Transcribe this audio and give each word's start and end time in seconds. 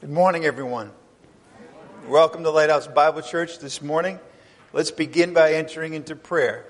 Good 0.00 0.08
morning, 0.08 0.46
everyone. 0.46 0.92
Welcome 2.08 2.42
to 2.44 2.50
Lighthouse 2.50 2.86
Bible 2.86 3.20
Church 3.20 3.58
this 3.58 3.82
morning. 3.82 4.18
Let's 4.72 4.90
begin 4.90 5.34
by 5.34 5.52
entering 5.52 5.92
into 5.92 6.16
prayer. 6.16 6.64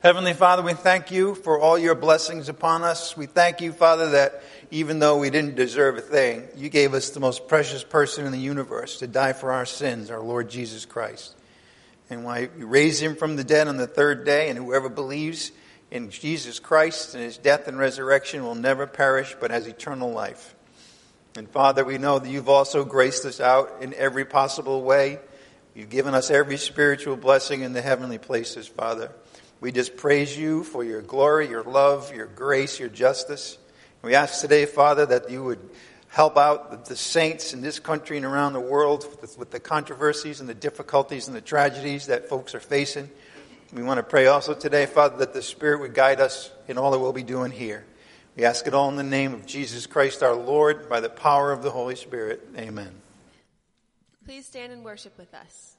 Heavenly 0.00 0.34
Father, 0.34 0.60
we 0.60 0.74
thank 0.74 1.10
you 1.10 1.34
for 1.34 1.58
all 1.58 1.78
your 1.78 1.94
blessings 1.94 2.50
upon 2.50 2.82
us. 2.82 3.16
We 3.16 3.24
thank 3.24 3.62
you, 3.62 3.72
Father, 3.72 4.10
that 4.10 4.42
even 4.70 4.98
though 4.98 5.16
we 5.16 5.30
didn't 5.30 5.54
deserve 5.54 5.96
a 5.96 6.02
thing, 6.02 6.46
you 6.56 6.68
gave 6.68 6.92
us 6.92 7.08
the 7.08 7.20
most 7.20 7.48
precious 7.48 7.82
person 7.82 8.26
in 8.26 8.32
the 8.32 8.38
universe 8.38 8.98
to 8.98 9.06
die 9.06 9.32
for 9.32 9.50
our 9.50 9.64
sins, 9.64 10.10
our 10.10 10.20
Lord 10.20 10.50
Jesus 10.50 10.84
Christ. 10.84 11.34
And 12.10 12.22
why 12.22 12.50
you 12.58 12.66
raised 12.66 13.02
him 13.02 13.16
from 13.16 13.36
the 13.36 13.44
dead 13.44 13.66
on 13.66 13.78
the 13.78 13.86
third 13.86 14.26
day, 14.26 14.50
and 14.50 14.58
whoever 14.58 14.90
believes 14.90 15.52
in 15.90 16.10
Jesus 16.10 16.58
Christ 16.58 17.14
and 17.14 17.24
his 17.24 17.38
death 17.38 17.66
and 17.66 17.78
resurrection 17.78 18.44
will 18.44 18.54
never 18.54 18.86
perish 18.86 19.34
but 19.40 19.50
has 19.50 19.66
eternal 19.66 20.10
life. 20.10 20.52
And 21.36 21.50
Father, 21.50 21.84
we 21.84 21.98
know 21.98 22.18
that 22.18 22.30
you've 22.30 22.48
also 22.48 22.82
graced 22.82 23.26
us 23.26 23.40
out 23.40 23.82
in 23.82 23.92
every 23.92 24.24
possible 24.24 24.82
way. 24.82 25.18
You've 25.74 25.90
given 25.90 26.14
us 26.14 26.30
every 26.30 26.56
spiritual 26.56 27.16
blessing 27.16 27.60
in 27.60 27.74
the 27.74 27.82
heavenly 27.82 28.16
places, 28.16 28.66
Father. 28.66 29.12
We 29.60 29.70
just 29.70 29.98
praise 29.98 30.36
you 30.36 30.64
for 30.64 30.82
your 30.82 31.02
glory, 31.02 31.48
your 31.48 31.62
love, 31.62 32.14
your 32.14 32.24
grace, 32.24 32.80
your 32.80 32.88
justice. 32.88 33.58
We 34.00 34.14
ask 34.14 34.40
today, 34.40 34.64
Father, 34.64 35.04
that 35.04 35.30
you 35.30 35.44
would 35.44 35.58
help 36.08 36.38
out 36.38 36.86
the 36.86 36.96
saints 36.96 37.52
in 37.52 37.60
this 37.60 37.78
country 37.78 38.16
and 38.16 38.24
around 38.24 38.54
the 38.54 38.60
world 38.60 39.06
with 39.36 39.50
the 39.50 39.60
controversies 39.60 40.40
and 40.40 40.48
the 40.48 40.54
difficulties 40.54 41.28
and 41.28 41.36
the 41.36 41.42
tragedies 41.42 42.06
that 42.06 42.30
folks 42.30 42.54
are 42.54 42.60
facing. 42.60 43.10
We 43.74 43.82
want 43.82 43.98
to 43.98 44.04
pray 44.04 44.26
also 44.26 44.54
today, 44.54 44.86
Father, 44.86 45.18
that 45.18 45.34
the 45.34 45.42
Spirit 45.42 45.80
would 45.80 45.92
guide 45.92 46.20
us 46.20 46.50
in 46.66 46.78
all 46.78 46.92
that 46.92 46.98
we'll 46.98 47.12
be 47.12 47.22
doing 47.22 47.50
here. 47.50 47.84
We 48.36 48.44
ask 48.44 48.66
it 48.66 48.74
all 48.74 48.90
in 48.90 48.96
the 48.96 49.02
name 49.02 49.32
of 49.32 49.46
Jesus 49.46 49.86
Christ 49.86 50.22
our 50.22 50.34
Lord, 50.34 50.90
by 50.90 51.00
the 51.00 51.08
power 51.08 51.52
of 51.52 51.62
the 51.62 51.70
Holy 51.70 51.96
Spirit. 51.96 52.46
Amen. 52.58 52.90
Please 54.26 54.44
stand 54.44 54.74
and 54.74 54.84
worship 54.84 55.16
with 55.16 55.32
us. 55.32 55.72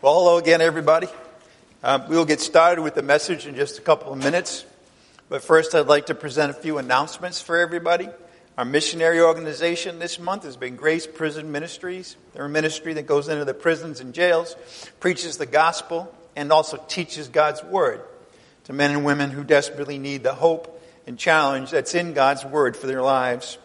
Well, 0.00 0.14
hello 0.14 0.38
again, 0.38 0.62
everybody. 0.62 1.08
Um, 1.82 2.08
we'll 2.08 2.24
get 2.24 2.40
started 2.40 2.80
with 2.80 2.94
the 2.94 3.02
message 3.02 3.46
in 3.46 3.54
just 3.54 3.78
a 3.78 3.82
couple 3.82 4.10
of 4.10 4.18
minutes. 4.18 4.64
But 5.28 5.42
first, 5.42 5.74
I'd 5.74 5.86
like 5.86 6.06
to 6.06 6.14
present 6.14 6.50
a 6.50 6.54
few 6.54 6.78
announcements 6.78 7.42
for 7.42 7.58
everybody. 7.58 8.08
Our 8.56 8.64
missionary 8.64 9.20
organization 9.20 9.98
this 9.98 10.20
month 10.20 10.44
has 10.44 10.56
been 10.56 10.76
Grace 10.76 11.08
Prison 11.08 11.50
Ministries. 11.50 12.16
They're 12.32 12.44
a 12.44 12.48
ministry 12.48 12.92
that 12.92 13.04
goes 13.04 13.26
into 13.26 13.44
the 13.44 13.52
prisons 13.52 13.98
and 13.98 14.14
jails, 14.14 14.54
preaches 15.00 15.38
the 15.38 15.46
gospel, 15.46 16.14
and 16.36 16.52
also 16.52 16.76
teaches 16.86 17.26
God's 17.26 17.64
word 17.64 18.00
to 18.64 18.72
men 18.72 18.92
and 18.92 19.04
women 19.04 19.32
who 19.32 19.42
desperately 19.42 19.98
need 19.98 20.22
the 20.22 20.34
hope 20.34 20.80
and 21.04 21.18
challenge 21.18 21.72
that's 21.72 21.96
in 21.96 22.12
God's 22.12 22.44
word 22.44 22.76
for 22.76 22.86
their 22.86 23.02
lives. 23.02 23.58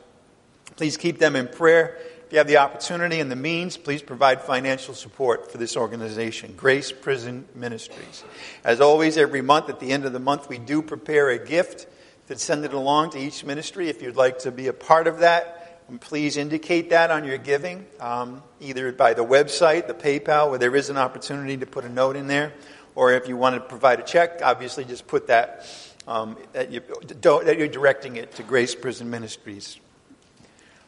Please 0.76 0.98
keep 0.98 1.20
them 1.20 1.36
in 1.36 1.48
prayer. 1.48 1.96
If 2.26 2.34
you 2.34 2.40
have 2.40 2.48
the 2.48 2.58
opportunity 2.58 3.20
and 3.20 3.32
the 3.32 3.36
means, 3.36 3.78
please 3.78 4.02
provide 4.02 4.42
financial 4.42 4.96
support 4.96 5.52
for 5.52 5.60
this 5.60 5.78
organization, 5.78 6.56
Grace 6.58 6.92
Prison 6.92 7.48
Ministries. 7.54 8.24
As 8.64 8.82
always, 8.82 9.18
every 9.18 9.44
month, 9.44 9.70
at 9.70 9.80
the 9.80 9.92
end 9.92 10.06
of 10.06 10.14
the 10.14 10.20
month, 10.20 10.50
we 10.50 10.58
do 10.58 10.82
prepare 10.82 11.30
a 11.30 11.38
gift 11.38 11.86
to 12.30 12.38
send 12.38 12.64
it 12.64 12.74
along 12.74 13.10
to 13.10 13.18
each 13.18 13.44
ministry. 13.44 13.90
If 13.90 14.04
you'd 14.04 14.16
like 14.16 14.40
to 14.40 14.52
be 14.52 14.68
a 14.68 14.74
part 14.74 15.08
of 15.08 15.20
that, 15.20 15.90
please 16.00 16.38
indicate 16.38 16.92
that 16.92 17.10
on 17.10 17.24
your 17.24 17.40
giving, 17.40 17.88
um, 18.00 18.44
either 18.60 18.92
by 18.92 19.16
the 19.16 19.26
website, 19.26 19.88
the 19.88 19.96
PayPal, 19.96 20.52
where 20.52 20.60
there 20.60 20.76
is 20.76 20.92
an 20.92 20.98
opportunity 20.98 21.58
to 21.58 21.66
put 21.66 21.86
a 21.86 21.90
note 21.90 22.16
in 22.16 22.28
there, 22.28 22.54
or 22.94 23.14
if 23.14 23.28
you 23.28 23.36
want 23.36 23.56
to 23.56 23.60
provide 23.60 24.00
a 24.00 24.04
check, 24.04 24.42
obviously 24.44 24.86
just 24.86 25.08
put 25.08 25.26
that, 25.26 25.66
um, 26.08 26.38
that, 26.54 26.70
you, 26.70 26.82
that 27.08 27.56
you're 27.58 27.68
directing 27.68 28.16
it 28.16 28.36
to 28.36 28.44
Grace 28.44 28.76
Prison 28.76 29.10
Ministries. 29.10 29.80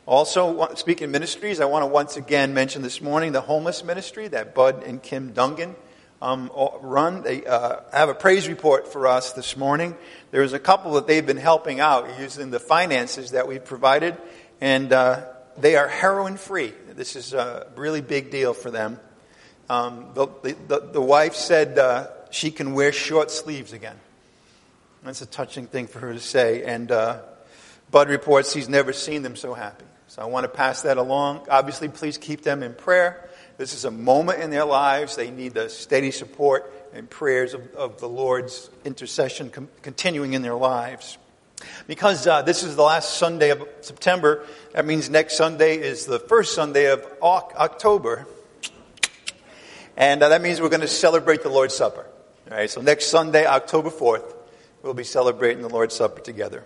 Also, 0.06 0.75
speaking 0.75 1.06
of 1.06 1.09
ministries, 1.09 1.59
I 1.59 1.66
want 1.66 1.81
to 1.81 1.88
once 1.88 2.18
again 2.18 2.53
mention 2.53 2.84
this 2.84 3.01
morning 3.01 3.31
the 3.31 3.41
homeless 3.41 3.84
ministry 3.84 4.28
that 4.28 4.53
Bud 4.53 4.84
and 4.84 5.01
Kim 5.01 5.34
Dungan 5.34 5.74
um, 6.21 6.51
run. 6.81 7.23
They 7.23 7.45
uh, 7.45 7.81
have 7.91 8.09
a 8.09 8.13
praise 8.13 8.47
report 8.47 8.91
for 8.91 9.07
us 9.07 9.33
this 9.33 9.57
morning. 9.57 9.95
There's 10.31 10.53
a 10.53 10.59
couple 10.59 10.93
that 10.93 11.07
they've 11.07 11.25
been 11.25 11.37
helping 11.37 11.79
out 11.79 12.19
using 12.19 12.51
the 12.51 12.59
finances 12.59 13.31
that 13.31 13.47
we've 13.47 13.63
provided, 13.63 14.17
and 14.59 14.93
uh, 14.93 15.25
they 15.57 15.75
are 15.75 15.87
heroin 15.87 16.37
free. 16.37 16.73
This 16.95 17.15
is 17.15 17.33
a 17.33 17.67
really 17.75 18.01
big 18.01 18.31
deal 18.31 18.53
for 18.53 18.69
them. 18.69 18.99
Um, 19.69 20.09
the, 20.13 20.27
the, 20.67 20.89
the, 20.91 21.01
wife 21.01 21.33
said 21.33 21.79
uh, 21.79 22.07
she 22.29 22.51
can 22.51 22.73
wear 22.73 22.91
short 22.91 23.31
sleeves 23.31 23.71
again. 23.71 23.95
That's 25.03 25.21
a 25.21 25.25
touching 25.25 25.65
thing 25.65 25.88
for 25.88 25.99
her 25.99 26.11
to 26.11 26.19
say. 26.19 26.63
And 26.63 26.91
uh, 26.91 27.21
Bud 27.89 28.09
reports 28.09 28.53
he's 28.53 28.67
never 28.67 28.91
seen 28.91 29.23
them 29.23 29.38
so 29.38 29.53
happy. 29.53 29.85
So 30.07 30.21
I 30.21 30.25
want 30.25 30.43
to 30.43 30.49
pass 30.49 30.81
that 30.81 30.97
along. 30.97 31.47
Obviously, 31.49 31.88
please 31.88 32.17
keep 32.17 32.41
them 32.41 32.63
in 32.63 32.73
prayer. 32.73 33.29
This 33.61 33.75
is 33.75 33.85
a 33.85 33.91
moment 33.91 34.41
in 34.41 34.49
their 34.49 34.66
lives. 34.66 35.16
They 35.16 35.29
need 35.29 35.53
the 35.53 35.69
steady 35.69 36.09
support 36.09 36.73
and 36.95 37.07
prayers 37.07 37.53
of, 37.53 37.72
of 37.75 37.99
the 37.99 38.09
Lord's 38.09 38.72
intercession 38.85 39.51
com- 39.51 39.69
continuing 39.83 40.33
in 40.33 40.41
their 40.41 40.55
lives. 40.55 41.19
Because 41.85 42.25
uh, 42.25 42.41
this 42.41 42.63
is 42.63 42.75
the 42.75 42.81
last 42.81 43.19
Sunday 43.19 43.51
of 43.51 43.63
September, 43.81 44.44
that 44.73 44.88
means 44.88 45.11
next 45.11 45.38
Sunday 45.38 45.77
is 45.77 46.07
the 46.07 46.17
first 46.17 46.55
Sunday 46.55 46.89
of 46.89 47.05
October. 47.21 48.25
And 49.95 50.23
uh, 50.23 50.29
that 50.29 50.41
means 50.41 50.59
we're 50.59 50.69
going 50.69 50.81
to 50.81 50.88
celebrate 50.88 51.44
the 51.44 51.50
Lord's 51.50 51.75
Supper. 51.75 52.07
All 52.50 52.57
right, 52.57 52.67
so 52.67 52.81
next 52.81 53.09
Sunday, 53.09 53.45
October 53.45 53.91
4th, 53.91 54.33
we'll 54.81 54.95
be 54.95 55.03
celebrating 55.03 55.61
the 55.61 55.69
Lord's 55.69 55.95
Supper 55.95 56.21
together. 56.21 56.66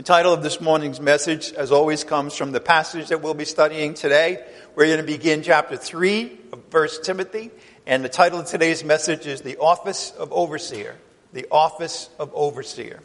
The 0.00 0.04
title 0.04 0.32
of 0.32 0.42
this 0.42 0.62
morning's 0.62 0.98
message, 0.98 1.52
as 1.52 1.70
always, 1.70 2.04
comes 2.04 2.34
from 2.34 2.52
the 2.52 2.60
passage 2.60 3.08
that 3.08 3.20
we'll 3.20 3.34
be 3.34 3.44
studying 3.44 3.92
today. 3.92 4.42
We're 4.74 4.86
going 4.86 4.96
to 4.96 5.02
begin 5.02 5.42
chapter 5.42 5.76
3 5.76 6.38
of 6.54 6.62
First 6.70 7.04
Timothy, 7.04 7.50
and 7.86 8.02
the 8.02 8.08
title 8.08 8.40
of 8.40 8.46
today's 8.46 8.82
message 8.82 9.26
is 9.26 9.42
The 9.42 9.58
Office 9.58 10.12
of 10.12 10.32
Overseer. 10.32 10.96
The 11.34 11.46
Office 11.50 12.08
of 12.18 12.30
Overseer. 12.32 13.00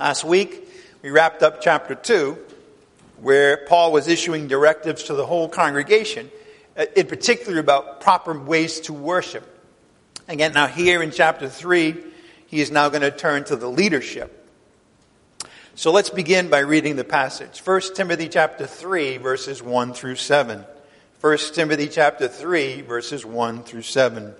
Last 0.00 0.24
week, 0.24 0.68
we 1.00 1.10
wrapped 1.10 1.44
up 1.44 1.60
chapter 1.60 1.94
2, 1.94 2.38
where 3.18 3.58
Paul 3.58 3.92
was 3.92 4.08
issuing 4.08 4.48
directives 4.48 5.04
to 5.04 5.14
the 5.14 5.24
whole 5.24 5.48
congregation, 5.48 6.28
uh, 6.76 6.86
in 6.96 7.06
particular 7.06 7.60
about 7.60 8.00
proper 8.00 8.36
ways 8.36 8.80
to 8.80 8.92
worship. 8.92 9.44
Again, 10.26 10.54
now 10.54 10.66
here 10.66 11.04
in 11.04 11.12
chapter 11.12 11.48
3, 11.48 11.94
he 12.48 12.60
is 12.60 12.72
now 12.72 12.88
going 12.88 13.02
to 13.02 13.12
turn 13.12 13.44
to 13.44 13.54
the 13.54 13.70
leadership 13.70 14.40
so 15.76 15.90
let's 15.90 16.10
begin 16.10 16.50
by 16.50 16.60
reading 16.60 16.94
the 16.94 17.02
passage. 17.02 17.58
1 17.58 17.80
Timothy 17.96 18.28
chapter 18.28 18.64
3 18.64 19.16
verses 19.16 19.60
1 19.60 19.92
through 19.92 20.14
7. 20.14 20.64
1 21.20 21.38
Timothy 21.52 21.88
chapter 21.88 22.28
3 22.28 22.82
verses 22.82 23.26
1 23.26 23.64
through 23.64 23.82
7. 23.82 24.34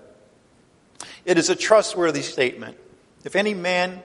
It 1.25 1.37
is 1.37 1.49
a 1.49 1.55
trustworthy 1.55 2.21
statement. 2.21 2.77
If 3.25 3.35
any 3.35 3.53
man 3.53 4.01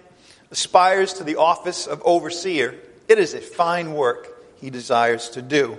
aspires 0.50 1.12
to 1.14 1.24
the 1.24 1.36
office 1.36 1.86
of 1.86 2.02
overseer, 2.04 2.74
it 3.06 3.20
is 3.20 3.34
a 3.34 3.40
fine 3.40 3.92
work 3.94 4.26
he 4.60 4.68
desires 4.68 5.28
to 5.30 5.42
do. 5.42 5.78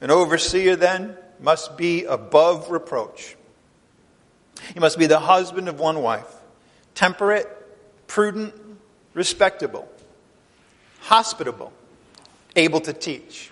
An 0.00 0.10
overseer 0.10 0.74
then 0.74 1.18
must 1.38 1.76
be 1.76 2.04
above 2.04 2.70
reproach. 2.70 3.36
He 4.72 4.80
must 4.80 4.98
be 4.98 5.06
the 5.06 5.20
husband 5.20 5.68
of 5.68 5.78
one 5.78 6.00
wife, 6.00 6.32
temperate, 6.94 7.46
prudent, 8.06 8.54
respectable 9.12 9.86
hospitable, 11.12 11.70
able 12.56 12.80
to 12.80 12.90
teach, 12.90 13.50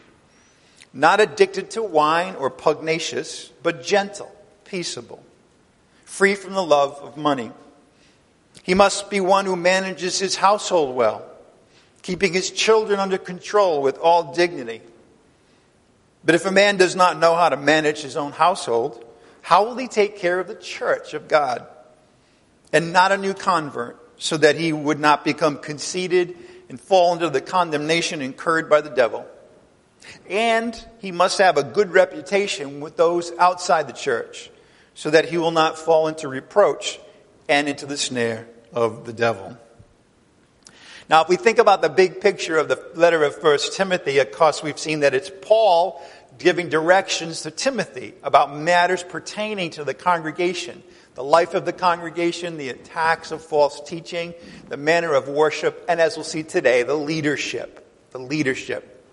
not 0.95 1.21
addicted 1.21 1.71
to 1.71 1.83
wine 1.83 2.35
or 2.37 2.49
pugnacious, 2.49 3.53
but 3.63 3.85
gentle, 3.85 4.35
peaceable, 4.65 5.23
free 6.07 6.35
from 6.35 6.55
the 6.55 6.63
love 6.63 6.99
of 7.03 7.19
money. 7.19 7.53
He 8.63 8.73
must 8.73 9.11
be 9.11 9.21
one 9.21 9.45
who 9.45 9.57
manages 9.57 10.19
his 10.19 10.37
household 10.37 10.97
well, 10.97 11.23
keeping 12.01 12.33
his 12.33 12.51
children 12.51 12.99
under 12.99 13.19
control 13.19 13.83
with 13.83 13.99
all 13.99 14.33
dignity. 14.33 14.81
But 16.25 16.37
if 16.37 16.47
a 16.47 16.51
man 16.51 16.79
does 16.79 16.97
not 16.97 17.19
know 17.19 17.35
how 17.35 17.51
to 17.51 17.59
manage 17.59 18.01
his 18.01 18.17
own 18.17 18.33
household, 18.33 19.05
how 19.43 19.67
will 19.67 19.77
he 19.77 19.87
take 19.87 20.17
care 20.17 20.41
of 20.41 20.49
the 20.49 20.55
church 20.55 21.13
of 21.13 21.29
God? 21.29 21.67
And 22.73 22.95
not 22.95 23.13
a 23.13 23.19
new 23.19 23.35
convert, 23.35 23.99
so 24.17 24.39
that 24.39 24.57
he 24.57 24.73
would 24.73 24.99
not 24.99 25.27
become 25.27 25.59
conceited 25.59 26.39
and 26.71 26.81
fall 26.81 27.13
into 27.13 27.29
the 27.29 27.41
condemnation 27.41 28.23
incurred 28.23 28.71
by 28.71 28.81
the 28.81 28.89
devil. 28.89 29.27
And 30.29 30.75
he 31.01 31.11
must 31.11 31.39
have 31.39 31.59
a 31.59 31.65
good 31.65 31.91
reputation 31.91 32.81
with 32.81 32.97
those 32.97 33.33
outside 33.39 33.89
the 33.89 33.93
church 33.93 34.51
so 34.95 35.11
that 35.11 35.29
he 35.29 35.37
will 35.37 35.51
not 35.51 35.77
fall 35.77 36.07
into 36.07 36.29
reproach 36.29 37.01
and 37.49 37.69
into 37.69 37.87
the 37.87 37.97
snare 37.97 38.47
of 38.73 39.05
the 39.05 39.13
devil. 39.13 39.59
Now, 41.09 41.23
if 41.23 41.29
we 41.29 41.35
think 41.35 41.59
about 41.59 41.83
the 41.83 41.89
big 41.89 42.21
picture 42.21 42.57
of 42.57 42.69
the 42.69 42.81
letter 42.95 43.25
of 43.25 43.35
First 43.35 43.73
Timothy, 43.73 44.19
of 44.19 44.31
course, 44.31 44.63
we've 44.63 44.79
seen 44.79 45.01
that 45.01 45.13
it's 45.13 45.31
Paul 45.43 46.01
giving 46.39 46.69
directions 46.69 47.43
to 47.43 47.51
Timothy 47.51 48.15
about 48.23 48.57
matters 48.57 49.03
pertaining 49.03 49.71
to 49.71 49.83
the 49.83 49.93
congregation, 49.93 50.85
the 51.21 51.25
life 51.25 51.53
of 51.53 51.67
the 51.67 51.73
congregation, 51.75 52.57
the 52.57 52.71
attacks 52.71 53.31
of 53.31 53.43
false 53.43 53.83
teaching, 53.83 54.33
the 54.71 54.79
manner 54.79 55.13
of 55.13 55.29
worship, 55.29 55.85
and 55.87 56.01
as 56.01 56.17
we'll 56.17 56.25
see 56.25 56.43
today, 56.43 56.83
the 56.83 56.95
leadership. 56.95 57.87
The 58.13 58.19
leadership. 58.19 59.05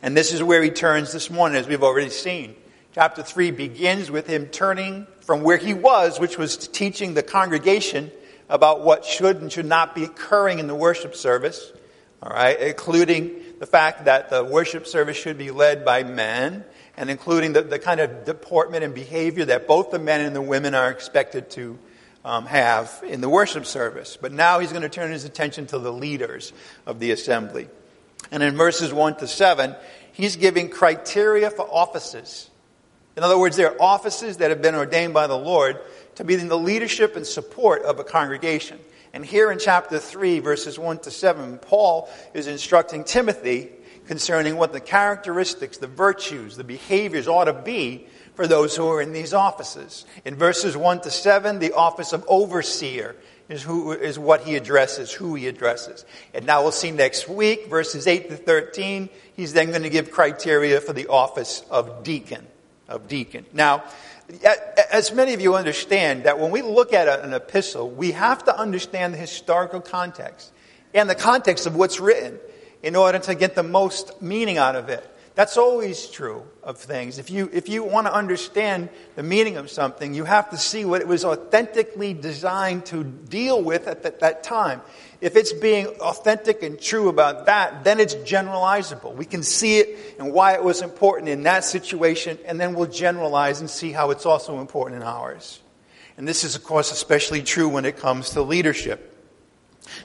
And 0.00 0.16
this 0.16 0.32
is 0.32 0.42
where 0.42 0.62
he 0.62 0.70
turns 0.70 1.12
this 1.12 1.28
morning, 1.28 1.58
as 1.58 1.68
we've 1.68 1.82
already 1.82 2.08
seen. 2.08 2.56
Chapter 2.94 3.22
3 3.22 3.50
begins 3.50 4.10
with 4.10 4.26
him 4.26 4.46
turning 4.46 5.06
from 5.20 5.42
where 5.42 5.58
he 5.58 5.74
was, 5.74 6.18
which 6.18 6.38
was 6.38 6.56
teaching 6.56 7.12
the 7.12 7.22
congregation 7.22 8.10
about 8.48 8.80
what 8.80 9.04
should 9.04 9.42
and 9.42 9.52
should 9.52 9.66
not 9.66 9.94
be 9.94 10.04
occurring 10.04 10.60
in 10.60 10.66
the 10.66 10.74
worship 10.74 11.14
service, 11.14 11.74
all 12.22 12.32
right, 12.32 12.58
including 12.58 13.32
the 13.58 13.66
fact 13.66 14.06
that 14.06 14.30
the 14.30 14.42
worship 14.42 14.86
service 14.86 15.18
should 15.18 15.36
be 15.36 15.50
led 15.50 15.84
by 15.84 16.04
men, 16.04 16.64
and 16.98 17.10
including 17.10 17.52
the, 17.52 17.62
the 17.62 17.78
kind 17.78 18.00
of 18.00 18.24
deportment 18.24 18.82
and 18.82 18.92
behavior 18.92 19.44
that 19.44 19.68
both 19.68 19.92
the 19.92 20.00
men 20.00 20.20
and 20.20 20.34
the 20.34 20.42
women 20.42 20.74
are 20.74 20.90
expected 20.90 21.48
to 21.48 21.78
um, 22.24 22.44
have 22.44 23.02
in 23.06 23.20
the 23.20 23.28
worship 23.28 23.66
service. 23.66 24.18
But 24.20 24.32
now 24.32 24.58
he's 24.58 24.72
going 24.72 24.82
to 24.82 24.88
turn 24.88 25.12
his 25.12 25.24
attention 25.24 25.68
to 25.68 25.78
the 25.78 25.92
leaders 25.92 26.52
of 26.86 26.98
the 26.98 27.12
assembly. 27.12 27.68
And 28.32 28.42
in 28.42 28.56
verses 28.56 28.92
1 28.92 29.18
to 29.18 29.28
7, 29.28 29.76
he's 30.12 30.34
giving 30.34 30.70
criteria 30.70 31.50
for 31.50 31.62
offices. 31.70 32.50
In 33.16 33.22
other 33.22 33.38
words, 33.38 33.56
there 33.56 33.70
are 33.70 33.80
offices 33.80 34.38
that 34.38 34.50
have 34.50 34.60
been 34.60 34.74
ordained 34.74 35.14
by 35.14 35.28
the 35.28 35.38
Lord 35.38 35.78
to 36.16 36.24
be 36.24 36.34
in 36.34 36.48
the 36.48 36.58
leadership 36.58 37.14
and 37.14 37.24
support 37.24 37.82
of 37.82 38.00
a 38.00 38.04
congregation. 38.04 38.80
And 39.12 39.24
here 39.24 39.52
in 39.52 39.60
chapter 39.60 40.00
3, 40.00 40.40
verses 40.40 40.80
1 40.80 40.98
to 41.00 41.12
7, 41.12 41.58
Paul 41.58 42.10
is 42.34 42.48
instructing 42.48 43.04
Timothy 43.04 43.70
concerning 44.08 44.56
what 44.56 44.72
the 44.72 44.80
characteristics, 44.80 45.78
the 45.78 45.86
virtues, 45.86 46.56
the 46.56 46.64
behaviors 46.64 47.28
ought 47.28 47.44
to 47.44 47.52
be 47.52 48.06
for 48.34 48.46
those 48.46 48.74
who 48.74 48.88
are 48.88 49.02
in 49.02 49.12
these 49.12 49.34
offices. 49.34 50.06
In 50.24 50.34
verses 50.34 50.76
1 50.76 51.02
to 51.02 51.10
7, 51.10 51.58
the 51.58 51.72
office 51.74 52.14
of 52.14 52.24
overseer 52.26 53.14
is, 53.50 53.62
who, 53.62 53.92
is 53.92 54.18
what 54.18 54.40
he 54.40 54.56
addresses, 54.56 55.12
who 55.12 55.34
he 55.34 55.46
addresses. 55.46 56.06
And 56.32 56.46
now 56.46 56.62
we'll 56.62 56.72
see 56.72 56.90
next 56.90 57.28
week, 57.28 57.68
verses 57.68 58.06
8 58.06 58.30
to 58.30 58.36
13, 58.36 59.10
he's 59.36 59.52
then 59.52 59.68
going 59.68 59.82
to 59.82 59.90
give 59.90 60.10
criteria 60.10 60.80
for 60.80 60.94
the 60.94 61.08
office 61.08 61.62
of 61.70 62.02
deacon. 62.02 62.46
Of 62.88 63.08
deacon. 63.08 63.44
Now, 63.52 63.84
as 64.90 65.12
many 65.12 65.34
of 65.34 65.42
you 65.42 65.54
understand, 65.54 66.24
that 66.24 66.38
when 66.38 66.50
we 66.50 66.62
look 66.62 66.94
at 66.94 67.08
an 67.22 67.34
epistle, 67.34 67.90
we 67.90 68.12
have 68.12 68.44
to 68.44 68.58
understand 68.58 69.12
the 69.12 69.18
historical 69.18 69.82
context 69.82 70.50
and 70.94 71.10
the 71.10 71.14
context 71.14 71.66
of 71.66 71.76
what's 71.76 72.00
written 72.00 72.38
in 72.82 72.96
order 72.96 73.18
to 73.18 73.34
get 73.34 73.54
the 73.54 73.62
most 73.62 74.22
meaning 74.22 74.58
out 74.58 74.76
of 74.76 74.88
it. 74.88 75.08
That's 75.38 75.56
always 75.56 76.08
true 76.08 76.42
of 76.64 76.78
things. 76.78 77.18
If 77.18 77.30
you, 77.30 77.48
if 77.52 77.68
you 77.68 77.84
want 77.84 78.08
to 78.08 78.12
understand 78.12 78.88
the 79.14 79.22
meaning 79.22 79.56
of 79.56 79.70
something, 79.70 80.12
you 80.12 80.24
have 80.24 80.50
to 80.50 80.56
see 80.56 80.84
what 80.84 81.00
it 81.00 81.06
was 81.06 81.24
authentically 81.24 82.12
designed 82.12 82.86
to 82.86 83.04
deal 83.04 83.62
with 83.62 83.86
at 83.86 84.02
that, 84.02 84.18
that 84.18 84.42
time. 84.42 84.82
If 85.20 85.36
it's 85.36 85.52
being 85.52 85.86
authentic 85.86 86.64
and 86.64 86.80
true 86.80 87.08
about 87.08 87.46
that, 87.46 87.84
then 87.84 88.00
it's 88.00 88.16
generalizable. 88.16 89.14
We 89.14 89.26
can 89.26 89.44
see 89.44 89.78
it 89.78 90.16
and 90.18 90.32
why 90.32 90.54
it 90.54 90.64
was 90.64 90.82
important 90.82 91.28
in 91.28 91.44
that 91.44 91.62
situation, 91.62 92.36
and 92.44 92.60
then 92.60 92.74
we'll 92.74 92.90
generalize 92.90 93.60
and 93.60 93.70
see 93.70 93.92
how 93.92 94.10
it's 94.10 94.26
also 94.26 94.60
important 94.60 95.02
in 95.02 95.06
ours. 95.06 95.60
And 96.16 96.26
this 96.26 96.42
is, 96.42 96.56
of 96.56 96.64
course, 96.64 96.90
especially 96.90 97.42
true 97.42 97.68
when 97.68 97.84
it 97.84 97.96
comes 97.96 98.30
to 98.30 98.42
leadership. 98.42 99.17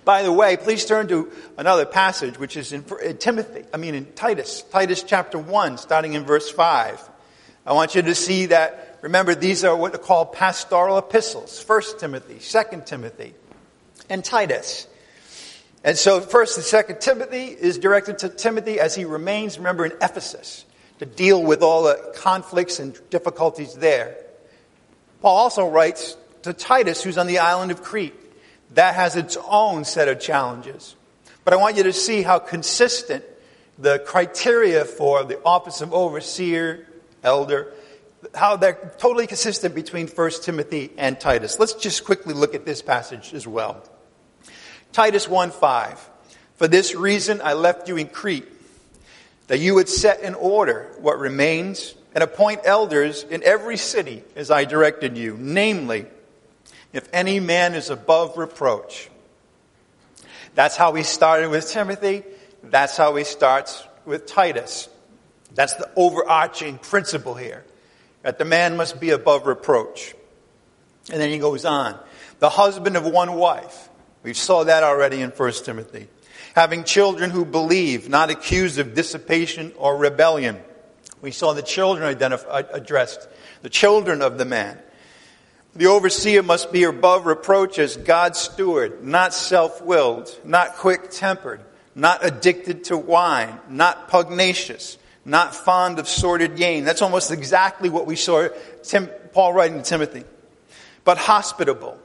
By 0.05 0.23
the 0.23 0.31
way, 0.31 0.57
please 0.57 0.85
turn 0.85 1.07
to 1.09 1.31
another 1.57 1.85
passage, 1.85 2.37
which 2.37 2.57
is 2.57 2.73
in, 2.73 2.83
Timothy, 3.17 3.63
I 3.73 3.77
mean 3.77 3.95
in 3.95 4.05
Titus, 4.13 4.63
Titus 4.71 5.03
chapter 5.03 5.37
1, 5.37 5.77
starting 5.77 6.13
in 6.13 6.23
verse 6.23 6.49
5. 6.49 7.09
I 7.65 7.73
want 7.73 7.95
you 7.95 8.01
to 8.01 8.15
see 8.15 8.47
that, 8.47 8.99
remember, 9.01 9.35
these 9.35 9.63
are 9.63 9.75
what 9.75 9.95
are 9.95 9.99
called 9.99 10.33
pastoral 10.33 10.97
epistles 10.97 11.63
1 11.65 11.81
Timothy, 11.99 12.39
2 12.39 12.81
Timothy, 12.85 13.33
and 14.09 14.23
Titus. 14.23 14.87
And 15.83 15.97
so, 15.97 16.21
first 16.21 16.57
and 16.57 16.65
second 16.65 17.01
Timothy 17.01 17.45
is 17.45 17.77
directed 17.77 18.19
to 18.19 18.29
Timothy 18.29 18.79
as 18.79 18.95
he 18.95 19.05
remains, 19.05 19.57
remember, 19.57 19.85
in 19.85 19.91
Ephesus 20.01 20.65
to 20.99 21.05
deal 21.05 21.41
with 21.41 21.61
all 21.61 21.83
the 21.83 22.13
conflicts 22.15 22.79
and 22.79 22.97
difficulties 23.09 23.73
there. 23.75 24.15
Paul 25.21 25.37
also 25.37 25.69
writes 25.69 26.15
to 26.43 26.53
Titus, 26.53 27.03
who's 27.03 27.17
on 27.17 27.27
the 27.27 27.39
island 27.39 27.71
of 27.71 27.81
Crete 27.81 28.13
that 28.73 28.95
has 28.95 29.15
its 29.15 29.37
own 29.47 29.85
set 29.85 30.07
of 30.07 30.19
challenges. 30.19 30.95
But 31.43 31.53
I 31.53 31.57
want 31.57 31.77
you 31.77 31.83
to 31.83 31.93
see 31.93 32.21
how 32.21 32.39
consistent 32.39 33.23
the 33.77 33.99
criteria 33.99 34.85
for 34.85 35.23
the 35.23 35.41
office 35.43 35.81
of 35.81 35.93
overseer, 35.93 36.87
elder, 37.23 37.73
how 38.33 38.55
they're 38.55 38.93
totally 38.97 39.27
consistent 39.27 39.75
between 39.75 40.07
1 40.07 40.31
Timothy 40.43 40.91
and 40.97 41.19
Titus. 41.19 41.59
Let's 41.59 41.73
just 41.73 42.05
quickly 42.05 42.33
look 42.33 42.55
at 42.55 42.65
this 42.65 42.81
passage 42.81 43.33
as 43.33 43.45
well. 43.45 43.83
Titus 44.91 45.27
1:5. 45.27 45.97
For 46.55 46.67
this 46.67 46.95
reason 46.95 47.41
I 47.43 47.53
left 47.53 47.89
you 47.89 47.97
in 47.97 48.07
Crete, 48.07 48.47
that 49.47 49.59
you 49.59 49.75
would 49.75 49.89
set 49.89 50.21
in 50.21 50.35
order 50.35 50.87
what 50.99 51.19
remains 51.19 51.95
and 52.15 52.23
appoint 52.23 52.61
elders 52.63 53.23
in 53.23 53.43
every 53.43 53.75
city 53.75 54.23
as 54.35 54.51
I 54.51 54.65
directed 54.65 55.17
you, 55.17 55.35
namely 55.37 56.05
if 56.93 57.09
any 57.11 57.39
man 57.39 57.75
is 57.75 57.89
above 57.89 58.37
reproach. 58.37 59.09
That's 60.55 60.77
how 60.77 60.93
he 60.93 61.03
started 61.03 61.49
with 61.49 61.67
Timothy. 61.69 62.23
That's 62.63 62.95
how 62.95 63.15
he 63.15 63.23
starts 63.23 63.83
with 64.05 64.27
Titus. 64.27 64.87
That's 65.55 65.75
the 65.75 65.89
overarching 65.95 66.77
principle 66.77 67.33
here 67.33 67.65
that 68.21 68.37
the 68.37 68.45
man 68.45 68.77
must 68.77 68.99
be 68.99 69.11
above 69.11 69.45
reproach. 69.45 70.15
And 71.11 71.21
then 71.21 71.29
he 71.29 71.37
goes 71.37 71.65
on. 71.65 71.99
The 72.39 72.49
husband 72.49 72.97
of 72.97 73.05
one 73.05 73.33
wife. 73.33 73.89
We 74.23 74.33
saw 74.33 74.63
that 74.63 74.83
already 74.83 75.21
in 75.21 75.31
1 75.31 75.51
Timothy. 75.65 76.07
Having 76.55 76.85
children 76.85 77.29
who 77.29 77.45
believe, 77.45 78.07
not 78.09 78.29
accused 78.29 78.79
of 78.79 78.93
dissipation 78.93 79.73
or 79.77 79.97
rebellion. 79.97 80.61
We 81.21 81.31
saw 81.31 81.53
the 81.53 81.61
children 81.61 82.15
identif- 82.15 82.45
uh, 82.47 82.63
addressed, 82.71 83.27
the 83.61 83.69
children 83.69 84.21
of 84.21 84.37
the 84.37 84.45
man. 84.45 84.79
The 85.75 85.87
overseer 85.87 86.43
must 86.43 86.71
be 86.71 86.83
above 86.83 87.25
reproach 87.25 87.79
as 87.79 87.97
God's 87.97 88.37
steward, 88.37 89.03
not 89.03 89.33
self-willed, 89.33 90.39
not 90.43 90.75
quick-tempered, 90.75 91.61
not 91.95 92.23
addicted 92.23 92.83
to 92.85 92.97
wine, 92.97 93.59
not 93.69 94.07
pugnacious, 94.07 94.99
not 95.25 95.55
fond 95.55 95.97
of 95.97 96.07
sordid 96.07 96.57
gain. 96.57 96.83
That's 96.83 97.01
almost 97.01 97.31
exactly 97.31 97.89
what 97.89 98.05
we 98.05 98.15
saw 98.15 98.49
Tim, 98.83 99.07
Paul 99.31 99.53
writing 99.53 99.77
to 99.77 99.83
Timothy. 99.83 100.25
But 101.05 101.17
hospitable, 101.17 101.97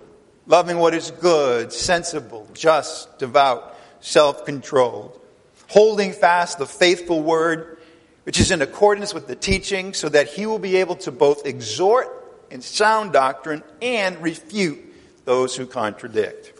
loving 0.46 0.78
what 0.78 0.94
is 0.94 1.10
good, 1.10 1.70
sensible, 1.70 2.48
just, 2.54 3.18
devout, 3.18 3.76
self-controlled, 4.00 5.20
holding 5.68 6.12
fast 6.12 6.58
the 6.58 6.66
faithful 6.66 7.22
word, 7.22 7.76
which 8.22 8.40
is 8.40 8.50
in 8.50 8.62
accordance 8.62 9.12
with 9.12 9.26
the 9.26 9.36
teaching, 9.36 9.92
so 9.92 10.08
that 10.08 10.28
he 10.28 10.46
will 10.46 10.58
be 10.58 10.76
able 10.76 10.96
to 10.96 11.12
both 11.12 11.44
exhort 11.44 12.17
in 12.50 12.60
sound 12.60 13.12
doctrine 13.12 13.62
and 13.82 14.20
refute 14.22 14.78
those 15.24 15.56
who 15.56 15.66
contradict. 15.66 16.52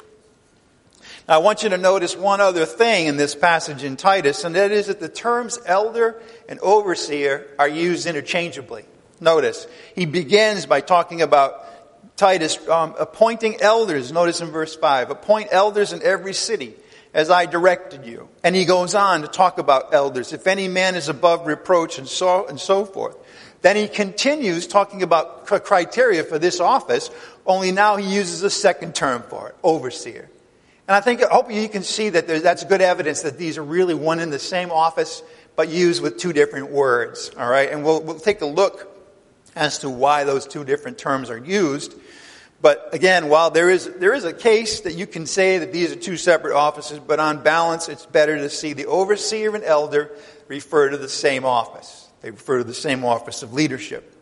Now, 1.28 1.35
I 1.35 1.38
want 1.38 1.62
you 1.62 1.68
to 1.71 1.78
notice 1.78 2.16
one 2.16 2.40
other 2.40 2.64
thing 2.64 3.07
in 3.07 3.16
this 3.16 3.35
passage 3.35 3.85
in 3.85 3.97
Titus, 3.97 4.45
and 4.45 4.54
that 4.54 4.71
is 4.71 4.87
that 4.87 5.00
the 5.00 5.09
terms 5.09 5.59
elder 5.66 6.21
and 6.49 6.59
overseer 6.61 7.47
are 7.59 7.68
used 7.68 8.07
interchangeably. 8.07 8.85
Notice, 9.21 9.66
he 9.95 10.07
begins 10.07 10.66
by 10.66 10.80
talking 10.80 11.23
about 11.23 11.64
Titus 12.16 12.59
um, 12.68 12.95
appointing 12.99 13.61
elders. 13.61 14.11
Notice 14.11 14.40
in 14.40 14.49
verse 14.49 14.75
5 14.75 15.11
appoint 15.11 15.49
elders 15.50 15.92
in 15.92 16.02
every 16.02 16.35
city 16.35 16.75
as 17.14 17.30
I 17.30 17.47
directed 17.47 18.04
you. 18.07 18.28
And 18.42 18.54
he 18.54 18.64
goes 18.64 18.95
on 18.95 19.23
to 19.23 19.28
talk 19.28 19.59
about 19.59 19.95
elders. 19.95 20.33
If 20.33 20.47
any 20.47 20.68
man 20.68 20.95
is 20.95 21.09
above 21.09 21.47
reproach 21.47 21.99
and 21.99 22.09
so, 22.09 22.47
and 22.47 22.59
so 22.59 22.85
forth. 22.85 23.16
Then 23.61 23.77
he 23.77 23.88
continues 23.88 24.67
talking 24.67 25.03
about 25.03 25.47
criteria 25.47 26.23
for 26.23 26.38
this 26.38 26.61
office, 26.61 27.11
only 27.45 27.73
now 27.73 27.97
he 27.97 28.15
uses 28.15 28.43
a 28.43 28.50
second 28.50 28.95
term 28.95 29.23
for 29.23 29.49
it, 29.49 29.57
overseer. 29.62 30.31
And 30.87 30.95
I 30.95 31.00
think, 31.00 31.23
I 31.23 31.29
hope 31.29 31.50
you 31.50 31.69
can 31.69 31.83
see 31.83 32.09
that 32.11 32.27
that's 32.27 32.65
good 32.65 32.81
evidence 32.81 33.23
that 33.23 33.37
these 33.37 33.59
are 33.59 33.65
really 33.65 33.95
one 33.95 34.21
in 34.21 34.31
the 34.31 34.38
same 34.38 34.71
office, 34.71 35.23
but 35.57 35.69
used 35.69 36.03
with 36.03 36.19
two 36.19 36.33
different 36.33 36.71
words. 36.71 37.31
All 37.37 37.49
right, 37.49 37.71
and 37.71 37.85
we'll, 37.85 38.03
we'll 38.03 38.21
take 38.21 38.41
a 38.41 38.47
look 38.47 38.95
as 39.57 39.79
to 39.79 39.91
why 39.91 40.25
those 40.25 40.47
two 40.47 40.65
different 40.65 40.99
terms 40.99 41.31
are 41.31 41.38
used. 41.38 41.95
But 42.61 42.88
again, 42.93 43.29
while 43.29 43.50
there 43.50 43.71
is, 43.71 43.88
there 43.97 44.15
is 44.15 44.25
a 44.25 44.33
case 44.33 44.81
that 44.81 44.95
you 44.95 45.07
can 45.07 45.27
say 45.27 45.59
that 45.59 45.73
these 45.73 45.93
are 45.93 45.97
two 45.97 46.17
separate 46.17 46.57
offices, 46.57 46.99
but 46.99 47.21
on 47.21 47.43
balance, 47.43 47.88
it's 47.88 48.07
better 48.07 48.37
to 48.37 48.50
see 48.50 48.73
the 48.73 48.87
overseer 48.87 49.55
and 49.55 49.65
elder 49.65 50.11
refer 50.49 50.91
to 50.91 50.97
the 50.97 51.09
same 51.09 51.45
office. 51.45 52.08
They 52.21 52.31
refer 52.31 52.59
to 52.59 52.65
the 52.65 52.75
same 52.75 53.05
office 53.05 53.43
of 53.43 53.53
leadership. 53.53 54.15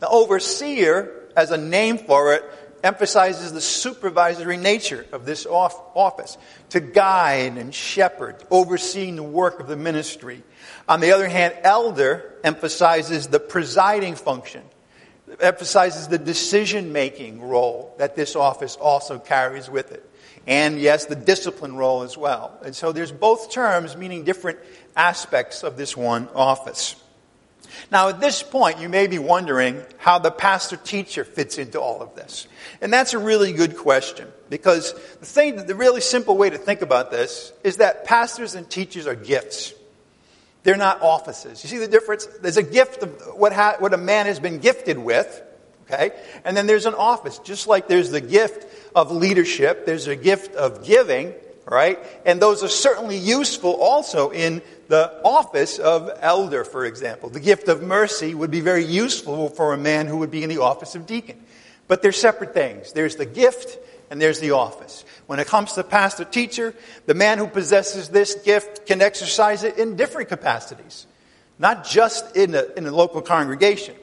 The 0.00 0.08
overseer, 0.08 1.28
as 1.36 1.50
a 1.50 1.58
name 1.58 1.98
for 1.98 2.34
it, 2.34 2.44
emphasizes 2.82 3.52
the 3.52 3.60
supervisory 3.60 4.56
nature 4.56 5.04
of 5.12 5.26
this 5.26 5.46
office 5.46 6.38
to 6.70 6.80
guide 6.80 7.58
and 7.58 7.74
shepherd, 7.74 8.36
overseeing 8.50 9.16
the 9.16 9.22
work 9.22 9.60
of 9.60 9.68
the 9.68 9.76
ministry. 9.76 10.42
On 10.88 11.00
the 11.00 11.12
other 11.12 11.28
hand, 11.28 11.54
elder 11.62 12.34
emphasizes 12.42 13.26
the 13.26 13.40
presiding 13.40 14.14
function, 14.14 14.62
emphasizes 15.40 16.08
the 16.08 16.18
decision 16.18 16.92
making 16.92 17.42
role 17.42 17.94
that 17.98 18.16
this 18.16 18.34
office 18.34 18.76
also 18.76 19.18
carries 19.18 19.68
with 19.68 19.92
it. 19.92 20.06
And 20.46 20.80
yes, 20.80 21.04
the 21.04 21.16
discipline 21.16 21.76
role 21.76 22.02
as 22.02 22.16
well. 22.16 22.58
And 22.64 22.74
so 22.74 22.92
there's 22.92 23.12
both 23.12 23.52
terms 23.52 23.96
meaning 23.96 24.24
different 24.24 24.58
aspects 24.96 25.62
of 25.62 25.76
this 25.76 25.94
one 25.96 26.28
office. 26.34 26.96
Now, 27.90 28.08
at 28.08 28.20
this 28.20 28.42
point, 28.42 28.78
you 28.80 28.88
may 28.88 29.06
be 29.06 29.18
wondering 29.18 29.82
how 29.98 30.18
the 30.18 30.30
pastor 30.30 30.76
teacher 30.76 31.24
fits 31.24 31.58
into 31.58 31.80
all 31.80 32.02
of 32.02 32.14
this. 32.14 32.46
And 32.80 32.92
that's 32.92 33.14
a 33.14 33.18
really 33.18 33.52
good 33.52 33.76
question 33.76 34.28
because 34.48 34.92
the 34.92 35.26
thing, 35.26 35.66
the 35.66 35.74
really 35.74 36.00
simple 36.00 36.36
way 36.36 36.50
to 36.50 36.58
think 36.58 36.82
about 36.82 37.10
this 37.10 37.52
is 37.64 37.78
that 37.78 38.04
pastors 38.04 38.54
and 38.54 38.68
teachers 38.68 39.06
are 39.06 39.14
gifts. 39.14 39.74
They're 40.62 40.76
not 40.76 41.00
offices. 41.00 41.62
You 41.64 41.70
see 41.70 41.78
the 41.78 41.88
difference? 41.88 42.26
There's 42.26 42.58
a 42.58 42.62
gift 42.62 43.02
of 43.02 43.10
what, 43.34 43.52
ha- 43.52 43.76
what 43.78 43.94
a 43.94 43.98
man 43.98 44.26
has 44.26 44.38
been 44.38 44.58
gifted 44.58 44.98
with, 44.98 45.42
okay? 45.90 46.12
And 46.44 46.56
then 46.56 46.66
there's 46.66 46.86
an 46.86 46.94
office. 46.94 47.38
Just 47.38 47.66
like 47.66 47.88
there's 47.88 48.10
the 48.10 48.20
gift 48.20 48.66
of 48.94 49.10
leadership, 49.10 49.86
there's 49.86 50.06
a 50.06 50.16
gift 50.16 50.54
of 50.54 50.84
giving, 50.84 51.34
right? 51.66 51.98
And 52.26 52.40
those 52.40 52.62
are 52.62 52.68
certainly 52.68 53.16
useful 53.16 53.72
also 53.80 54.30
in 54.30 54.62
the 54.88 55.20
office 55.24 55.78
of 55.78 56.10
elder, 56.20 56.64
for 56.64 56.84
example. 56.84 57.30
The 57.30 57.40
gift 57.40 57.68
of 57.68 57.82
mercy 57.82 58.34
would 58.34 58.50
be 58.50 58.60
very 58.60 58.84
useful 58.84 59.48
for 59.48 59.72
a 59.72 59.78
man 59.78 60.06
who 60.06 60.18
would 60.18 60.30
be 60.30 60.42
in 60.42 60.48
the 60.48 60.58
office 60.58 60.94
of 60.94 61.06
deacon. 61.06 61.42
But 61.86 62.02
they're 62.02 62.12
separate 62.12 62.54
things. 62.54 62.92
There's 62.92 63.16
the 63.16 63.26
gift 63.26 63.78
and 64.10 64.20
there's 64.20 64.40
the 64.40 64.50
office. 64.50 65.04
When 65.26 65.38
it 65.38 65.46
comes 65.46 65.72
to 65.74 65.84
pastor 65.84 66.24
teacher, 66.24 66.74
the 67.06 67.14
man 67.14 67.38
who 67.38 67.46
possesses 67.46 68.08
this 68.08 68.34
gift 68.34 68.86
can 68.86 69.00
exercise 69.00 69.62
it 69.62 69.78
in 69.78 69.96
different 69.96 70.28
capacities, 70.28 71.06
not 71.58 71.84
just 71.84 72.36
in 72.36 72.54
a, 72.54 72.64
in 72.76 72.86
a 72.86 72.90
local 72.90 73.22
congregation. 73.22 73.94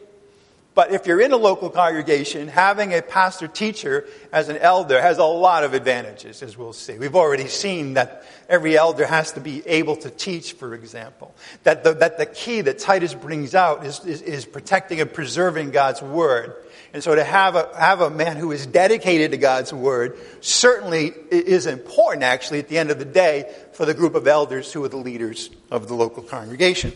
But 0.77 0.91
if 0.91 1.07
you're 1.07 1.19
in 1.19 1.31
a 1.31 1.37
local 1.37 1.71
congregation, 1.71 2.47
having 2.47 2.93
a 2.93 3.01
pastor 3.01 3.47
teacher 3.47 4.05
as 4.31 4.47
an 4.47 4.57
elder 4.57 5.01
has 5.01 5.17
a 5.17 5.23
lot 5.23 5.63
of 5.63 5.73
advantages, 5.73 6.43
as 6.43 6.55
we'll 6.55 6.71
see. 6.71 6.99
We've 6.99 7.15
already 7.15 7.47
seen 7.47 7.95
that 7.95 8.23
every 8.47 8.77
elder 8.77 9.03
has 9.07 9.31
to 9.31 9.39
be 9.39 9.65
able 9.65 9.95
to 9.95 10.11
teach, 10.11 10.53
for 10.53 10.75
example. 10.75 11.33
That 11.63 11.83
the, 11.83 11.95
that 11.95 12.19
the 12.19 12.27
key 12.27 12.61
that 12.61 12.77
Titus 12.77 13.15
brings 13.15 13.55
out 13.55 13.87
is, 13.87 14.05
is, 14.05 14.21
is 14.21 14.45
protecting 14.45 15.01
and 15.01 15.11
preserving 15.11 15.71
God's 15.71 16.03
word. 16.03 16.53
And 16.93 17.03
so 17.03 17.15
to 17.15 17.23
have 17.23 17.55
a, 17.55 17.75
have 17.75 18.01
a 18.01 18.11
man 18.11 18.37
who 18.37 18.51
is 18.51 18.67
dedicated 18.67 19.31
to 19.31 19.37
God's 19.37 19.73
word 19.73 20.15
certainly 20.41 21.07
is 21.31 21.65
important, 21.65 22.21
actually, 22.21 22.59
at 22.59 22.67
the 22.67 22.77
end 22.77 22.91
of 22.91 22.99
the 22.99 23.05
day, 23.05 23.51
for 23.73 23.87
the 23.87 23.95
group 23.95 24.13
of 24.13 24.27
elders 24.27 24.71
who 24.71 24.83
are 24.83 24.89
the 24.89 24.97
leaders 24.97 25.49
of 25.71 25.87
the 25.87 25.95
local 25.95 26.21
congregation. 26.21 26.93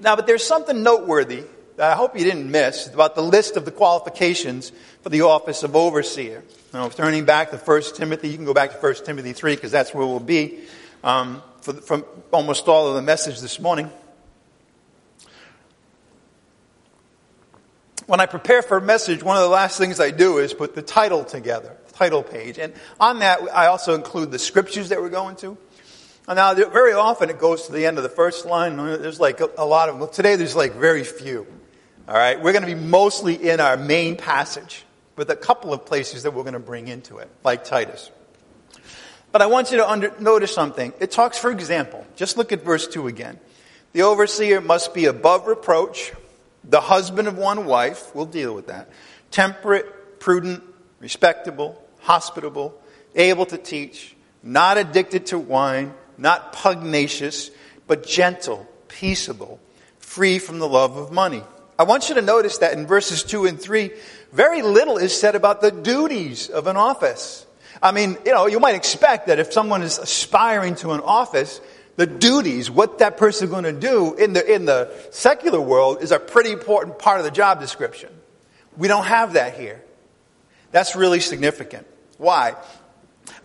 Now, 0.00 0.16
but 0.16 0.26
there's 0.26 0.44
something 0.44 0.82
noteworthy 0.82 1.44
that 1.76 1.92
I 1.92 1.94
hope 1.94 2.18
you 2.18 2.24
didn't 2.24 2.50
miss 2.50 2.86
about 2.92 3.14
the 3.14 3.22
list 3.22 3.56
of 3.56 3.64
the 3.64 3.70
qualifications 3.70 4.72
for 5.02 5.08
the 5.08 5.22
office 5.22 5.62
of 5.62 5.76
overseer. 5.76 6.42
Now, 6.72 6.88
turning 6.88 7.24
back 7.24 7.50
to 7.50 7.56
1 7.56 7.82
Timothy, 7.94 8.28
you 8.28 8.36
can 8.36 8.44
go 8.44 8.54
back 8.54 8.72
to 8.72 8.78
1 8.78 8.94
Timothy 9.04 9.32
3 9.32 9.54
because 9.54 9.70
that's 9.70 9.94
where 9.94 10.06
we'll 10.06 10.20
be 10.20 10.60
um, 11.04 11.42
for, 11.60 11.74
from 11.74 12.04
almost 12.32 12.66
all 12.68 12.88
of 12.88 12.94
the 12.94 13.02
message 13.02 13.40
this 13.40 13.60
morning. 13.60 13.90
when 18.06 18.20
I 18.20 18.26
prepare 18.26 18.62
for 18.62 18.76
a 18.76 18.80
message, 18.82 19.22
one 19.22 19.36
of 19.36 19.42
the 19.42 19.48
last 19.48 19.78
things 19.78 20.00
I 20.00 20.10
do 20.10 20.38
is 20.38 20.54
put 20.54 20.74
the 20.74 20.82
title 20.82 21.24
together, 21.24 21.76
the 21.88 21.92
title 21.92 22.22
page. 22.22 22.58
And 22.58 22.72
on 23.00 23.18
that, 23.18 23.40
I 23.52 23.66
also 23.66 23.94
include 23.94 24.30
the 24.30 24.38
scriptures 24.38 24.88
that 24.90 25.00
we're 25.00 25.10
going 25.10 25.36
to. 25.36 25.58
Now, 26.28 26.54
very 26.54 26.92
often 26.92 27.30
it 27.30 27.38
goes 27.38 27.66
to 27.66 27.72
the 27.72 27.86
end 27.86 27.98
of 27.98 28.02
the 28.02 28.08
first 28.08 28.46
line. 28.46 28.76
There's 28.76 29.20
like 29.20 29.40
a, 29.40 29.50
a 29.58 29.64
lot 29.64 29.88
of, 29.88 29.98
well, 29.98 30.08
today 30.08 30.36
there's 30.36 30.56
like 30.56 30.74
very 30.74 31.04
few. 31.04 31.46
All 32.08 32.14
right. 32.14 32.40
We're 32.40 32.52
going 32.52 32.64
to 32.64 32.72
be 32.72 32.80
mostly 32.80 33.34
in 33.34 33.58
our 33.58 33.76
main 33.76 34.16
passage 34.16 34.84
with 35.16 35.28
a 35.30 35.34
couple 35.34 35.72
of 35.72 35.84
places 35.84 36.22
that 36.22 36.32
we're 36.32 36.44
going 36.44 36.52
to 36.52 36.60
bring 36.60 36.86
into 36.86 37.18
it, 37.18 37.28
like 37.42 37.64
Titus. 37.64 38.12
But 39.32 39.42
I 39.42 39.46
want 39.46 39.72
you 39.72 39.78
to 39.78 39.90
under, 39.90 40.14
notice 40.20 40.54
something. 40.54 40.92
It 41.00 41.10
talks, 41.10 41.36
for 41.36 41.50
example, 41.50 42.06
just 42.14 42.36
look 42.36 42.52
at 42.52 42.62
verse 42.62 42.86
2 42.86 43.08
again. 43.08 43.40
The 43.92 44.02
overseer 44.02 44.60
must 44.60 44.94
be 44.94 45.06
above 45.06 45.48
reproach, 45.48 46.12
the 46.62 46.80
husband 46.80 47.26
of 47.26 47.38
one 47.38 47.66
wife, 47.66 48.14
we'll 48.14 48.26
deal 48.26 48.54
with 48.54 48.68
that, 48.68 48.88
temperate, 49.30 50.20
prudent, 50.20 50.62
respectable, 51.00 51.82
hospitable, 52.00 52.80
able 53.16 53.46
to 53.46 53.58
teach, 53.58 54.14
not 54.44 54.78
addicted 54.78 55.26
to 55.26 55.38
wine, 55.38 55.92
not 56.18 56.52
pugnacious, 56.52 57.50
but 57.88 58.06
gentle, 58.06 58.68
peaceable, 58.86 59.58
free 59.98 60.38
from 60.38 60.60
the 60.60 60.68
love 60.68 60.96
of 60.96 61.10
money. 61.10 61.42
I 61.78 61.84
want 61.84 62.08
you 62.08 62.14
to 62.14 62.22
notice 62.22 62.58
that 62.58 62.72
in 62.72 62.86
verses 62.86 63.22
2 63.22 63.46
and 63.46 63.60
3, 63.60 63.90
very 64.32 64.62
little 64.62 64.96
is 64.96 65.18
said 65.18 65.34
about 65.34 65.60
the 65.60 65.70
duties 65.70 66.48
of 66.48 66.66
an 66.66 66.76
office. 66.76 67.46
I 67.82 67.92
mean, 67.92 68.16
you 68.24 68.32
know, 68.32 68.46
you 68.46 68.60
might 68.60 68.74
expect 68.74 69.26
that 69.26 69.38
if 69.38 69.52
someone 69.52 69.82
is 69.82 69.98
aspiring 69.98 70.76
to 70.76 70.92
an 70.92 71.00
office, 71.00 71.60
the 71.96 72.06
duties, 72.06 72.70
what 72.70 72.98
that 72.98 73.16
person 73.16 73.46
is 73.46 73.50
going 73.50 73.64
to 73.64 73.72
do 73.72 74.14
in 74.14 74.32
the, 74.32 74.54
in 74.54 74.64
the 74.64 74.92
secular 75.10 75.60
world 75.60 76.02
is 76.02 76.12
a 76.12 76.18
pretty 76.18 76.52
important 76.52 76.98
part 76.98 77.18
of 77.18 77.24
the 77.24 77.30
job 77.30 77.60
description. 77.60 78.10
We 78.76 78.88
don't 78.88 79.06
have 79.06 79.34
that 79.34 79.58
here. 79.58 79.82
That's 80.72 80.96
really 80.96 81.20
significant. 81.20 81.86
Why? 82.18 82.54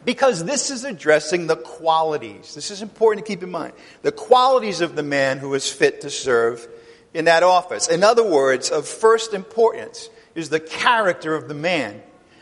Because 0.03 0.43
this 0.43 0.71
is 0.71 0.83
addressing 0.83 1.47
the 1.47 1.55
qualities. 1.55 2.55
This 2.55 2.71
is 2.71 2.81
important 2.81 3.25
to 3.25 3.31
keep 3.31 3.43
in 3.43 3.51
mind. 3.51 3.73
The 4.01 4.11
qualities 4.11 4.81
of 4.81 4.95
the 4.95 5.03
man 5.03 5.37
who 5.37 5.53
is 5.53 5.71
fit 5.71 6.01
to 6.01 6.09
serve 6.09 6.67
in 7.13 7.25
that 7.25 7.43
office. 7.43 7.87
In 7.87 8.03
other 8.03 8.23
words, 8.23 8.71
of 8.71 8.87
first 8.87 9.33
importance 9.33 10.09
is 10.35 10.49
the 10.49 10.59
character 10.59 11.35
of 11.35 11.47
the 11.47 11.53
man. 11.53 12.01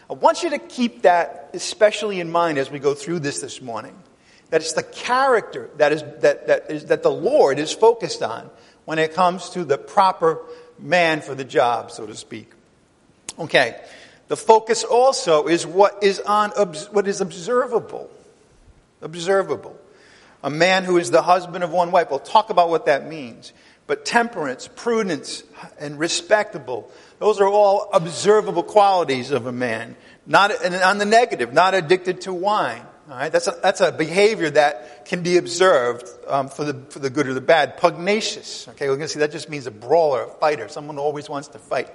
I 0.10 0.14
want 0.14 0.44
you 0.44 0.52
to 0.52 0.60
keep 0.60 1.04
that 1.04 1.50
especially 1.54 2.20
in 2.20 2.32
mind 2.32 2.58
as 2.58 2.70
we 2.72 2.80
go 2.80 2.94
through 2.94 3.20
this 3.20 3.42
this 3.42 3.62
morning. 3.62 3.96
That 4.50 4.62
it's 4.62 4.74
the 4.74 4.84
character 4.84 5.70
that, 5.78 5.92
is, 5.92 6.02
that, 6.22 6.48
that, 6.48 6.72
is, 6.72 6.86
that 6.86 7.04
the 7.04 7.12
Lord 7.12 7.60
is 7.60 7.72
focused 7.72 8.24
on 8.24 8.50
when 8.86 8.98
it 8.98 9.14
comes 9.14 9.52
to 9.52 9.64
the 9.64 9.78
proper 9.78 10.40
man 10.80 11.22
for 11.22 11.36
the 11.36 11.44
job, 11.44 11.92
so 11.92 12.08
to 12.08 12.16
speak. 12.16 12.52
Okay. 13.38 13.80
The 14.28 14.38
focus 14.38 14.84
also 14.84 15.48
is 15.48 15.66
what 15.66 16.04
is 16.04 16.20
on, 16.20 16.52
what 16.92 17.08
is 17.08 17.22
observable. 17.22 18.10
Observable. 19.02 19.76
A 20.44 20.50
man 20.50 20.84
who 20.84 20.98
is 20.98 21.12
the 21.12 21.22
husband 21.22 21.64
of 21.64 21.72
one 21.72 21.92
wife. 21.92 22.10
We'll 22.10 22.20
talk 22.20 22.50
about 22.50 22.70
what 22.70 22.86
that 22.86 23.08
means. 23.08 23.54
But 23.90 24.06
temperance, 24.06 24.70
prudence, 24.76 25.42
and 25.80 25.98
respectable, 25.98 26.92
those 27.18 27.42
are 27.42 27.48
all 27.48 27.90
observable 27.92 28.62
qualities 28.62 29.32
of 29.32 29.48
a 29.48 29.52
man. 29.52 29.96
Not, 30.28 30.52
on 30.64 31.00
the 31.00 31.06
negative, 31.06 31.54
not 31.54 31.74
addicted 31.74 32.22
to 32.22 32.34
wine, 32.34 32.86
all 33.10 33.18
right, 33.18 33.32
that's 33.32 33.48
a, 33.48 33.56
that's 33.64 33.82
a 33.82 33.92
behavior 33.92 34.52
that 34.52 35.08
can 35.08 35.24
be 35.24 35.38
observed 35.38 36.08
um, 36.28 36.50
for, 36.50 36.66
the, 36.66 36.76
for 36.92 37.00
the 37.00 37.10
good 37.10 37.26
or 37.26 37.34
the 37.34 37.42
bad. 37.42 37.78
Pugnacious. 37.78 38.68
Okay, 38.68 38.88
we're 38.90 38.98
going 38.98 39.08
to 39.08 39.12
see 39.12 39.22
that 39.22 39.32
just 39.32 39.50
means 39.50 39.66
a 39.66 39.72
brawler, 39.72 40.26
a 40.26 40.28
fighter, 40.28 40.68
someone 40.68 40.98
who 40.98 41.02
always 41.02 41.28
wants 41.28 41.48
to 41.48 41.58
fight. 41.58 41.90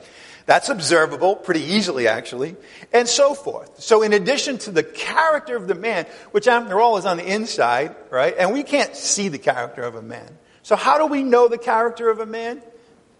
That's 0.46 0.70
observable 0.70 1.36
pretty 1.36 1.62
easily, 1.62 2.08
actually, 2.08 2.56
and 2.92 3.06
so 3.06 3.34
forth. 3.34 3.80
So, 3.80 4.02
in 4.02 4.12
addition 4.12 4.58
to 4.58 4.72
the 4.72 4.82
character 4.82 5.54
of 5.54 5.68
the 5.68 5.76
man, 5.76 6.06
which 6.32 6.48
after 6.48 6.80
all 6.80 6.96
is 6.96 7.06
on 7.06 7.18
the 7.18 7.32
inside, 7.32 7.94
right, 8.10 8.34
and 8.36 8.52
we 8.52 8.64
can't 8.64 8.96
see 8.96 9.28
the 9.28 9.38
character 9.38 9.82
of 9.82 9.94
a 9.94 10.02
man. 10.02 10.38
So, 10.64 10.76
how 10.76 10.97
do 10.97 11.06
we 11.06 11.23
know 11.23 11.47
the 11.47 11.59
character 11.59 12.11
of 12.11 12.21
a 12.21 12.26
man? 12.26 12.62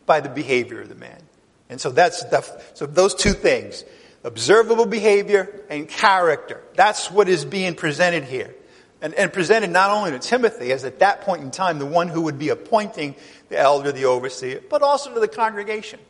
By 0.07 0.21
the 0.21 0.31
behavior 0.31 0.81
of 0.81 0.89
the 0.89 0.95
man. 0.95 1.23
And 1.69 1.81
so 1.81 1.91
that's 1.91 2.23
the, 2.25 2.43
so 2.75 2.87
those 2.87 3.15
two 3.15 3.33
things 3.33 3.85
observable 4.23 4.87
behavior 4.87 5.61
and 5.69 5.87
character. 5.87 6.63
That's 6.75 7.11
what 7.11 7.29
is 7.29 7.45
being 7.45 7.75
presented 7.75 8.25
here. 8.25 8.55
And, 9.03 9.13
and, 9.15 9.31
presented 9.31 9.69
not 9.69 9.91
only 9.91 10.13
to 10.13 10.19
Timothy, 10.19 10.73
as 10.73 10.85
at 10.85 11.01
that 11.01 11.21
point 11.21 11.43
in 11.43 11.51
time, 11.51 11.79
the 11.79 11.85
one 11.85 12.09
who 12.09 12.23
would 12.23 12.39
be 12.39 12.49
appointing 12.49 13.17
the 13.51 13.59
elder, 13.59 13.93
the 13.93 14.07
overseer, 14.07 14.63
but 14.71 14.81
also 14.81 15.13
to 15.13 15.21
the 15.21 15.29
congregation. 15.29 16.01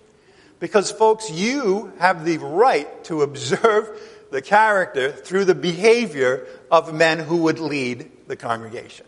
Because, 0.60 0.92
folks, 0.92 1.28
you 1.28 1.92
have 1.98 2.24
the 2.24 2.38
right 2.38 3.02
to 3.04 3.22
observe 3.22 4.00
the 4.30 4.40
character 4.40 5.10
through 5.10 5.46
the 5.46 5.56
behavior 5.56 6.46
of 6.70 6.94
men 6.94 7.18
who 7.18 7.38
would 7.38 7.58
lead 7.58 8.12
the 8.28 8.36
congregation. 8.36 9.06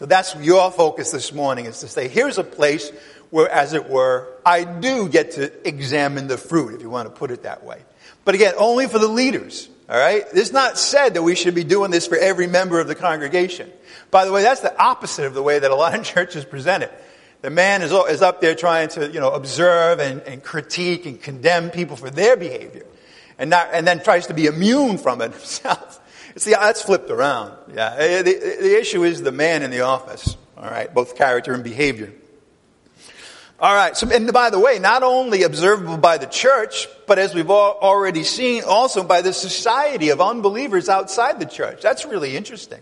So 0.00 0.06
that's 0.06 0.34
your 0.36 0.70
focus 0.70 1.10
this 1.10 1.30
morning 1.30 1.66
is 1.66 1.80
to 1.80 1.86
say, 1.86 2.08
here's 2.08 2.38
a 2.38 2.42
place 2.42 2.88
where, 3.28 3.50
as 3.50 3.74
it 3.74 3.90
were, 3.90 4.26
I 4.46 4.64
do 4.64 5.10
get 5.10 5.32
to 5.32 5.68
examine 5.68 6.26
the 6.26 6.38
fruit, 6.38 6.74
if 6.74 6.80
you 6.80 6.88
want 6.88 7.06
to 7.06 7.14
put 7.14 7.30
it 7.30 7.42
that 7.42 7.64
way. 7.64 7.82
But 8.24 8.34
again, 8.34 8.54
only 8.56 8.86
for 8.86 8.98
the 8.98 9.08
leaders. 9.08 9.68
All 9.90 9.98
right? 9.98 10.24
It's 10.32 10.52
not 10.52 10.78
said 10.78 11.12
that 11.14 11.22
we 11.22 11.34
should 11.34 11.54
be 11.54 11.64
doing 11.64 11.90
this 11.90 12.06
for 12.06 12.16
every 12.16 12.46
member 12.46 12.80
of 12.80 12.88
the 12.88 12.94
congregation. 12.94 13.70
By 14.10 14.24
the 14.24 14.32
way, 14.32 14.40
that's 14.40 14.62
the 14.62 14.74
opposite 14.82 15.26
of 15.26 15.34
the 15.34 15.42
way 15.42 15.58
that 15.58 15.70
a 15.70 15.74
lot 15.74 15.94
of 15.94 16.02
churches 16.06 16.46
present 16.46 16.82
it. 16.82 17.04
The 17.42 17.50
man 17.50 17.82
is, 17.82 17.92
is 17.92 18.22
up 18.22 18.40
there 18.40 18.54
trying 18.54 18.88
to, 18.90 19.06
you 19.06 19.20
know, 19.20 19.32
observe 19.32 20.00
and, 20.00 20.22
and 20.22 20.42
critique 20.42 21.04
and 21.04 21.20
condemn 21.20 21.68
people 21.68 21.96
for 21.96 22.08
their 22.08 22.38
behavior. 22.38 22.86
And, 23.36 23.50
not, 23.50 23.68
and 23.74 23.86
then 23.86 24.02
tries 24.02 24.28
to 24.28 24.34
be 24.34 24.46
immune 24.46 24.96
from 24.96 25.20
it 25.20 25.32
himself. 25.34 25.99
See, 26.36 26.52
that's 26.52 26.82
flipped 26.82 27.10
around. 27.10 27.54
Yeah. 27.74 27.94
Eh, 27.98 28.18
eh, 28.18 28.22
the, 28.22 28.36
eh, 28.36 28.62
the 28.62 28.80
issue 28.80 29.04
is 29.04 29.22
the 29.22 29.32
man 29.32 29.62
in 29.62 29.70
the 29.70 29.80
office. 29.80 30.36
All 30.56 30.70
right? 30.70 30.92
Both 30.92 31.16
character 31.16 31.52
and 31.52 31.64
behavior. 31.64 32.12
All 33.58 33.74
right. 33.74 33.96
So, 33.96 34.08
and 34.10 34.32
by 34.32 34.50
the 34.50 34.58
way, 34.58 34.78
not 34.78 35.02
only 35.02 35.42
observable 35.42 35.98
by 35.98 36.18
the 36.18 36.26
church, 36.26 36.88
but 37.06 37.18
as 37.18 37.34
we've 37.34 37.50
already 37.50 38.24
seen, 38.24 38.62
also 38.64 39.04
by 39.04 39.20
the 39.20 39.32
society 39.32 40.08
of 40.08 40.20
unbelievers 40.20 40.88
outside 40.88 41.38
the 41.40 41.46
church. 41.46 41.82
That's 41.82 42.06
really 42.06 42.36
interesting. 42.36 42.80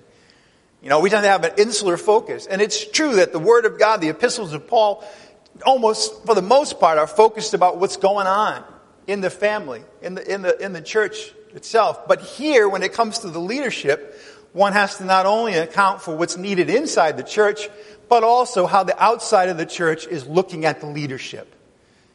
You 0.83 0.89
know, 0.89 1.01
we 1.01 1.11
tend 1.11 1.25
to 1.25 1.29
have 1.29 1.45
an 1.45 1.53
insular 1.59 1.97
focus. 1.97 2.47
And 2.47 2.63
it's 2.63 2.89
true 2.89 3.17
that 3.17 3.33
the 3.33 3.41
Word 3.41 3.65
of 3.65 3.79
God, 3.79 4.01
the 4.01 4.11
epistles 4.11 4.53
of 4.53 4.69
Paul, 4.69 5.05
almost 5.67 6.25
for 6.25 6.37
the 6.37 6.43
most 6.43 6.79
part 6.79 6.99
are 6.99 7.09
focused 7.09 7.55
about 7.55 7.79
what's 7.79 7.97
going 7.97 8.29
on 8.29 8.63
in 9.09 9.21
the 9.21 9.31
family, 9.31 9.83
in 10.01 10.15
the, 10.15 10.33
in 10.33 10.43
the, 10.43 10.65
in 10.65 10.73
the 10.73 10.83
church 10.83 11.33
itself. 11.55 12.07
But 12.07 12.21
here, 12.21 12.69
when 12.69 12.83
it 12.83 12.93
comes 12.93 13.21
to 13.21 13.31
the 13.31 13.39
leadership, 13.39 14.21
one 14.53 14.73
has 14.73 14.97
to 14.99 15.05
not 15.05 15.27
only 15.27 15.55
account 15.55 16.01
for 16.03 16.17
what's 16.17 16.37
needed 16.37 16.71
inside 16.71 17.17
the 17.17 17.23
church, 17.23 17.69
but 18.09 18.25
also 18.25 18.67
how 18.67 18.85
the 18.85 19.01
outside 19.03 19.49
of 19.49 19.59
the 19.59 19.67
church 19.67 20.07
is 20.07 20.27
looking 20.27 20.65
at 20.65 20.81
the 20.81 20.87
leadership. 20.87 21.55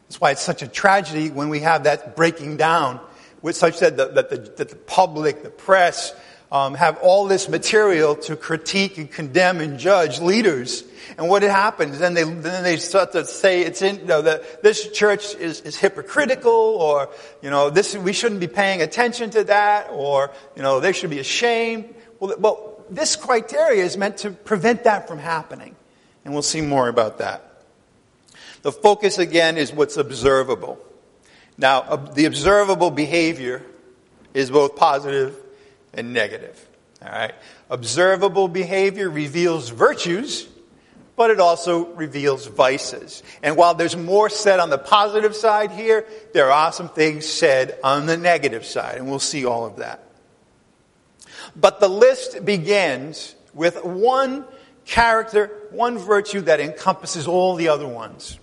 That's 0.08 0.20
why 0.20 0.32
it's 0.32 0.42
such 0.42 0.62
a 0.62 0.68
tragedy 0.68 1.30
when 1.30 1.50
we 1.50 1.60
have 1.60 1.84
that 1.84 2.16
breaking 2.16 2.58
down, 2.58 3.00
with 3.42 3.56
such 3.56 3.80
that 3.80 3.98
the, 3.98 4.08
that 4.08 4.30
the, 4.30 4.38
that 4.38 4.70
the 4.70 4.75
public, 4.75 5.44
the 5.44 5.50
press, 5.50 6.13
um, 6.53 6.75
have 6.75 7.00
all 7.00 7.25
this 7.25 7.50
material 7.50 8.15
to 8.15 8.36
critique 8.36 9.00
and 9.00 9.12
condemn 9.12 9.60
and 9.60 9.79
judge 9.79 10.22
leaders. 10.22 10.83
And 11.17 11.27
what 11.27 11.41
happens, 11.41 11.98
then 11.98 12.13
they, 12.13 12.24
then 12.24 12.63
they 12.63 12.77
start 12.77 13.12
to 13.13 13.25
say 13.25 13.62
it's 13.62 13.81
in, 13.81 14.01
you 14.01 14.05
know, 14.05 14.22
that 14.22 14.62
this 14.62 14.91
church 14.91 15.33
is, 15.33 15.62
is 15.62 15.75
hypocritical 15.75 16.51
or, 16.51 17.10
you 17.41 17.50
know, 17.50 17.72
this, 17.72 17.95
we 17.95 18.13
shouldn't 18.13 18.39
be 18.39 18.48
paying 18.48 18.83
attention 18.83 19.31
to 19.31 19.43
that 19.45 19.89
or, 19.89 20.31
you 20.55 20.62
know, 20.62 20.79
they 20.79 20.93
should 20.93 21.10
be 21.10 21.17
ashamed. 21.17 21.91
Well, 22.19 22.36
well, 22.38 22.86
this 22.88 23.15
criteria 23.15 23.83
is 23.83 23.98
meant 23.98 24.17
to 24.17 24.29
prevent 24.29 24.83
that 24.83 25.07
from 25.07 25.17
happening. 25.17 25.75
And 26.24 26.36
we'll 26.36 26.43
see 26.43 26.62
more 26.62 26.88
about 26.88 27.17
that. 27.17 27.63
The 28.62 28.72
focus 28.72 29.17
again 29.17 29.57
is 29.57 29.74
what's 29.74 29.98
observable. 29.98 30.77
Now, 31.57 31.95
the 31.95 32.25
observable 32.25 32.91
behavior 32.91 33.63
is 34.36 34.51
both 34.51 34.75
positive 34.75 35.42
and 35.93 36.13
negative. 36.13 36.67
All 37.01 37.12
right. 37.12 37.33
Observable 37.69 38.47
behavior 38.47 39.09
reveals 39.09 39.69
virtues, 39.69 40.47
but 41.15 41.29
it 41.29 41.39
also 41.39 41.88
reveals 41.93 42.47
vices. 42.47 43.23
And 43.41 43.57
while 43.57 43.73
there's 43.73 43.95
more 43.95 44.29
said 44.29 44.59
on 44.59 44.69
the 44.69 44.77
positive 44.77 45.35
side 45.35 45.71
here, 45.71 46.05
there 46.33 46.51
are 46.51 46.71
some 46.71 46.89
things 46.89 47.25
said 47.25 47.77
on 47.83 48.05
the 48.05 48.17
negative 48.17 48.65
side, 48.65 48.97
and 48.97 49.07
we'll 49.07 49.19
see 49.19 49.45
all 49.45 49.65
of 49.65 49.77
that. 49.77 50.03
But 51.55 51.79
the 51.79 51.89
list 51.89 52.43
begins 52.45 53.35
with 53.53 53.83
one 53.83 54.45
character, 54.85 55.51
one 55.71 55.97
virtue 55.97 56.41
that 56.41 56.59
encompasses 56.59 57.27
all 57.27 57.55
the 57.55 57.67
other 57.67 57.88
ones. 57.88 58.39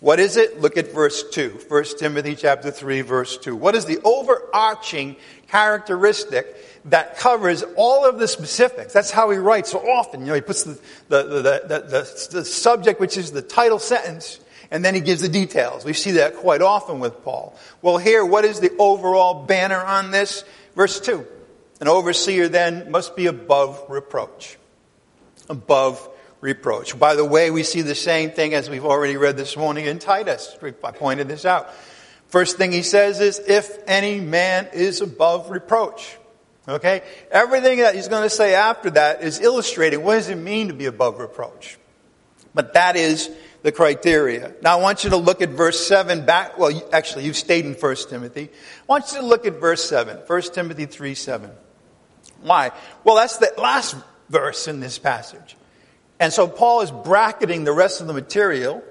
What 0.00 0.20
is 0.20 0.36
it? 0.36 0.60
Look 0.60 0.76
at 0.76 0.92
verse 0.92 1.24
2. 1.30 1.60
1 1.68 1.84
Timothy 1.98 2.36
chapter 2.36 2.70
3 2.70 3.00
verse 3.00 3.38
2. 3.38 3.56
What 3.56 3.74
is 3.74 3.86
the 3.86 3.98
overarching 4.04 5.16
characteristic 5.48 6.56
that 6.86 7.18
covers 7.18 7.64
all 7.76 8.08
of 8.08 8.18
the 8.18 8.28
specifics? 8.28 8.92
That's 8.92 9.10
how 9.10 9.30
he 9.30 9.38
writes 9.38 9.70
so 9.70 9.78
often. 9.78 10.20
You 10.20 10.26
know, 10.28 10.34
he 10.34 10.40
puts 10.40 10.64
the, 10.64 10.78
the, 11.08 11.22
the, 11.22 11.40
the, 11.68 12.28
the 12.38 12.44
subject, 12.44 13.00
which 13.00 13.16
is 13.16 13.32
the 13.32 13.42
title 13.42 13.78
sentence, 13.78 14.40
and 14.70 14.84
then 14.84 14.94
he 14.94 15.00
gives 15.00 15.20
the 15.22 15.28
details. 15.28 15.84
We 15.84 15.92
see 15.92 16.12
that 16.12 16.36
quite 16.36 16.62
often 16.62 17.00
with 17.00 17.22
Paul. 17.22 17.56
Well, 17.82 17.98
here, 17.98 18.24
what 18.24 18.44
is 18.44 18.60
the 18.60 18.72
overall 18.78 19.46
banner 19.46 19.82
on 19.82 20.10
this? 20.10 20.44
Verse 20.74 21.00
2. 21.00 21.26
An 21.80 21.88
overseer 21.88 22.48
then 22.48 22.90
must 22.90 23.16
be 23.16 23.26
above 23.26 23.84
reproach 23.88 24.58
above 25.48 26.08
reproach. 26.40 26.98
By 26.98 27.14
the 27.14 27.24
way, 27.24 27.50
we 27.50 27.62
see 27.62 27.82
the 27.82 27.94
same 27.94 28.30
thing 28.30 28.54
as 28.54 28.68
we've 28.68 28.84
already 28.84 29.16
read 29.16 29.36
this 29.36 29.56
morning 29.56 29.86
in 29.86 29.98
Titus. 29.98 30.56
I 30.62 30.90
pointed 30.92 31.28
this 31.28 31.44
out. 31.44 31.70
First 32.36 32.58
thing 32.58 32.70
he 32.70 32.82
says 32.82 33.18
is, 33.18 33.38
if 33.38 33.78
any 33.86 34.20
man 34.20 34.68
is 34.74 35.00
above 35.00 35.48
reproach. 35.48 36.18
Okay? 36.68 37.00
Everything 37.30 37.78
that 37.78 37.94
he's 37.94 38.08
going 38.08 38.24
to 38.24 38.28
say 38.28 38.54
after 38.54 38.90
that 38.90 39.22
is 39.22 39.40
illustrating 39.40 40.04
what 40.04 40.16
does 40.16 40.28
it 40.28 40.34
mean 40.34 40.68
to 40.68 40.74
be 40.74 40.84
above 40.84 41.18
reproach. 41.18 41.78
But 42.52 42.74
that 42.74 42.94
is 42.94 43.30
the 43.62 43.72
criteria. 43.72 44.52
Now 44.60 44.78
I 44.78 44.82
want 44.82 45.02
you 45.02 45.08
to 45.08 45.16
look 45.16 45.40
at 45.40 45.48
verse 45.48 45.86
7 45.86 46.26
back, 46.26 46.58
well, 46.58 46.78
actually 46.92 47.24
you've 47.24 47.38
stayed 47.38 47.64
in 47.64 47.72
1 47.72 47.96
Timothy. 48.10 48.50
I 48.50 48.84
want 48.86 49.10
you 49.12 49.20
to 49.20 49.26
look 49.26 49.46
at 49.46 49.54
verse 49.54 49.82
7, 49.88 50.18
1 50.26 50.42
Timothy 50.52 50.84
3 50.84 51.14
7. 51.14 51.50
Why? 52.42 52.70
Well, 53.02 53.16
that's 53.16 53.38
the 53.38 53.50
last 53.56 53.96
verse 54.28 54.68
in 54.68 54.80
this 54.80 54.98
passage. 54.98 55.56
And 56.20 56.30
so 56.34 56.48
Paul 56.48 56.82
is 56.82 56.90
bracketing 56.90 57.64
the 57.64 57.72
rest 57.72 58.02
of 58.02 58.08
the 58.08 58.12
material 58.12 58.84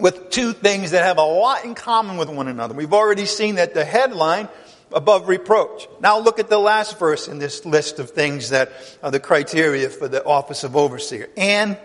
with 0.00 0.30
two 0.30 0.52
things 0.52 0.92
that 0.92 1.04
have 1.04 1.18
a 1.18 1.22
lot 1.22 1.64
in 1.64 1.74
common 1.74 2.16
with 2.16 2.28
one 2.28 2.48
another. 2.48 2.74
We've 2.74 2.92
already 2.92 3.26
seen 3.26 3.56
that 3.56 3.74
the 3.74 3.84
headline 3.84 4.48
above 4.92 5.28
reproach. 5.28 5.86
Now 6.00 6.18
look 6.18 6.38
at 6.38 6.48
the 6.48 6.58
last 6.58 6.98
verse 6.98 7.28
in 7.28 7.38
this 7.38 7.64
list 7.66 7.98
of 7.98 8.10
things 8.10 8.50
that 8.50 8.72
are 9.02 9.10
the 9.10 9.20
criteria 9.20 9.90
for 9.90 10.08
the 10.08 10.24
office 10.24 10.64
of 10.64 10.76
overseer. 10.76 11.28
And 11.36 11.76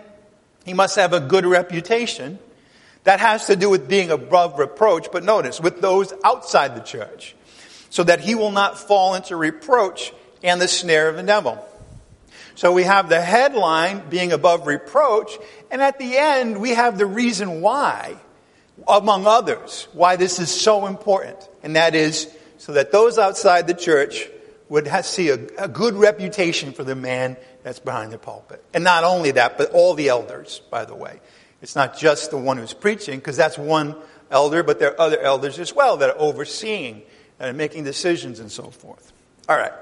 he 0.64 0.74
must 0.74 0.96
have 0.96 1.12
a 1.12 1.20
good 1.20 1.44
reputation. 1.44 2.38
That 3.04 3.20
has 3.20 3.48
to 3.48 3.56
do 3.56 3.68
with 3.68 3.86
being 3.86 4.10
above 4.10 4.58
reproach, 4.58 5.08
but 5.12 5.22
notice, 5.22 5.60
with 5.60 5.82
those 5.82 6.14
outside 6.24 6.74
the 6.74 6.80
church, 6.80 7.36
so 7.90 8.02
that 8.02 8.20
he 8.20 8.34
will 8.34 8.50
not 8.50 8.78
fall 8.78 9.14
into 9.14 9.36
reproach 9.36 10.10
and 10.42 10.58
the 10.58 10.68
snare 10.68 11.10
of 11.10 11.16
the 11.16 11.22
devil. 11.22 11.62
So 12.54 12.72
we 12.72 12.84
have 12.84 13.10
the 13.10 13.20
headline 13.20 14.08
being 14.08 14.32
above 14.32 14.66
reproach, 14.66 15.36
and 15.74 15.82
at 15.82 15.98
the 15.98 16.16
end 16.16 16.60
we 16.60 16.70
have 16.70 16.98
the 16.98 17.04
reason 17.04 17.60
why, 17.60 18.14
among 18.86 19.26
others, 19.26 19.88
why 19.92 20.14
this 20.14 20.38
is 20.38 20.48
so 20.48 20.86
important. 20.86 21.36
And 21.64 21.74
that 21.74 21.96
is 21.96 22.32
so 22.58 22.74
that 22.74 22.92
those 22.92 23.18
outside 23.18 23.66
the 23.66 23.74
church 23.74 24.28
would 24.68 24.88
see 25.04 25.30
a, 25.30 25.34
a 25.58 25.66
good 25.66 25.94
reputation 25.94 26.72
for 26.72 26.84
the 26.84 26.94
man 26.94 27.36
that's 27.64 27.80
behind 27.80 28.12
the 28.12 28.18
pulpit. 28.18 28.64
And 28.72 28.84
not 28.84 29.02
only 29.02 29.32
that, 29.32 29.58
but 29.58 29.72
all 29.72 29.94
the 29.94 30.10
elders, 30.10 30.62
by 30.70 30.84
the 30.84 30.94
way. 30.94 31.18
It's 31.60 31.74
not 31.74 31.98
just 31.98 32.30
the 32.30 32.38
one 32.38 32.56
who's 32.56 32.72
preaching, 32.72 33.18
because 33.18 33.36
that's 33.36 33.58
one 33.58 33.96
elder, 34.30 34.62
but 34.62 34.78
there 34.78 34.92
are 34.92 35.00
other 35.00 35.18
elders 35.18 35.58
as 35.58 35.74
well 35.74 35.96
that 35.96 36.10
are 36.10 36.18
overseeing 36.20 37.02
and 37.40 37.58
making 37.58 37.82
decisions 37.82 38.38
and 38.38 38.52
so 38.52 38.70
forth. 38.70 39.12
All 39.48 39.56
right. 39.56 39.72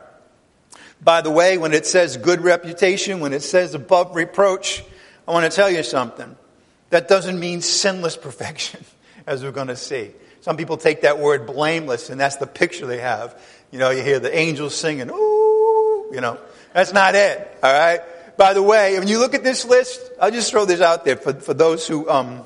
By 1.02 1.20
the 1.20 1.30
way, 1.30 1.58
when 1.58 1.74
it 1.74 1.84
says 1.84 2.16
good 2.16 2.40
reputation, 2.40 3.20
when 3.20 3.34
it 3.34 3.42
says 3.42 3.74
above 3.74 4.16
reproach, 4.16 4.82
I 5.26 5.32
want 5.32 5.50
to 5.50 5.54
tell 5.54 5.70
you 5.70 5.82
something. 5.82 6.36
That 6.90 7.08
doesn't 7.08 7.38
mean 7.38 7.62
sinless 7.62 8.16
perfection, 8.16 8.84
as 9.26 9.42
we're 9.42 9.52
going 9.52 9.68
to 9.68 9.76
see. 9.76 10.10
Some 10.40 10.56
people 10.56 10.76
take 10.76 11.02
that 11.02 11.18
word 11.18 11.46
blameless, 11.46 12.10
and 12.10 12.20
that's 12.20 12.36
the 12.36 12.46
picture 12.46 12.86
they 12.86 12.98
have. 12.98 13.40
You 13.70 13.78
know, 13.78 13.90
you 13.90 14.02
hear 14.02 14.18
the 14.18 14.36
angels 14.36 14.74
singing, 14.74 15.08
ooh, 15.08 16.12
you 16.12 16.20
know. 16.20 16.38
That's 16.74 16.92
not 16.92 17.14
it, 17.14 17.58
all 17.62 17.72
right? 17.72 18.00
By 18.36 18.54
the 18.54 18.62
way, 18.62 18.98
when 18.98 19.08
you 19.08 19.18
look 19.18 19.34
at 19.34 19.44
this 19.44 19.64
list, 19.64 20.00
I'll 20.20 20.30
just 20.30 20.50
throw 20.50 20.64
this 20.64 20.80
out 20.80 21.04
there 21.04 21.16
for, 21.16 21.34
for 21.34 21.54
those 21.54 21.86
who 21.86 22.08
um, 22.08 22.44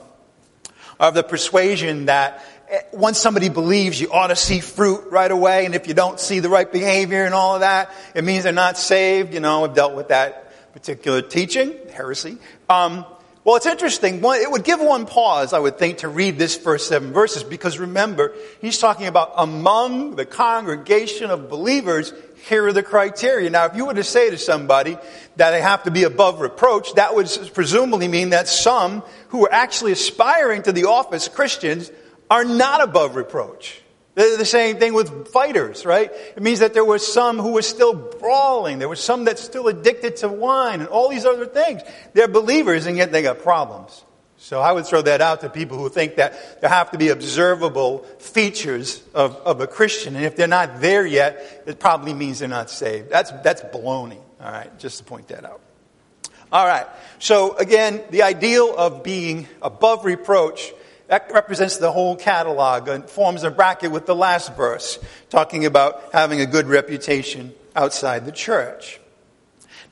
are 1.00 1.08
of 1.08 1.14
the 1.14 1.22
persuasion 1.22 2.06
that 2.06 2.44
once 2.92 3.18
somebody 3.18 3.48
believes, 3.48 4.00
you 4.00 4.10
ought 4.10 4.28
to 4.28 4.36
see 4.36 4.60
fruit 4.60 5.10
right 5.10 5.30
away. 5.30 5.66
And 5.66 5.74
if 5.74 5.86
you 5.86 5.94
don't 5.94 6.18
see 6.18 6.40
the 6.40 6.48
right 6.48 6.70
behavior 6.70 7.24
and 7.24 7.34
all 7.34 7.54
of 7.54 7.60
that, 7.60 7.92
it 8.14 8.24
means 8.24 8.44
they're 8.44 8.52
not 8.52 8.76
saved. 8.76 9.34
You 9.34 9.40
know, 9.40 9.64
I've 9.64 9.74
dealt 9.74 9.94
with 9.94 10.08
that 10.08 10.45
particular 10.76 11.22
teaching, 11.22 11.74
heresy. 11.90 12.36
Um, 12.68 13.06
well, 13.44 13.56
it's 13.56 13.64
interesting. 13.64 14.20
It 14.22 14.50
would 14.50 14.62
give 14.62 14.78
one 14.78 15.06
pause, 15.06 15.54
I 15.54 15.58
would 15.58 15.78
think, 15.78 15.98
to 15.98 16.08
read 16.08 16.38
this 16.38 16.54
first 16.54 16.88
seven 16.88 17.14
verses 17.14 17.42
because 17.42 17.78
remember, 17.78 18.34
he's 18.60 18.78
talking 18.78 19.06
about 19.06 19.32
among 19.38 20.16
the 20.16 20.26
congregation 20.26 21.30
of 21.30 21.48
believers, 21.48 22.12
here 22.48 22.66
are 22.66 22.74
the 22.74 22.82
criteria. 22.82 23.48
Now, 23.48 23.64
if 23.64 23.74
you 23.74 23.86
were 23.86 23.94
to 23.94 24.04
say 24.04 24.28
to 24.28 24.36
somebody 24.36 24.98
that 25.36 25.52
they 25.52 25.62
have 25.62 25.84
to 25.84 25.90
be 25.90 26.02
above 26.02 26.40
reproach, 26.40 26.92
that 26.94 27.14
would 27.14 27.30
presumably 27.54 28.08
mean 28.08 28.30
that 28.30 28.46
some 28.46 29.02
who 29.28 29.46
are 29.46 29.52
actually 29.52 29.92
aspiring 29.92 30.62
to 30.64 30.72
the 30.72 30.84
office, 30.84 31.26
Christians, 31.26 31.90
are 32.30 32.44
not 32.44 32.82
above 32.82 33.16
reproach. 33.16 33.80
The 34.16 34.46
same 34.46 34.78
thing 34.78 34.94
with 34.94 35.28
fighters, 35.28 35.84
right? 35.84 36.10
It 36.10 36.42
means 36.42 36.60
that 36.60 36.72
there 36.72 36.86
were 36.86 36.98
some 36.98 37.38
who 37.38 37.52
were 37.52 37.60
still 37.60 37.92
brawling. 37.92 38.78
There 38.78 38.88
were 38.88 38.96
some 38.96 39.26
that 39.26 39.38
still 39.38 39.68
addicted 39.68 40.16
to 40.16 40.28
wine 40.28 40.80
and 40.80 40.88
all 40.88 41.10
these 41.10 41.26
other 41.26 41.44
things. 41.44 41.82
They're 42.14 42.26
believers 42.26 42.86
and 42.86 42.96
yet 42.96 43.12
they 43.12 43.20
got 43.20 43.40
problems. 43.40 44.06
So 44.38 44.58
I 44.62 44.72
would 44.72 44.86
throw 44.86 45.02
that 45.02 45.20
out 45.20 45.42
to 45.42 45.50
people 45.50 45.76
who 45.76 45.90
think 45.90 46.16
that 46.16 46.62
there 46.62 46.70
have 46.70 46.92
to 46.92 46.98
be 46.98 47.10
observable 47.10 48.04
features 48.18 49.02
of, 49.12 49.36
of 49.36 49.60
a 49.60 49.66
Christian. 49.66 50.16
And 50.16 50.24
if 50.24 50.34
they're 50.34 50.48
not 50.48 50.80
there 50.80 51.04
yet, 51.04 51.64
it 51.66 51.78
probably 51.78 52.14
means 52.14 52.38
they're 52.38 52.48
not 52.48 52.70
saved. 52.70 53.10
That's, 53.10 53.30
that's 53.42 53.60
baloney. 53.60 54.20
All 54.40 54.50
right. 54.50 54.78
Just 54.78 54.96
to 54.96 55.04
point 55.04 55.28
that 55.28 55.44
out. 55.44 55.60
All 56.50 56.66
right. 56.66 56.86
So 57.18 57.54
again, 57.56 58.02
the 58.08 58.22
ideal 58.22 58.74
of 58.74 59.02
being 59.02 59.46
above 59.60 60.06
reproach 60.06 60.72
that 61.08 61.30
represents 61.32 61.76
the 61.76 61.92
whole 61.92 62.16
catalog 62.16 62.88
and 62.88 63.08
forms 63.08 63.44
a 63.44 63.50
bracket 63.50 63.92
with 63.92 64.06
the 64.06 64.14
last 64.14 64.56
verse, 64.56 64.98
talking 65.30 65.66
about 65.66 66.12
having 66.12 66.40
a 66.40 66.46
good 66.46 66.66
reputation 66.66 67.54
outside 67.74 68.24
the 68.26 68.32
church. 68.32 69.00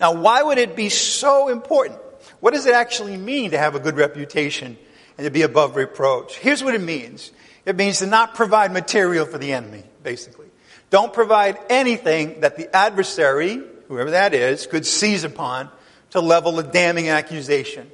Now, 0.01 0.15
why 0.15 0.43
would 0.43 0.59
it 0.59 0.75
be 0.75 0.89
so 0.89 1.49
important? 1.49 2.01
what 2.45 2.53
does 2.53 2.67
it 2.67 2.75
actually 2.75 3.17
mean 3.17 3.53
to 3.53 3.59
have 3.59 3.75
a 3.75 3.81
good 3.81 3.97
reputation 3.97 4.77
and 5.17 5.25
to 5.25 5.31
be 5.31 5.41
above 5.41 5.77
reproach? 5.77 6.37
Here's 6.37 6.63
what 6.63 6.75
it 6.75 6.81
means. 6.83 7.33
It 7.65 7.75
means 7.75 8.01
to 8.01 8.07
not 8.07 8.35
provide 8.35 8.71
material 8.71 9.25
for 9.25 9.39
the 9.39 9.55
enemy, 9.55 9.83
basically. 10.03 10.49
Don't 10.91 11.11
provide 11.11 11.59
anything 11.71 12.41
that 12.41 12.59
the 12.59 12.75
adversary, 12.77 13.63
whoever 13.89 14.11
that 14.11 14.35
is, 14.35 14.67
could 14.67 14.85
seize 14.85 15.25
upon 15.25 15.71
to 16.11 16.21
level 16.21 16.59
a 16.59 16.63
damning 16.63 17.09
accusation, 17.09 17.91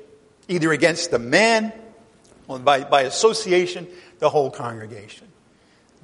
either 0.49 0.73
against 0.73 1.13
the 1.13 1.21
man 1.21 1.73
or 2.51 2.59
by, 2.59 2.83
by 2.83 3.03
association, 3.03 3.87
the 4.19 4.29
whole 4.29 4.51
congregation. 4.51 5.29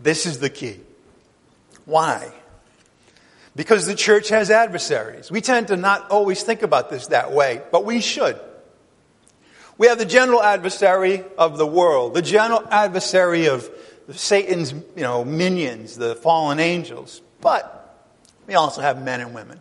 This 0.02 0.26
is 0.26 0.38
the 0.38 0.48
key. 0.48 0.78
Why? 1.84 2.32
Because 3.56 3.86
the 3.86 3.94
church 3.94 4.28
has 4.28 4.50
adversaries. 4.50 5.30
We 5.30 5.40
tend 5.40 5.68
to 5.68 5.76
not 5.76 6.10
always 6.10 6.42
think 6.42 6.62
about 6.62 6.88
this 6.88 7.08
that 7.08 7.32
way, 7.32 7.62
but 7.72 7.84
we 7.84 8.00
should. 8.00 8.38
We 9.76 9.88
have 9.88 9.98
the 9.98 10.06
general 10.06 10.42
adversary 10.42 11.24
of 11.36 11.58
the 11.58 11.66
world, 11.66 12.14
the 12.14 12.22
general 12.22 12.62
adversary 12.70 13.46
of 13.46 13.68
Satan's 14.12 14.72
you 14.72 15.02
know, 15.02 15.24
minions, 15.24 15.96
the 15.96 16.14
fallen 16.14 16.60
angels. 16.60 17.20
But 17.40 18.06
we 18.46 18.54
also 18.54 18.82
have 18.82 19.02
men 19.02 19.20
and 19.20 19.34
women 19.34 19.60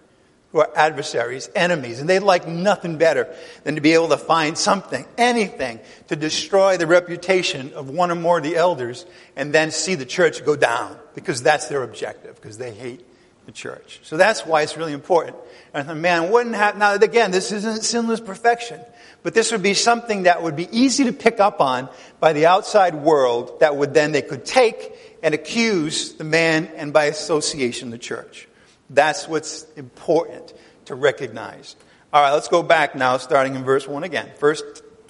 who 0.56 0.62
are 0.62 0.72
adversaries, 0.74 1.50
enemies, 1.54 2.00
and 2.00 2.08
they'd 2.08 2.20
like 2.20 2.48
nothing 2.48 2.98
better 2.98 3.28
than 3.66 3.76
to 3.76 3.82
be 3.82 3.92
able 3.92 4.08
to 4.08 4.18
find 4.18 4.58
something, 4.58 5.06
anything, 5.18 5.82
to 6.08 6.16
destroy 6.16 6.78
the 6.78 6.88
reputation 6.88 7.74
of 7.74 7.90
one 7.90 8.10
or 8.10 8.16
more 8.16 8.38
of 8.38 8.44
the 8.46 8.56
elders 8.56 9.06
and 9.36 9.54
then 9.54 9.70
see 9.70 9.96
the 9.96 10.06
church 10.06 10.46
go 10.46 10.56
down 10.56 10.98
because 11.14 11.44
that's 11.44 11.68
their 11.68 11.84
objective, 11.84 12.36
because 12.36 12.58
they 12.58 12.72
hate 12.74 13.06
the 13.46 13.52
church. 13.52 14.00
So 14.04 14.16
that's 14.16 14.46
why 14.46 14.62
it's 14.62 14.78
really 14.78 14.94
important. 14.94 15.36
And 15.74 15.90
the 15.90 15.94
man 15.94 16.32
wouldn't 16.32 16.56
have, 16.56 16.78
now 16.78 16.94
again, 16.94 17.32
this 17.32 17.52
isn't 17.52 17.84
sinless 17.84 18.22
perfection, 18.22 18.80
but 19.24 19.34
this 19.34 19.52
would 19.52 19.62
be 19.62 19.74
something 19.74 20.24
that 20.24 20.42
would 20.42 20.56
be 20.56 20.70
easy 20.72 21.04
to 21.04 21.12
pick 21.12 21.42
up 21.42 21.60
on 21.60 21.90
by 22.22 22.32
the 22.32 22.46
outside 22.46 22.96
world 22.96 23.60
that 23.60 23.76
would 23.76 23.94
then 23.94 24.14
they 24.14 24.22
could 24.22 24.46
take 24.46 25.20
and 25.22 25.36
accuse 25.36 26.14
the 26.14 26.24
man 26.24 26.68
and 26.78 26.94
by 26.94 27.08
association 27.08 27.90
the 27.90 27.98
church. 27.98 28.48
That's 28.90 29.28
what's 29.28 29.66
important 29.76 30.54
to 30.86 30.96
recognize. 30.96 31.76
All 32.14 32.22
right, 32.22 32.32
let's 32.32 32.48
go 32.48 32.64
back 32.64 32.96
now, 32.96 33.18
starting 33.18 33.56
in 33.56 33.64
verse 33.64 33.88
1 33.88 34.04
again. 34.04 34.32
First, 34.38 34.64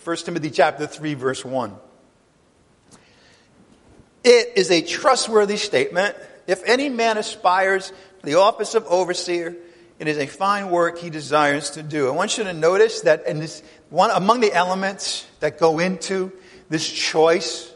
1 0.03 0.17
Timothy 0.17 0.49
chapter 0.49 0.87
3, 0.87 1.13
verse 1.13 1.43
1. 1.43 1.75
It 4.23 4.53
is 4.55 4.71
a 4.71 4.81
trustworthy 4.81 5.57
statement. 5.57 6.15
If 6.47 6.63
any 6.65 6.89
man 6.89 7.17
aspires 7.17 7.89
to 7.89 8.25
the 8.25 8.35
office 8.35 8.73
of 8.73 8.85
overseer, 8.87 9.55
it 9.99 10.07
is 10.07 10.17
a 10.17 10.25
fine 10.25 10.71
work 10.71 10.97
he 10.97 11.09
desires 11.09 11.71
to 11.71 11.83
do. 11.83 12.07
I 12.07 12.11
want 12.11 12.37
you 12.37 12.43
to 12.45 12.53
notice 12.53 13.01
that 13.01 13.27
in 13.27 13.39
this 13.39 13.61
one 13.89 14.09
among 14.11 14.41
the 14.41 14.51
elements 14.51 15.25
that 15.39 15.59
go 15.59 15.79
into 15.79 16.31
this 16.69 16.89
choice, 16.89 17.71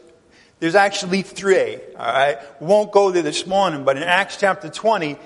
there's 0.58 0.74
actually 0.74 1.22
three. 1.22 1.76
All 1.98 2.06
right, 2.06 2.38
we 2.60 2.66
won't 2.66 2.92
go 2.92 3.10
there 3.10 3.22
this 3.22 3.46
morning, 3.46 3.84
but 3.84 3.96
in 3.96 4.02
Acts 4.02 4.36
chapter 4.36 4.68
20, 4.68 5.16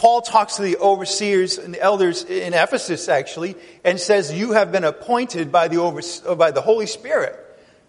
Paul 0.00 0.22
talks 0.22 0.56
to 0.56 0.62
the 0.62 0.78
overseers 0.78 1.58
and 1.58 1.74
the 1.74 1.82
elders 1.82 2.24
in 2.24 2.54
Ephesus, 2.54 3.06
actually, 3.10 3.54
and 3.84 4.00
says, 4.00 4.32
You 4.32 4.52
have 4.52 4.72
been 4.72 4.84
appointed 4.84 5.52
by 5.52 5.68
the, 5.68 5.76
over, 5.76 6.00
uh, 6.26 6.34
by 6.36 6.52
the 6.52 6.62
Holy 6.62 6.86
Spirit. 6.86 7.38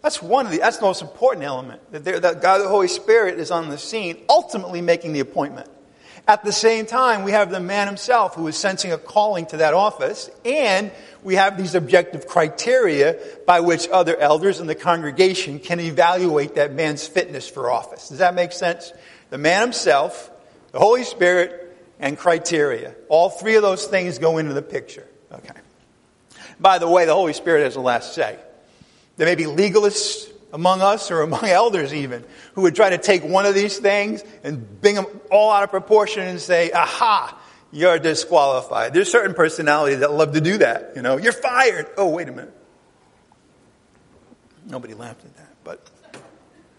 That's 0.02 0.22
one 0.22 0.46
of 0.46 0.52
the, 0.52 0.58
that's 0.58 0.76
the 0.76 0.84
most 0.84 1.02
important 1.02 1.46
element. 1.46 1.90
That, 1.94 2.04
that 2.04 2.42
God, 2.42 2.58
the 2.58 2.68
Holy 2.68 2.90
Spirit, 2.90 3.40
is 3.40 3.50
on 3.50 3.70
the 3.70 3.78
scene, 3.78 4.18
ultimately 4.28 4.82
making 4.82 5.14
the 5.14 5.22
appointment. 5.22 5.70
At 6.28 6.44
the 6.44 6.52
same 6.52 6.86
time, 6.86 7.24
we 7.24 7.32
have 7.32 7.50
the 7.50 7.62
man 7.62 7.88
himself 7.88 8.36
who 8.36 8.46
is 8.48 8.58
sensing 8.58 8.92
a 8.92 8.98
calling 8.98 9.46
to 9.46 9.58
that 9.58 9.74
office, 9.74 10.30
and 10.44 10.92
we 11.24 11.36
have 11.36 11.58
these 11.58 11.76
objective 11.76 12.28
criteria 12.28 13.20
by 13.48 13.62
which 13.62 13.88
other 13.88 14.18
elders 14.18 14.60
in 14.60 14.68
the 14.68 14.76
congregation 14.76 15.60
can 15.60 15.80
evaluate 15.80 16.56
that 16.56 16.74
man's 16.74 17.08
fitness 17.08 17.48
for 17.48 17.72
office. 17.72 18.10
Does 18.10 18.18
that 18.18 18.36
make 18.36 18.52
sense? 18.52 18.92
The 19.30 19.38
man 19.38 19.62
himself, 19.62 20.30
the 20.74 20.80
Holy 20.80 21.06
Spirit, 21.06 21.70
and 22.02 22.18
criteria. 22.18 22.96
All 23.08 23.30
three 23.30 23.56
of 23.56 23.62
those 23.62 23.86
things 23.86 24.18
go 24.18 24.40
into 24.40 24.54
the 24.54 24.62
picture. 24.62 25.08
Okay. 25.32 25.54
By 26.60 26.80
the 26.80 26.90
way, 26.90 27.06
the 27.06 27.14
Holy 27.14 27.34
Spirit 27.34 27.64
has 27.64 27.76
the 27.76 27.82
last 27.82 28.14
say. 28.14 28.38
There 29.18 29.28
may 29.28 29.36
be 29.36 29.46
legalists 29.46 30.30
among 30.52 30.82
us 30.82 31.12
or 31.12 31.22
among 31.22 31.46
elders 31.46 31.94
even 31.94 32.26
who 32.54 32.64
would 32.64 32.76
try 32.76 32.90
to 32.90 32.98
take 32.98 33.24
one 33.24 33.46
of 33.46 33.56
these 33.56 33.78
things 33.78 34.24
and 34.44 34.82
bring 34.82 34.96
them 34.96 35.06
all 35.30 35.52
out 35.52 35.64
of 35.64 35.70
proportion 35.70 36.24
and 36.24 36.42
say, 36.42 36.72
aha, 36.72 37.40
you're 37.72 38.00
disqualified. 38.00 38.94
There's 38.94 39.10
certain 39.10 39.34
personalities 39.34 40.00
that 40.00 40.12
love 40.12 40.34
to 40.34 40.42
do 40.42 40.58
that. 40.58 40.94
You 40.96 41.02
know, 41.02 41.18
you're 41.18 41.32
fired. 41.32 41.88
Oh, 41.98 42.10
wait 42.10 42.28
a 42.28 42.32
minute. 42.32 42.54
Nobody 44.66 44.94
laughed 44.94 45.24
at 45.26 45.36
that, 45.38 45.56
but 45.64 45.90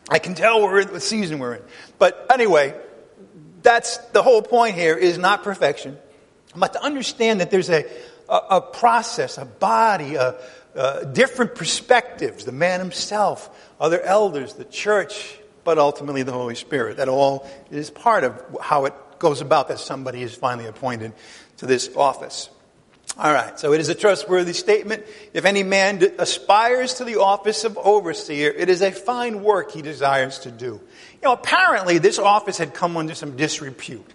I 0.09 0.19
can 0.19 0.35
tell 0.35 0.63
we're 0.63 0.81
in 0.81 0.89
what 0.89 1.03
season 1.03 1.39
we're 1.39 1.55
in. 1.55 1.63
But 1.99 2.27
anyway, 2.31 2.75
that's 3.63 3.99
the 3.99 4.23
whole 4.23 4.43
point 4.43 4.77
here 4.77 4.97
is 4.97 5.19
not 5.19 5.43
perfection, 5.43 5.99
but 6.55 6.75
to 6.75 6.83
understand 6.83 7.41
that 7.41 7.51
there's 7.51 7.71
a, 7.71 7.85
a, 8.29 8.37
a 8.51 8.61
process, 8.61 9.39
a 9.39 9.45
body, 9.45 10.17
a, 10.17 10.37
different 11.13 11.55
perspectives, 11.55 12.45
the 12.45 12.53
man 12.53 12.81
himself, 12.81 13.51
other 13.79 14.01
elders, 14.01 14.55
the 14.55 14.65
church, 14.65 15.39
but 15.65 15.79
ultimately 15.79 16.23
the 16.23 16.33
Holy 16.33 16.55
Spirit. 16.55 16.97
That 16.97 17.09
all 17.09 17.49
is 17.71 17.91
part 17.91 18.25
of 18.25 18.43
how 18.61 18.87
it 18.87 18.95
goes 19.19 19.41
about 19.41 19.69
that 19.69 19.79
somebody 19.79 20.23
is 20.23 20.35
finally 20.35 20.67
appointed 20.67 21.13
to 21.59 21.67
this 21.67 21.95
office. 21.95 22.49
All 23.19 23.31
right, 23.31 23.61
so 23.61 23.75
it 23.75 23.81
is 23.81 23.91
a 23.91 23.95
trustworthy 23.95 24.55
statement. 24.55 25.05
If 25.35 25.45
any 25.45 25.63
man 25.63 26.03
aspires 26.19 26.95
to 26.95 27.05
the 27.05 27.21
office 27.21 27.65
of 27.65 27.77
overseer, 27.77 28.51
it 28.51 28.71
is 28.71 28.81
a 28.81 28.91
fine 28.91 29.43
work 29.43 29.73
he 29.73 29.83
desires 29.83 30.39
to 30.41 30.51
do. 30.51 30.67
You 30.67 30.81
know, 31.23 31.33
apparently 31.35 31.99
this 31.99 32.19
office 32.19 32.57
had 32.57 32.73
come 32.73 32.97
under 32.97 33.15
some 33.15 33.37
disrepute. 33.37 34.11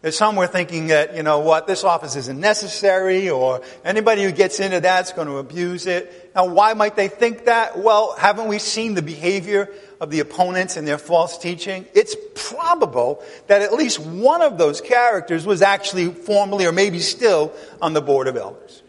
That 0.00 0.12
some 0.12 0.36
were 0.36 0.46
thinking 0.46 0.86
that, 0.86 1.14
you 1.14 1.24
know 1.24 1.40
what, 1.40 1.66
this 1.66 1.84
office 1.84 2.16
isn't 2.16 2.40
necessary 2.40 3.28
or 3.28 3.62
anybody 3.84 4.22
who 4.22 4.32
gets 4.32 4.60
into 4.60 4.80
that's 4.80 5.12
going 5.12 5.28
to 5.28 5.38
abuse 5.38 5.86
it. 5.86 6.30
Now, 6.34 6.46
why 6.46 6.72
might 6.72 6.96
they 6.96 7.08
think 7.08 7.46
that? 7.46 7.78
Well, 7.78 8.14
haven't 8.16 8.46
we 8.46 8.60
seen 8.60 8.94
the 8.94 9.02
behavior 9.02 9.68
of 10.00 10.10
the 10.10 10.20
opponents 10.20 10.76
and 10.76 10.86
their 10.86 10.98
false 10.98 11.38
teaching? 11.38 11.86
It's 11.94 12.16
probable 12.34 13.22
that 13.46 13.62
at 13.62 13.72
least 13.72 14.00
one 14.00 14.42
of 14.42 14.58
those 14.58 14.80
characters 14.80 15.46
was 15.46 15.62
actually 15.62 16.12
formerly 16.12 16.66
or 16.66 16.72
maybe 16.72 17.00
still 17.00 17.52
on 17.82 17.92
the 17.92 18.00
board 18.00 18.28
of 18.28 18.36
elders. 18.36 18.82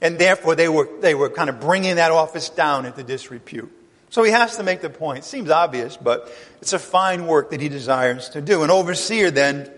And 0.00 0.18
therefore 0.18 0.54
they 0.54 0.68
were, 0.68 0.88
they 1.00 1.14
were 1.14 1.30
kind 1.30 1.48
of 1.48 1.60
bringing 1.60 1.96
that 1.96 2.10
office 2.10 2.48
down 2.48 2.86
into 2.86 3.02
disrepute. 3.02 3.70
So 4.10 4.22
he 4.22 4.30
has 4.30 4.58
to 4.58 4.62
make 4.62 4.82
the 4.82 4.90
point. 4.90 5.24
Seems 5.24 5.48
obvious, 5.48 5.96
but 5.96 6.30
it's 6.60 6.74
a 6.74 6.78
fine 6.78 7.26
work 7.26 7.50
that 7.50 7.60
he 7.60 7.70
desires 7.70 8.28
to 8.30 8.42
do. 8.42 8.62
An 8.62 8.70
overseer, 8.70 9.30
then, 9.30 9.70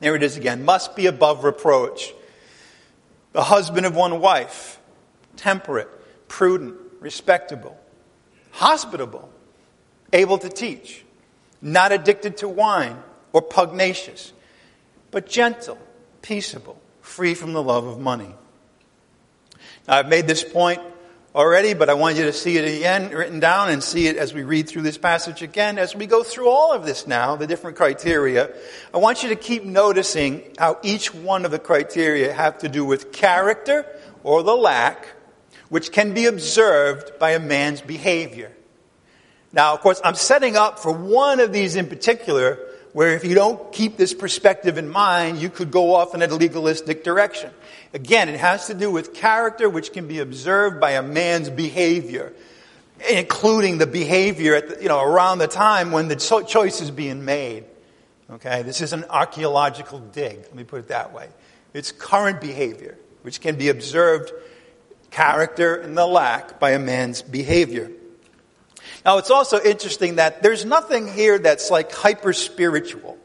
there 0.00 0.14
it 0.14 0.22
is 0.22 0.36
again, 0.36 0.64
must 0.64 0.94
be 0.94 1.06
above 1.06 1.42
reproach. 1.42 2.12
The 3.32 3.42
husband 3.42 3.86
of 3.86 3.96
one 3.96 4.20
wife, 4.20 4.78
temperate, 5.36 5.88
prudent, 6.28 6.76
respectable, 7.00 7.78
hospitable, 8.50 9.30
able 10.12 10.38
to 10.38 10.48
teach, 10.48 11.04
not 11.60 11.92
addicted 11.92 12.38
to 12.38 12.48
wine 12.48 12.96
or 13.32 13.42
pugnacious, 13.42 14.32
but 15.10 15.28
gentle, 15.28 15.78
peaceable, 16.22 16.80
free 17.00 17.34
from 17.34 17.52
the 17.52 17.62
love 17.62 17.86
of 17.86 18.00
money. 18.00 18.34
Now, 19.86 19.98
I've 19.98 20.08
made 20.08 20.26
this 20.26 20.44
point 20.44 20.80
already, 21.34 21.74
but 21.74 21.88
I 21.88 21.94
want 21.94 22.16
you 22.16 22.24
to 22.24 22.32
see 22.32 22.56
it 22.58 22.64
again 22.64 23.10
written 23.10 23.40
down 23.40 23.70
and 23.70 23.82
see 23.82 24.06
it 24.06 24.16
as 24.16 24.34
we 24.34 24.42
read 24.42 24.68
through 24.68 24.82
this 24.82 24.98
passage 24.98 25.42
again. 25.42 25.78
As 25.78 25.94
we 25.94 26.06
go 26.06 26.22
through 26.22 26.48
all 26.48 26.72
of 26.72 26.84
this 26.84 27.06
now, 27.06 27.36
the 27.36 27.46
different 27.46 27.76
criteria, 27.76 28.50
I 28.92 28.98
want 28.98 29.22
you 29.22 29.28
to 29.30 29.36
keep 29.36 29.64
noticing 29.64 30.42
how 30.58 30.78
each 30.82 31.14
one 31.14 31.44
of 31.44 31.50
the 31.50 31.58
criteria 31.58 32.32
have 32.32 32.58
to 32.58 32.68
do 32.68 32.84
with 32.84 33.12
character 33.12 33.86
or 34.24 34.42
the 34.42 34.56
lack, 34.56 35.06
which 35.68 35.92
can 35.92 36.12
be 36.12 36.26
observed 36.26 37.18
by 37.18 37.30
a 37.30 37.38
man's 37.38 37.80
behavior. 37.80 38.52
Now, 39.52 39.74
of 39.74 39.80
course, 39.80 40.00
I'm 40.04 40.14
setting 40.14 40.56
up 40.56 40.78
for 40.78 40.92
one 40.92 41.40
of 41.40 41.52
these 41.52 41.76
in 41.76 41.86
particular 41.86 42.58
where 42.92 43.14
if 43.14 43.24
you 43.24 43.34
don't 43.34 43.72
keep 43.72 43.96
this 43.96 44.14
perspective 44.14 44.78
in 44.78 44.88
mind, 44.88 45.38
you 45.38 45.50
could 45.50 45.70
go 45.70 45.94
off 45.94 46.14
in 46.14 46.22
a 46.22 46.26
legalistic 46.26 47.04
direction. 47.04 47.50
Again, 47.94 48.28
it 48.28 48.40
has 48.40 48.66
to 48.66 48.74
do 48.74 48.90
with 48.90 49.14
character 49.14 49.68
which 49.68 49.92
can 49.92 50.08
be 50.08 50.18
observed 50.18 50.80
by 50.80 50.92
a 50.92 51.02
man's 51.02 51.48
behavior, 51.48 52.32
including 53.10 53.78
the 53.78 53.86
behavior 53.86 54.54
at 54.54 54.68
the, 54.68 54.82
you 54.82 54.88
know, 54.88 55.02
around 55.02 55.38
the 55.38 55.46
time 55.46 55.92
when 55.92 56.08
the 56.08 56.16
choice 56.16 56.80
is 56.80 56.90
being 56.90 57.24
made. 57.24 57.64
Okay, 58.30 58.62
this 58.62 58.80
is 58.80 58.92
an 58.92 59.04
archaeological 59.08 60.00
dig, 60.00 60.38
let 60.38 60.54
me 60.54 60.64
put 60.64 60.80
it 60.80 60.88
that 60.88 61.12
way. 61.14 61.28
It's 61.72 61.92
current 61.92 62.40
behavior, 62.40 62.98
which 63.22 63.40
can 63.40 63.56
be 63.56 63.68
observed, 63.68 64.32
character 65.10 65.76
and 65.76 65.96
the 65.96 66.06
lack 66.06 66.60
by 66.60 66.72
a 66.72 66.78
man's 66.78 67.22
behavior. 67.22 67.90
Now, 69.04 69.18
it's 69.18 69.30
also 69.30 69.60
interesting 69.60 70.16
that 70.16 70.42
there's 70.42 70.64
nothing 70.64 71.12
here 71.12 71.38
that's 71.38 71.70
like 71.70 71.92
hyper 71.92 72.32
spiritual. 72.32 73.18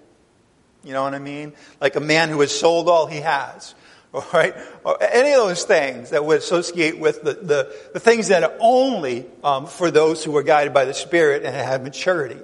You 0.84 0.94
know 0.94 1.04
what 1.04 1.14
I 1.14 1.20
mean? 1.20 1.54
Like 1.80 1.96
a 1.96 2.02
man 2.02 2.30
who 2.30 2.42
has 2.42 2.58
sold 2.58 2.90
all 2.90 3.08
he 3.08 3.22
has. 3.22 3.76
right, 4.34 4.54
or 4.84 5.02
any 5.02 5.32
of 5.32 5.48
those 5.48 5.64
things 5.64 6.12
that 6.12 6.24
would 6.24 6.38
associate 6.38 7.00
with 7.00 7.24
the, 7.24 7.34
the, 7.34 7.76
the 7.94 8.00
things 8.00 8.28
that 8.28 8.44
are 8.44 8.54
only 8.60 9.26
um, 9.44 9.66
for 9.66 9.90
those 9.90 10.24
who 10.24 10.38
are 10.38 10.44
guided 10.44 10.72
by 10.72 10.86
the 10.86 10.94
Spirit 10.94 11.44
and 11.44 11.56
have 11.56 11.82
maturity. 11.82 12.40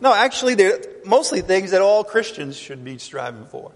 No, 0.00 0.14
actually, 0.14 0.54
they're 0.54 0.78
mostly 1.04 1.40
things 1.40 1.72
that 1.72 1.82
all 1.82 2.04
Christians 2.04 2.56
should 2.56 2.84
be 2.84 2.98
striving 2.98 3.46
for, 3.46 3.72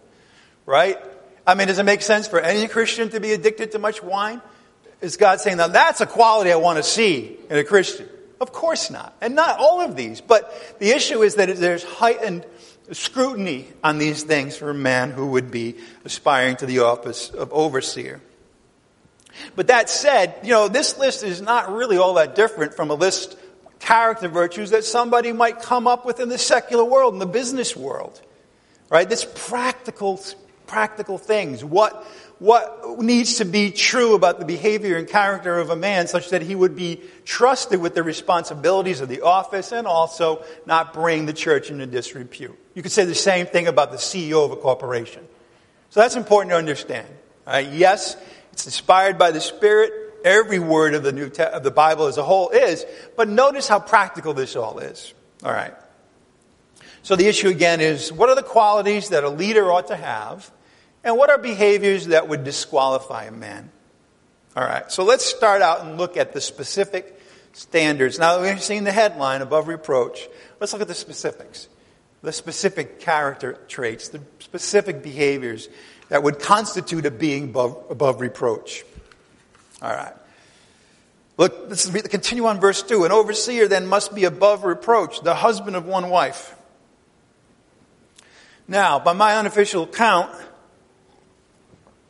right? 0.65 0.97
I 1.45 1.57
mean, 1.57 1.67
does 1.67 1.81
it 1.81 1.85
make 1.85 2.03
sense 2.03 2.29
for 2.29 2.39
any 2.39 2.69
Christian 2.69 3.11
to 3.11 3.19
be 3.19 3.33
addicted 3.33 3.73
to 3.73 3.81
much 3.81 4.01
wine? 4.01 4.41
Is 5.01 5.17
God 5.17 5.41
saying, 5.41 5.57
now 5.57 5.67
that's 5.67 6.01
a 6.01 6.07
quality 6.07 6.53
I 6.53 6.57
want 6.57 6.77
to 6.77 6.85
see 6.85 7.37
in 7.51 7.59
a 7.59 7.65
Christian? 7.65 8.09
Of 8.43 8.51
course 8.51 8.91
not. 8.91 9.15
And 9.21 9.37
not 9.37 9.61
all 9.61 9.81
of 9.81 9.95
these. 9.95 10.21
But 10.21 10.77
the 10.81 10.91
issue 10.91 11.23
is 11.23 11.37
that 11.37 11.49
there's 11.57 11.85
heightened 11.85 12.45
scrutiny 12.91 13.69
on 13.85 13.99
these 13.99 14.25
things 14.25 14.57
for 14.57 14.71
a 14.71 14.75
man 14.75 15.13
who 15.13 15.29
would 15.29 15.53
be 15.53 15.77
aspiring 16.05 16.57
to 16.57 16.67
the 16.67 16.81
office 16.81 17.31
of 17.31 17.53
overseer. 17.53 18.21
But 19.55 19.69
that 19.69 19.89
said, 19.89 20.35
you 20.43 20.51
know, 20.51 20.67
this 20.67 20.99
list 20.99 21.23
is 21.23 21.41
not 21.41 21.73
really 21.73 21.99
all 21.99 22.15
that 22.15 22.35
different 22.35 22.75
from 22.75 22.91
a 22.91 22.95
list 22.95 23.35
of 23.65 23.79
character 23.79 24.27
virtues 24.27 24.71
that 24.71 24.83
somebody 24.83 25.33
might 25.33 25.61
come 25.61 25.87
up 25.87 26.05
with 26.05 26.19
in 26.19 26.29
the 26.29 26.37
secular 26.37 26.85
world, 26.85 27.13
in 27.13 27.21
the 27.21 27.27
business 27.27 27.77
world. 27.77 28.21
Right? 28.91 29.09
This 29.09 29.25
practical, 29.37 30.21
practical 30.67 31.17
things. 31.17 31.65
What, 31.65 32.05
what 32.43 32.99
needs 32.99 33.37
to 33.37 33.45
be 33.45 33.71
true 33.71 34.17
about 34.17 34.41
the 34.41 34.45
behavior 34.45 34.97
and 34.97 35.07
character 35.07 35.61
of 35.61 35.71
a 35.71 35.77
man 35.77 36.09
such 36.09 36.31
that 36.31 36.43
he 36.43 36.57
would 36.57 36.75
be 36.75 37.01
trusted 37.25 37.81
with 37.81 37.95
the 37.95 38.03
responsibilities 38.03 39.01
of 39.01 39.09
the 39.09 39.21
office 39.21 39.71
and 39.71 39.87
also 39.87 40.43
not 40.67 40.93
bring 40.93 41.27
the 41.27 41.33
church 41.33 41.71
into 41.71 41.87
disrepute. 41.87 42.59
You 42.75 42.83
could 42.83 42.91
say 42.91 43.05
the 43.05 43.15
same 43.15 43.47
thing 43.47 43.69
about 43.69 43.93
the 43.93 43.97
CEO 43.97 44.45
of 44.45 44.51
a 44.51 44.57
corporation. 44.57 45.25
So 45.91 46.01
that's 46.01 46.17
important 46.17 46.51
to 46.51 46.57
understand. 46.57 47.07
Right? 47.47 47.71
Yes, 47.71 48.17
it's 48.53 48.67
inspired 48.67 49.19
by 49.19 49.31
the 49.31 49.41
Spirit. 49.41 49.93
Every 50.25 50.59
word 50.59 50.95
of 50.95 51.05
the 51.05 51.13
New 51.13 51.31
Te- 51.31 51.45
of 51.45 51.63
the 51.63 51.71
Bible 51.71 52.07
as 52.07 52.19
a 52.19 52.25
whole 52.25 52.51
is, 52.51 52.85
but 53.17 53.29
notice 53.29 53.69
how 53.69 53.79
practical 53.79 54.35
this 54.35 54.57
all 54.57 54.81
is. 54.81 55.15
All 55.45 55.53
right. 55.53 55.75
So 57.05 57.15
the 57.15 57.29
issue 57.29 57.51
again 57.51 57.81
is 57.81 58.13
what 58.13 58.31
are 58.31 58.35
the 58.35 58.43
qualities 58.43 59.11
that 59.11 59.23
a 59.23 59.29
leader 59.29 59.71
ought 59.71 59.87
to 59.89 59.97
have, 59.97 60.51
and 61.05 61.17
what 61.17 61.31
are 61.31 61.39
behaviors 61.39 62.07
that 62.07 62.29
would 62.29 62.45
disqualify 62.45 63.25
a 63.25 63.33
man? 63.33 63.71
All 64.57 64.65
right. 64.65 64.91
So 64.93 65.05
let's 65.05 65.25
start 65.25 65.63
out 65.63 65.85
and 65.85 65.99
look 65.99 66.17
at 66.17 66.33
the 66.33 66.41
specific 66.41 67.21
standards. 67.53 68.19
Now 68.19 68.39
that 68.39 68.43
we've 68.43 68.63
seen 68.63 68.85
the 68.85 68.93
headline 68.93 69.43
above 69.43 69.69
reproach, 69.69 70.29
let's 70.61 70.73
look 70.73 70.83
at 70.83 70.89
the 70.89 70.95
specifics 70.95 71.69
the 72.23 72.33
specific 72.33 73.01
character 73.01 73.59
traits, 73.69 74.09
the 74.09 74.21
specific 74.39 75.03
behaviors 75.03 75.69
that 76.09 76.23
would 76.23 76.39
constitute 76.39 77.05
a 77.05 77.11
being 77.11 77.45
above, 77.45 77.85
above 77.91 78.21
reproach. 78.21 78.85
All 79.83 79.91
right. 79.91 80.15
Look, 81.37 81.69
this 81.69 81.85
is 81.85 82.03
continue 82.03 82.47
on 82.47 82.61
verse 82.61 82.83
2. 82.83 83.05
An 83.05 83.13
overseer 83.13 83.67
then 83.67 83.87
must 83.87 84.15
be 84.15 84.25
above 84.25 84.65
reproach, 84.65 85.21
the 85.23 85.35
husband 85.35 85.75
of 85.75 85.87
one 85.87 86.11
wife. 86.11 86.55
Now, 88.69 89.01
by 89.01 89.13
my 89.13 89.37
unofficial 89.37 89.87
count, 89.87 90.31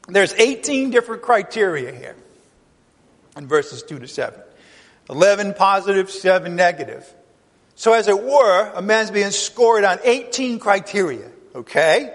there's 0.08 0.34
18 0.34 0.90
different 0.90 1.22
criteria 1.22 1.92
here 1.92 2.16
in 3.36 3.46
verses 3.46 3.82
2 3.82 4.00
to 4.00 4.08
7. 4.08 4.40
11 5.10 5.54
positive, 5.54 6.10
7 6.10 6.54
negative. 6.56 7.12
So, 7.74 7.92
as 7.92 8.08
it 8.08 8.22
were, 8.22 8.72
a 8.74 8.82
man's 8.82 9.10
being 9.10 9.30
scored 9.30 9.84
on 9.84 9.98
18 10.04 10.58
criteria, 10.58 11.30
okay? 11.54 12.14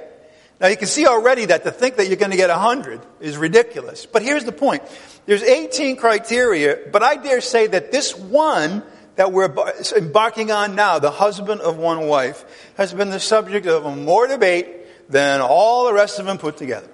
Now, 0.60 0.68
you 0.68 0.78
can 0.78 0.88
see 0.88 1.06
already 1.06 1.46
that 1.46 1.64
to 1.64 1.72
think 1.72 1.98
that 1.98 2.08
you're 2.08 2.18
going 2.18 2.32
to 2.32 2.38
get 2.38 2.50
100 2.50 3.02
is 3.20 3.38
ridiculous. 3.38 4.06
But 4.06 4.22
here's 4.22 4.44
the 4.44 4.52
point 4.52 4.84
there's 5.26 5.44
18 5.44 5.98
criteria, 5.98 6.78
but 6.92 7.04
I 7.04 7.16
dare 7.16 7.42
say 7.42 7.68
that 7.68 7.92
this 7.92 8.16
one 8.18 8.84
that 9.16 9.32
we're 9.32 9.54
embarking 9.96 10.52
on 10.52 10.76
now, 10.76 11.00
the 11.00 11.12
husband 11.12 11.62
of 11.62 11.78
one 11.78 12.08
wife, 12.08 12.46
has 12.78 12.94
been 12.94 13.10
the 13.10 13.20
subject 13.20 13.66
of 13.66 13.98
more 13.98 14.28
debate 14.28 14.68
than 15.10 15.42
all 15.42 15.86
the 15.86 15.94
rest 15.94 16.20
of 16.20 16.26
them 16.26 16.38
put 16.38 16.58
together. 16.58 16.90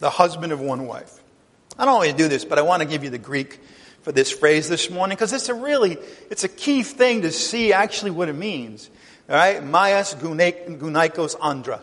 The 0.00 0.10
husband 0.10 0.52
of 0.52 0.60
one 0.60 0.86
wife. 0.86 1.20
I 1.78 1.84
don't 1.84 1.94
always 1.94 2.14
do 2.14 2.28
this, 2.28 2.44
but 2.44 2.58
I 2.58 2.62
want 2.62 2.82
to 2.82 2.88
give 2.88 3.04
you 3.04 3.10
the 3.10 3.18
Greek 3.18 3.60
for 4.02 4.12
this 4.12 4.30
phrase 4.30 4.68
this 4.68 4.90
morning 4.90 5.16
because 5.16 5.32
it's 5.32 5.48
a 5.48 5.54
really, 5.54 5.98
it's 6.30 6.44
a 6.44 6.48
key 6.48 6.82
thing 6.82 7.22
to 7.22 7.30
see 7.30 7.72
actually 7.72 8.10
what 8.10 8.28
it 8.28 8.34
means. 8.34 8.90
All 9.28 9.36
right? 9.36 9.62
Maias 9.62 10.14
gunaikos 10.16 11.36
andra. 11.42 11.82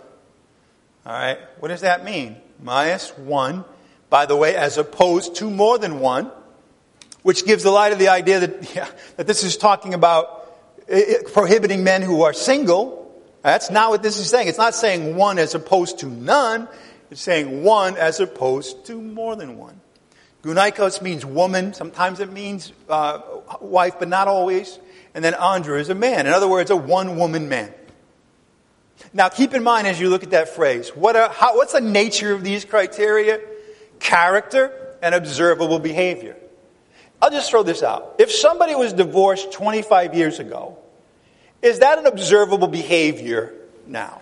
All 1.05 1.13
right? 1.13 1.37
What 1.59 1.69
does 1.69 1.81
that 1.81 2.03
mean? 2.03 2.37
Maias, 2.63 3.17
one. 3.17 3.63
By 4.09 4.25
the 4.25 4.35
way, 4.35 4.55
as 4.55 4.77
opposed 4.77 5.35
to 5.37 5.49
more 5.49 5.77
than 5.77 5.99
one, 5.99 6.31
which 7.23 7.45
gives 7.45 7.63
the 7.63 7.71
lie 7.71 7.89
to 7.89 7.95
the 7.95 8.09
idea 8.09 8.39
that, 8.39 8.75
yeah, 8.75 8.87
that 9.17 9.27
this 9.27 9.43
is 9.43 9.57
talking 9.57 9.93
about 9.93 10.37
prohibiting 11.33 11.83
men 11.83 12.01
who 12.01 12.23
are 12.23 12.33
single. 12.33 13.03
That's 13.43 13.69
not 13.69 13.91
what 13.91 14.03
this 14.03 14.17
is 14.17 14.29
saying. 14.29 14.47
It's 14.47 14.57
not 14.57 14.75
saying 14.75 15.15
one 15.15 15.37
as 15.39 15.55
opposed 15.55 15.99
to 15.99 16.07
none. 16.07 16.67
It's 17.09 17.21
saying 17.21 17.63
one 17.63 17.95
as 17.97 18.19
opposed 18.19 18.85
to 18.87 19.01
more 19.01 19.35
than 19.35 19.57
one. 19.57 19.79
Gunaikos 20.43 21.01
means 21.01 21.25
woman. 21.25 21.73
Sometimes 21.73 22.19
it 22.19 22.31
means 22.31 22.71
uh, 22.89 23.21
wife, 23.59 23.95
but 23.99 24.07
not 24.07 24.27
always. 24.27 24.79
And 25.13 25.23
then 25.23 25.33
Andra 25.33 25.79
is 25.79 25.89
a 25.89 25.95
man. 25.95 26.27
In 26.27 26.33
other 26.33 26.47
words, 26.47 26.69
a 26.69 26.75
one 26.75 27.17
woman 27.17 27.49
man. 27.49 27.73
Now, 29.13 29.29
keep 29.29 29.53
in 29.53 29.63
mind 29.63 29.87
as 29.87 29.99
you 29.99 30.09
look 30.09 30.23
at 30.23 30.31
that 30.31 30.49
phrase, 30.49 30.89
what 30.89 31.15
are, 31.15 31.29
how, 31.29 31.55
what's 31.57 31.73
the 31.73 31.81
nature 31.81 32.33
of 32.33 32.43
these 32.43 32.65
criteria? 32.65 33.39
Character 33.99 34.95
and 35.01 35.13
observable 35.15 35.79
behavior. 35.79 36.35
I'll 37.21 37.31
just 37.31 37.49
throw 37.49 37.63
this 37.63 37.83
out. 37.83 38.15
If 38.19 38.31
somebody 38.31 38.75
was 38.75 38.93
divorced 38.93 39.51
25 39.51 40.13
years 40.13 40.39
ago, 40.39 40.77
is 41.61 41.79
that 41.79 41.97
an 41.97 42.05
observable 42.05 42.67
behavior 42.67 43.53
now? 43.87 44.21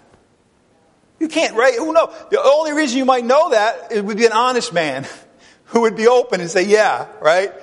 You 1.19 1.27
can't, 1.27 1.55
right? 1.55 1.75
Who 1.75 1.93
knows? 1.93 2.13
The 2.29 2.41
only 2.41 2.73
reason 2.73 2.97
you 2.97 3.05
might 3.05 3.25
know 3.25 3.51
that 3.51 3.91
it 3.91 4.03
would 4.03 4.17
be 4.17 4.25
an 4.25 4.33
honest 4.33 4.73
man. 4.73 5.07
who 5.65 5.81
would 5.81 5.95
be 5.95 6.07
open 6.07 6.41
and 6.41 6.49
say, 6.49 6.65
yeah, 6.65 7.07
right? 7.21 7.53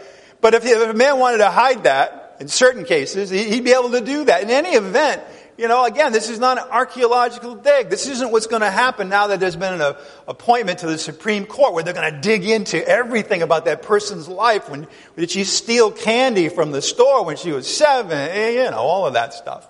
But 0.41 0.55
if, 0.55 0.65
if 0.65 0.91
a 0.91 0.95
man 0.95 1.19
wanted 1.19 1.39
to 1.39 1.51
hide 1.51 1.85
that, 1.85 2.37
in 2.41 2.49
certain 2.49 2.85
cases, 2.85 3.31
he'd 3.31 3.65
be 3.65 3.73
able 3.73 3.91
to 3.93 4.01
do 4.01 4.25
that. 4.25 4.43
In 4.43 4.51
any 4.51 4.71
event, 4.71 5.23
you 5.57 5.69
know, 5.69 5.85
again, 5.85 6.13
this 6.13 6.29
is 6.29 6.41
not 6.41 6.59
an 6.59 6.65
archaeological 6.71 7.55
dig. 7.55 7.89
This 7.89 8.09
isn't 8.09 8.33
what's 8.33 8.49
going 8.49 8.63
to 8.63 8.71
happen 8.71 9.09
now 9.09 9.29
that 9.29 9.39
there's 9.39 9.55
been 9.55 9.81
an 9.81 9.95
appointment 10.27 10.81
to 10.81 10.87
the 10.87 10.99
Supreme 10.99 11.47
Court 11.47 11.73
where 11.73 11.85
they're 11.85 11.95
going 11.95 12.13
to 12.13 12.21
dig 12.21 12.45
into 12.45 12.85
everything 12.87 13.43
about 13.43 13.67
that 13.67 13.83
person's 13.83 14.27
life. 14.27 14.69
When 14.69 14.89
did 15.17 15.31
she 15.31 15.45
steal 15.45 15.93
candy 15.93 16.49
from 16.49 16.73
the 16.73 16.83
store 16.83 17.25
when 17.25 17.37
she 17.37 17.53
was 17.53 17.73
seven? 17.73 18.19
Eh, 18.19 18.65
you 18.65 18.71
know, 18.71 18.79
all 18.79 19.07
of 19.07 19.15
that 19.15 19.35
stuff. 19.35 19.69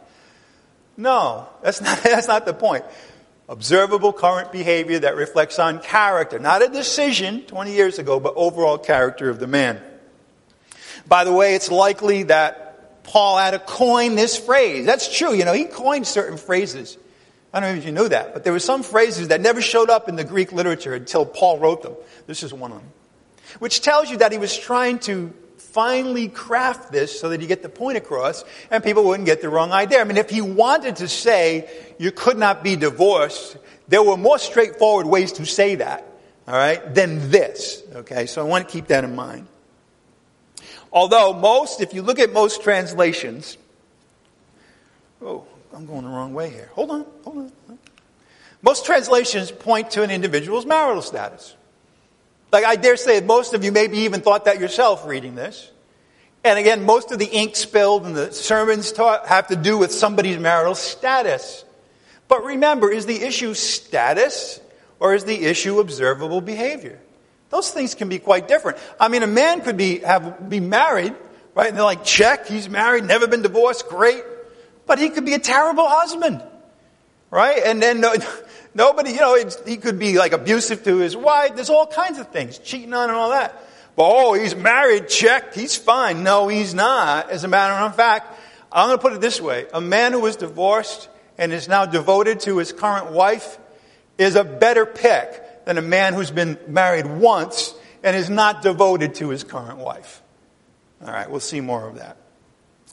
No, 0.97 1.47
that's 1.63 1.83
not, 1.83 1.99
that's 2.03 2.29
not 2.29 2.47
the 2.47 2.55
point 2.55 2.85
observable 3.53 4.15
current 4.15 4.51
behavior 4.51 4.99
that 5.01 5.15
reflects 5.15 5.59
on 5.59 5.79
character, 5.79 6.39
not 6.39 6.63
a 6.63 6.69
decision 6.69 7.43
20 7.43 7.73
years 7.75 7.99
ago, 7.99 8.19
but 8.19 8.33
overall 8.35 8.79
character 8.79 9.29
of 9.29 9.39
the 9.39 9.47
man. 9.47 9.79
By 11.07 11.25
the 11.25 11.35
way, 11.35 11.55
it's 11.55 11.71
likely 11.71 12.23
that 12.25 13.05
Paul 13.05 13.37
had 13.37 13.51
to 13.51 13.59
coin 13.59 14.15
this 14.15 14.39
phrase. 14.39 14.87
That's 14.87 15.15
true. 15.15 15.35
You 15.35 15.45
know, 15.45 15.53
he 15.53 15.67
coined 15.67 16.07
certain 16.07 16.39
phrases. 16.39 16.97
I 17.53 17.61
don't 17.61 17.75
know 17.75 17.79
if 17.79 17.85
you 17.85 17.93
knew 17.93 18.09
that, 18.09 18.33
but 18.33 18.43
there 18.43 18.55
were 18.55 18.59
some 18.59 18.83
phrases 18.83 19.29
that 19.29 19.43
never 19.43 19.61
showed 19.61 19.91
up 19.91 20.09
in 20.09 20.17
the 20.17 20.25
Greek 20.25 20.53
literature 20.53 20.95
until 20.95 21.27
Paul 21.27 21.59
wrote 21.59 21.83
them. 21.83 21.95
This 22.27 22.43
is 22.43 22.55
one 22.55 22.73
of 22.73 22.79
them. 22.79 22.89
Which 23.59 23.83
tells 23.83 24.11
you 24.11 24.17
that 24.19 24.33
he 24.33 24.39
was 24.39 24.57
trying 24.57 24.99
to 25.01 25.35
finely 25.73 26.29
craft 26.29 26.93
this 26.93 27.19
so 27.19 27.31
that 27.31 27.41
you 27.41 27.47
get 27.47 27.63
the 27.63 27.69
point 27.69 27.97
across 27.97 28.45
and 28.71 28.85
people 28.85 29.05
wouldn't 29.05 29.27
get 29.27 29.41
the 29.41 29.49
wrong 29.49 29.73
idea. 29.73 30.01
I 30.01 30.05
mean, 30.05 30.19
if 30.19 30.29
he 30.29 30.41
wanted 30.41 30.97
to 30.97 31.09
say 31.09 31.69
you 31.99 32.13
could 32.13 32.37
not 32.37 32.63
be 32.63 32.77
divorced, 32.77 33.57
there 33.89 34.03
were 34.03 34.17
more 34.17 34.39
straightforward 34.39 35.07
ways 35.07 35.33
to 35.33 35.47
say 35.47 35.77
that, 35.77 36.07
all 36.47 36.55
right, 36.55 36.95
than 36.95 37.31
this. 37.31 37.83
Okay, 37.95 38.27
so 38.27 38.45
I 38.45 38.49
want 38.49 38.69
to 38.69 38.73
keep 38.73 38.89
that 38.89 39.05
in 39.05 39.17
mind. 39.17 39.47
Although 40.93 41.33
most, 41.33 41.81
if 41.81 41.95
you 41.95 42.03
look 42.03 42.19
at 42.19 42.33
most 42.33 42.63
translations, 42.63 43.57
oh, 45.23 45.47
I'm 45.75 45.87
going 45.87 46.03
the 46.03 46.11
wrong 46.11 46.35
way 46.35 46.51
here. 46.51 46.71
Hold 46.75 46.91
on, 46.91 47.07
hold 47.25 47.37
on. 47.39 47.79
Most 48.61 48.85
translations 48.85 49.51
point 49.51 49.91
to 49.93 50.03
an 50.03 50.11
individual's 50.11 50.67
marital 50.67 51.03
status. 51.03 51.57
Like 52.53 52.65
I 52.65 52.77
dare 52.77 52.97
say 52.97 53.21
most 53.21 53.55
of 53.55 53.65
you 53.65 53.73
maybe 53.73 53.99
even 53.99 54.21
thought 54.21 54.45
that 54.45 54.61
yourself 54.61 55.07
reading 55.07 55.35
this. 55.35 55.71
And 56.45 56.59
again, 56.59 56.85
most 56.85 57.11
of 57.13 57.19
the 57.19 57.27
ink 57.27 57.57
spilled 57.57 58.05
and 58.05 58.15
the 58.15 58.33
sermons 58.33 58.93
taught 58.93 59.27
have 59.29 59.47
to 59.49 59.57
do 59.57 59.79
with 59.79 59.93
somebody's 59.93 60.39
marital 60.39 60.75
status. 60.75 61.65
But 62.29 62.45
remember, 62.45 62.91
is 62.91 63.07
the 63.07 63.23
issue 63.23 63.55
status 63.55 64.61
or 65.01 65.15
is 65.15 65.25
the 65.25 65.45
issue 65.45 65.81
observable 65.81 66.41
behavior? 66.41 66.99
Those 67.51 67.71
things 67.71 67.95
can 67.95 68.09
be 68.09 68.19
quite 68.19 68.49
different. 68.49 68.79
I 68.99 69.09
mean, 69.09 69.23
a 69.23 69.27
man 69.27 69.61
could 69.61 69.77
be, 69.77 69.99
have, 69.99 70.49
be 70.49 70.59
married, 70.59 71.15
right? 71.55 71.69
And 71.69 71.77
they're 71.77 71.85
like, 71.85 72.05
check, 72.05 72.47
he's 72.47 72.69
married, 72.69 73.05
never 73.05 73.27
been 73.27 73.43
divorced, 73.43 73.89
great. 73.89 74.25
But 74.87 74.99
he 74.99 75.11
could 75.11 75.25
be 75.25 75.35
a 75.35 75.39
terrible 75.39 75.87
husband, 75.87 76.43
right? 77.31 77.63
And 77.65 77.81
then, 77.81 78.03
Nobody, 78.75 79.11
you 79.11 79.21
know, 79.21 79.39
he 79.67 79.77
could 79.77 79.99
be 79.99 80.19
like 80.19 80.33
abusive 80.33 80.85
to 80.85 80.97
his 80.97 81.17
wife. 81.17 81.55
There's 81.55 81.71
all 81.71 81.87
kinds 81.87 82.19
of 82.19 82.29
things, 82.29 82.59
cheating 82.59 82.95
on 82.95 83.11
and 83.11 83.19
all 83.19 83.31
that. 83.31 83.53
But 83.95 84.05
oh, 84.09 84.33
he's 84.33 84.57
married, 84.57 85.09
check, 85.09 85.55
he's 85.55 85.77
fine. 85.77 86.23
No, 86.23 86.49
he's 86.49 86.73
not. 86.73 87.31
As 87.31 87.45
a 87.45 87.49
matter 87.49 87.75
of 87.75 87.95
fact, 87.95 88.39
I'm 88.73 88.89
going 88.89 88.99
to 88.99 89.03
put 89.03 89.13
it 89.13 89.21
this 89.21 89.41
way. 89.41 89.67
A 89.75 89.81
man 89.81 90.13
who 90.13 90.25
is 90.25 90.37
divorced 90.37 91.11
and 91.37 91.53
is 91.53 91.69
now 91.69 91.85
devoted 91.85 92.41
to 92.41 92.57
his 92.59 92.73
current 92.73 93.13
wife 93.13 93.59
is 94.17 94.35
a 94.37 94.45
better 94.45 94.87
pick 94.87 95.65
than 95.67 95.77
a 95.77 95.83
man 95.83 96.15
who's 96.15 96.31
been 96.31 96.59
married 96.67 97.07
once 97.07 97.75
and 98.03 98.17
is 98.17 98.31
not 98.31 98.63
devoted 98.63 99.15
to 99.17 99.29
his 99.29 99.45
current 99.45 99.79
wife. 99.79 100.23
All 101.05 101.13
right, 101.13 101.31
we'll 101.31 101.41
see 101.41 101.61
more 101.61 101.87
of 101.87 101.97
that. 101.97 102.17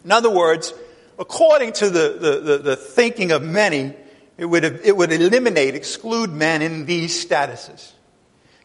In 0.04 0.12
other 0.12 0.30
words, 0.30 0.74
according 1.18 1.74
to 1.74 1.89
the, 1.89 2.18
the, 2.20 2.39
the, 2.39 2.58
the 2.58 2.76
thinking 2.76 3.32
of 3.32 3.44
many, 3.44 3.94
it 4.39 4.45
would, 4.45 4.63
it 4.63 4.95
would 4.95 5.12
eliminate, 5.12 5.75
exclude 5.75 6.32
men 6.32 6.62
in 6.62 6.86
these 6.86 7.25
statuses. 7.25 7.91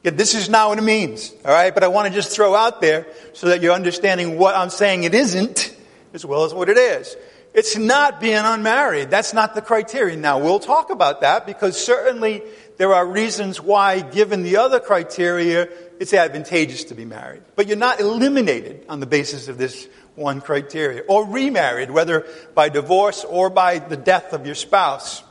Yet 0.02 0.16
this 0.16 0.34
is 0.34 0.48
not 0.48 0.68
what 0.68 0.78
it 0.78 0.82
means, 0.82 1.32
all 1.44 1.52
right? 1.52 1.72
But 1.72 1.82
I 1.82 1.88
want 1.88 2.08
to 2.08 2.14
just 2.14 2.34
throw 2.34 2.54
out 2.54 2.80
there 2.80 3.06
so 3.32 3.48
that 3.48 3.62
you're 3.62 3.72
understanding 3.72 4.38
what 4.38 4.54
I'm 4.54 4.70
saying 4.70 5.04
it 5.04 5.14
isn't 5.14 5.74
as 6.12 6.24
well 6.24 6.44
as 6.44 6.52
what 6.52 6.68
it 6.68 6.76
is. 6.76 7.16
It's 7.54 7.76
not 7.76 8.20
being 8.20 8.36
unmarried. 8.36 9.10
That's 9.10 9.32
not 9.32 9.54
the 9.54 9.62
criterion. 9.62 10.20
Now, 10.20 10.40
we'll 10.40 10.58
talk 10.58 10.90
about 10.90 11.20
that 11.20 11.46
because 11.46 11.82
certainly 11.82 12.42
there 12.76 12.92
are 12.92 13.06
reasons 13.06 13.60
why, 13.60 14.00
given 14.00 14.42
the 14.42 14.56
other 14.56 14.80
criteria, 14.80 15.68
it's 16.00 16.12
advantageous 16.12 16.84
to 16.84 16.94
be 16.94 17.04
married. 17.04 17.42
But 17.54 17.68
you're 17.68 17.76
not 17.76 18.00
eliminated 18.00 18.84
on 18.88 18.98
the 18.98 19.06
basis 19.06 19.46
of 19.46 19.56
this 19.56 19.88
one 20.16 20.40
criteria. 20.40 21.02
Or 21.06 21.26
remarried, 21.26 21.90
whether 21.90 22.26
by 22.54 22.68
divorce 22.68 23.24
or 23.24 23.50
by 23.50 23.78
the 23.78 23.96
death 23.96 24.32
of 24.32 24.46
your 24.46 24.56
spouse. 24.56 25.22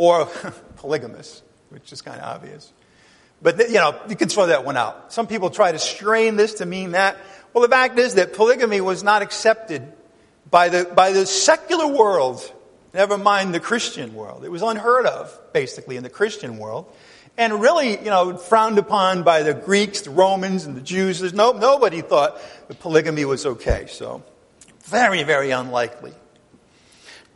Or 0.00 0.24
polygamous, 0.76 1.42
which 1.68 1.92
is 1.92 2.00
kind 2.00 2.18
of 2.18 2.24
obvious. 2.26 2.72
But, 3.42 3.58
you 3.68 3.74
know, 3.74 4.00
you 4.08 4.16
can 4.16 4.30
throw 4.30 4.46
that 4.46 4.64
one 4.64 4.78
out. 4.78 5.12
Some 5.12 5.26
people 5.26 5.50
try 5.50 5.72
to 5.72 5.78
strain 5.78 6.36
this 6.36 6.54
to 6.54 6.64
mean 6.64 6.92
that. 6.92 7.18
Well, 7.52 7.60
the 7.60 7.68
fact 7.68 7.98
is 7.98 8.14
that 8.14 8.32
polygamy 8.32 8.80
was 8.80 9.04
not 9.04 9.20
accepted 9.20 9.92
by 10.50 10.70
the, 10.70 10.86
by 10.86 11.12
the 11.12 11.26
secular 11.26 11.86
world, 11.86 12.50
never 12.94 13.18
mind 13.18 13.52
the 13.52 13.60
Christian 13.60 14.14
world. 14.14 14.42
It 14.42 14.50
was 14.50 14.62
unheard 14.62 15.04
of, 15.04 15.38
basically, 15.52 15.98
in 15.98 16.02
the 16.02 16.08
Christian 16.08 16.56
world. 16.56 16.90
And 17.36 17.60
really, 17.60 17.98
you 17.98 18.08
know, 18.08 18.38
frowned 18.38 18.78
upon 18.78 19.22
by 19.22 19.42
the 19.42 19.52
Greeks, 19.52 20.00
the 20.00 20.10
Romans, 20.12 20.64
and 20.64 20.74
the 20.74 20.80
Jews. 20.80 21.20
There's 21.20 21.34
no, 21.34 21.52
nobody 21.52 22.00
thought 22.00 22.40
that 22.68 22.80
polygamy 22.80 23.26
was 23.26 23.44
okay. 23.44 23.84
So, 23.90 24.22
very, 24.84 25.24
very 25.24 25.50
unlikely. 25.50 26.14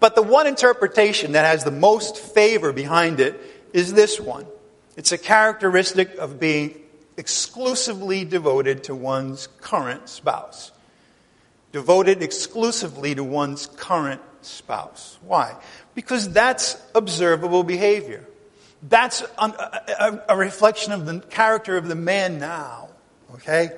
But 0.04 0.16
the 0.16 0.22
one 0.22 0.46
interpretation 0.46 1.32
that 1.32 1.46
has 1.46 1.64
the 1.64 1.70
most 1.70 2.18
favor 2.18 2.74
behind 2.74 3.20
it 3.20 3.40
is 3.72 3.94
this 3.94 4.20
one. 4.20 4.44
It's 4.98 5.12
a 5.12 5.16
characteristic 5.16 6.16
of 6.16 6.38
being 6.38 6.78
exclusively 7.16 8.26
devoted 8.26 8.84
to 8.84 8.94
one's 8.94 9.46
current 9.62 10.10
spouse. 10.10 10.72
Devoted 11.72 12.22
exclusively 12.22 13.14
to 13.14 13.24
one's 13.24 13.64
current 13.64 14.20
spouse. 14.42 15.18
Why? 15.22 15.56
Because 15.94 16.28
that's 16.28 16.76
observable 16.94 17.64
behavior. 17.64 18.28
That's 18.82 19.22
a, 19.38 19.46
a, 19.46 20.22
a 20.28 20.36
reflection 20.36 20.92
of 20.92 21.06
the 21.06 21.20
character 21.20 21.78
of 21.78 21.88
the 21.88 21.94
man 21.94 22.38
now. 22.38 22.90
Okay? 23.36 23.70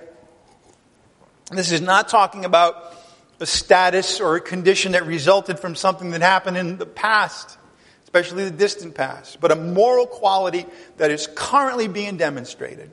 This 1.53 1.71
is 1.71 1.81
not 1.81 2.09
talking 2.09 2.45
about 2.45 2.95
a 3.40 3.46
status 3.46 4.20
or 4.20 4.37
a 4.37 4.40
condition 4.40 4.92
that 4.92 5.07
resulted 5.07 5.59
from 5.59 5.75
something 5.75 6.11
that 6.11 6.22
happened 6.22 6.57
in 6.57 6.79
the 6.79 6.87
past 6.87 7.59
especially 8.07 8.44
the 8.44 8.51
distant 8.51 8.94
past, 8.94 9.40
but 9.40 9.53
a 9.53 9.57
moral 9.57 10.07
quality 10.07 10.64
that 10.96 11.11
is 11.11 11.29
currently 11.35 11.87
being 11.87 12.16
demonstrated. 12.16 12.90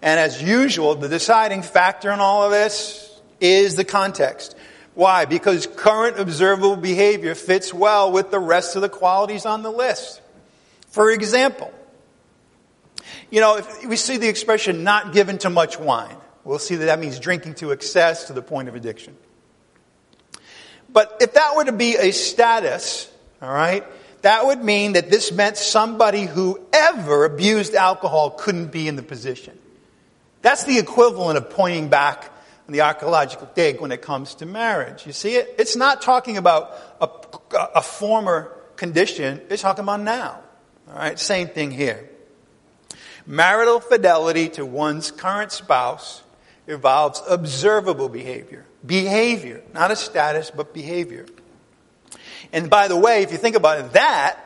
And 0.00 0.18
as 0.18 0.40
usual, 0.42 0.94
the 0.94 1.08
deciding 1.08 1.62
factor 1.62 2.10
in 2.10 2.20
all 2.20 2.44
of 2.44 2.52
this 2.52 3.20
is 3.38 3.76
the 3.76 3.84
context. 3.84 4.56
Why? 4.94 5.26
Because 5.26 5.66
current 5.66 6.18
observable 6.18 6.76
behavior 6.76 7.34
fits 7.34 7.74
well 7.74 8.12
with 8.12 8.30
the 8.30 8.38
rest 8.38 8.76
of 8.76 8.82
the 8.82 8.88
qualities 8.88 9.44
on 9.44 9.62
the 9.62 9.70
list. 9.70 10.22
For 10.88 11.10
example, 11.10 11.70
you 13.30 13.40
know, 13.40 13.60
we 13.86 13.96
see 13.96 14.16
the 14.16 14.28
expression 14.28 14.84
not 14.84 15.12
given 15.12 15.36
to 15.38 15.50
much 15.50 15.78
wine, 15.78 16.16
we'll 16.46 16.58
see 16.58 16.76
that 16.76 16.86
that 16.86 16.98
means 16.98 17.18
drinking 17.20 17.54
to 17.56 17.72
excess 17.72 18.28
to 18.28 18.32
the 18.32 18.42
point 18.42 18.68
of 18.68 18.74
addiction. 18.74 19.16
But 20.90 21.18
if 21.20 21.34
that 21.34 21.56
were 21.56 21.64
to 21.64 21.72
be 21.72 21.96
a 21.96 22.12
status 22.12 23.12
all 23.40 23.52
right? 23.52 23.84
That 24.22 24.46
would 24.46 24.62
mean 24.62 24.92
that 24.92 25.10
this 25.10 25.30
meant 25.30 25.56
somebody 25.56 26.22
who 26.24 26.60
ever 26.72 27.24
abused 27.24 27.74
alcohol 27.74 28.30
couldn't 28.30 28.72
be 28.72 28.88
in 28.88 28.96
the 28.96 29.02
position. 29.02 29.58
That's 30.42 30.64
the 30.64 30.78
equivalent 30.78 31.38
of 31.38 31.50
pointing 31.50 31.88
back 31.88 32.32
on 32.66 32.72
the 32.72 32.80
archaeological 32.80 33.48
dig 33.54 33.80
when 33.80 33.92
it 33.92 34.02
comes 34.02 34.36
to 34.36 34.46
marriage. 34.46 35.06
You 35.06 35.12
see 35.12 35.36
it? 35.36 35.54
It's 35.58 35.76
not 35.76 36.02
talking 36.02 36.36
about 36.36 36.76
a, 37.00 37.08
a 37.76 37.82
former 37.82 38.52
condition, 38.76 39.40
it's 39.48 39.62
talking 39.62 39.84
about 39.84 40.00
now. 40.00 40.40
All 40.88 40.94
right? 40.94 41.18
Same 41.18 41.48
thing 41.48 41.70
here. 41.70 42.08
Marital 43.26 43.80
fidelity 43.80 44.48
to 44.50 44.64
one's 44.64 45.10
current 45.10 45.50
spouse 45.50 46.22
involves 46.66 47.22
observable 47.28 48.08
behavior. 48.08 48.64
Behavior, 48.84 49.62
not 49.74 49.90
a 49.90 49.96
status, 49.96 50.50
but 50.50 50.74
behavior. 50.74 51.26
And 52.52 52.70
by 52.70 52.88
the 52.88 52.96
way, 52.96 53.22
if 53.22 53.32
you 53.32 53.38
think 53.38 53.56
about 53.56 53.80
it, 53.80 53.92
that, 53.92 54.38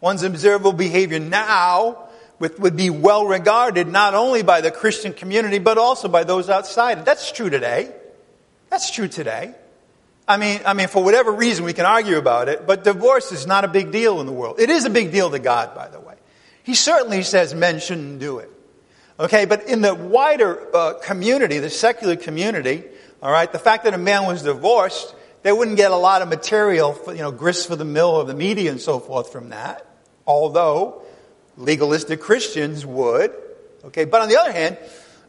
one's 0.00 0.22
observable 0.22 0.72
behavior 0.72 1.18
now 1.18 2.08
would 2.38 2.76
be 2.76 2.90
well 2.90 3.26
regarded 3.26 3.88
not 3.88 4.14
only 4.14 4.42
by 4.42 4.60
the 4.60 4.70
Christian 4.70 5.12
community, 5.12 5.58
but 5.58 5.76
also 5.76 6.08
by 6.08 6.24
those 6.24 6.48
outside. 6.48 7.04
That's 7.04 7.32
true 7.32 7.50
today. 7.50 7.92
That's 8.70 8.90
true 8.90 9.08
today. 9.08 9.54
I 10.26 10.36
mean, 10.36 10.60
I 10.66 10.74
mean, 10.74 10.88
for 10.88 11.02
whatever 11.02 11.32
reason, 11.32 11.64
we 11.64 11.72
can 11.72 11.86
argue 11.86 12.18
about 12.18 12.48
it, 12.48 12.66
but 12.66 12.84
divorce 12.84 13.32
is 13.32 13.46
not 13.46 13.64
a 13.64 13.68
big 13.68 13.90
deal 13.90 14.20
in 14.20 14.26
the 14.26 14.32
world. 14.32 14.60
It 14.60 14.68
is 14.68 14.84
a 14.84 14.90
big 14.90 15.10
deal 15.10 15.30
to 15.30 15.38
God, 15.38 15.74
by 15.74 15.88
the 15.88 15.98
way. 15.98 16.14
He 16.62 16.74
certainly 16.74 17.22
says 17.22 17.54
men 17.54 17.80
shouldn't 17.80 18.18
do 18.18 18.38
it. 18.38 18.50
Okay, 19.20 19.44
but 19.46 19.66
in 19.66 19.80
the 19.80 19.94
wider 19.94 20.74
uh, 20.74 20.94
community, 21.02 21.58
the 21.58 21.70
secular 21.70 22.16
community, 22.16 22.84
all 23.22 23.32
right, 23.32 23.50
the 23.50 23.58
fact 23.58 23.84
that 23.84 23.94
a 23.94 23.98
man 23.98 24.26
was 24.26 24.42
divorced 24.42 25.14
they 25.42 25.52
wouldn't 25.52 25.76
get 25.76 25.90
a 25.90 25.96
lot 25.96 26.22
of 26.22 26.28
material, 26.28 26.92
for, 26.92 27.12
you 27.14 27.22
know, 27.22 27.30
grist 27.30 27.68
for 27.68 27.76
the 27.76 27.84
mill 27.84 28.20
of 28.20 28.26
the 28.26 28.34
media 28.34 28.70
and 28.70 28.80
so 28.80 28.98
forth 28.98 29.32
from 29.32 29.50
that. 29.50 29.86
Although 30.26 31.02
legalistic 31.56 32.20
Christians 32.20 32.84
would. 32.84 33.32
Okay, 33.84 34.04
but 34.04 34.20
on 34.20 34.28
the 34.28 34.38
other 34.38 34.52
hand, 34.52 34.78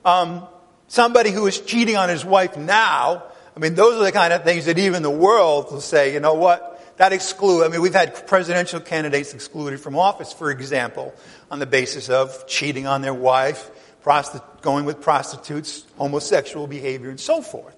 um, 0.03 0.47
somebody 0.87 1.31
who 1.31 1.45
is 1.47 1.59
cheating 1.59 1.95
on 1.95 2.09
his 2.09 2.25
wife 2.25 2.57
now, 2.57 3.23
I 3.55 3.59
mean, 3.59 3.75
those 3.75 3.95
are 4.01 4.03
the 4.03 4.11
kind 4.11 4.33
of 4.33 4.43
things 4.43 4.65
that 4.65 4.77
even 4.77 5.03
the 5.03 5.11
world 5.11 5.71
will 5.71 5.81
say, 5.81 6.13
you 6.13 6.19
know 6.19 6.33
what? 6.33 6.97
That 6.97 7.13
exclude. 7.13 7.63
I 7.63 7.67
mean, 7.69 7.81
we've 7.81 7.93
had 7.93 8.27
presidential 8.27 8.79
candidates 8.79 9.33
excluded 9.33 9.79
from 9.79 9.95
office, 9.95 10.33
for 10.33 10.51
example, 10.51 11.13
on 11.51 11.59
the 11.59 11.65
basis 11.65 12.09
of 12.09 12.47
cheating 12.47 12.87
on 12.87 13.01
their 13.01 13.13
wife, 13.13 13.69
prosti- 14.03 14.43
going 14.61 14.85
with 14.85 15.01
prostitutes, 15.01 15.85
homosexual 15.97 16.67
behavior, 16.67 17.09
and 17.09 17.19
so 17.19 17.41
forth. 17.41 17.75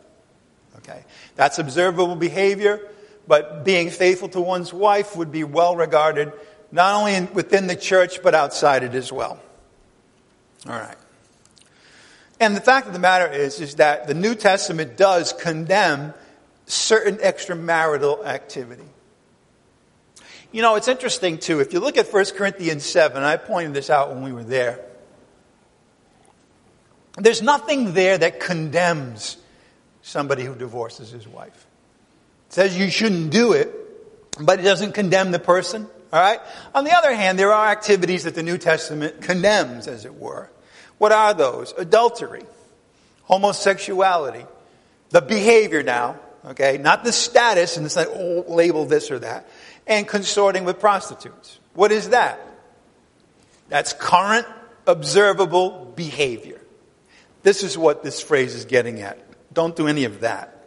Okay. 0.77 1.03
That's 1.35 1.59
observable 1.59 2.15
behavior, 2.15 2.81
but 3.27 3.63
being 3.63 3.89
faithful 3.89 4.29
to 4.29 4.41
one's 4.41 4.73
wife 4.73 5.15
would 5.15 5.31
be 5.31 5.43
well 5.43 5.75
regarded 5.75 6.33
not 6.71 6.95
only 6.95 7.15
in, 7.15 7.33
within 7.33 7.67
the 7.67 7.75
church, 7.75 8.23
but 8.23 8.33
outside 8.33 8.83
it 8.83 8.95
as 8.95 9.11
well. 9.11 9.39
All 10.67 10.73
right. 10.73 10.95
And 12.39 12.55
the 12.55 12.61
fact 12.61 12.87
of 12.87 12.93
the 12.93 12.99
matter 12.99 13.31
is, 13.31 13.59
is 13.59 13.75
that 13.75 14.07
the 14.07 14.13
New 14.13 14.35
Testament 14.35 14.97
does 14.97 15.33
condemn 15.33 16.13
certain 16.65 17.17
extramarital 17.17 18.25
activity. 18.25 18.85
You 20.51 20.61
know, 20.61 20.75
it's 20.75 20.87
interesting 20.87 21.37
too. 21.37 21.59
If 21.59 21.73
you 21.73 21.79
look 21.79 21.97
at 21.97 22.11
1 22.11 22.25
Corinthians 22.35 22.85
7, 22.85 23.21
I 23.21 23.37
pointed 23.37 23.73
this 23.73 23.89
out 23.89 24.09
when 24.09 24.23
we 24.23 24.33
were 24.33 24.43
there. 24.43 24.83
There's 27.15 27.41
nothing 27.41 27.93
there 27.93 28.17
that 28.17 28.39
condemns 28.39 29.37
somebody 30.01 30.43
who 30.43 30.55
divorces 30.55 31.11
his 31.11 31.27
wife. 31.27 31.67
It 32.47 32.53
says 32.53 32.77
you 32.77 32.89
shouldn't 32.89 33.31
do 33.31 33.53
it, 33.53 33.73
but 34.39 34.59
it 34.59 34.63
doesn't 34.63 34.93
condemn 34.93 35.31
the 35.31 35.39
person. 35.39 35.87
All 36.13 36.19
right? 36.19 36.39
On 36.73 36.83
the 36.83 36.95
other 36.95 37.13
hand, 37.13 37.39
there 37.39 37.53
are 37.53 37.67
activities 37.67 38.23
that 38.23 38.35
the 38.35 38.43
New 38.43 38.57
Testament 38.57 39.21
condemns, 39.21 39.87
as 39.87 40.05
it 40.05 40.15
were. 40.15 40.49
What 40.97 41.11
are 41.11 41.33
those? 41.33 41.73
Adultery, 41.77 42.43
homosexuality, 43.23 44.45
the 45.09 45.21
behavior 45.21 45.83
now, 45.83 46.19
okay, 46.45 46.77
not 46.77 47.03
the 47.03 47.11
status 47.11 47.77
and 47.77 47.85
it's 47.85 47.95
not 47.95 48.07
oh, 48.09 48.45
label 48.47 48.85
this 48.85 49.11
or 49.11 49.19
that, 49.19 49.47
and 49.87 50.07
consorting 50.07 50.63
with 50.63 50.79
prostitutes. 50.79 51.59
What 51.73 51.91
is 51.91 52.09
that? 52.09 52.39
That's 53.69 53.93
current 53.93 54.47
observable 54.85 55.93
behavior. 55.95 56.60
This 57.43 57.63
is 57.63 57.77
what 57.77 58.03
this 58.03 58.21
phrase 58.21 58.55
is 58.55 58.65
getting 58.65 59.01
at. 59.01 59.19
Don't 59.53 59.75
do 59.75 59.87
any 59.87 60.05
of 60.05 60.21
that. 60.21 60.65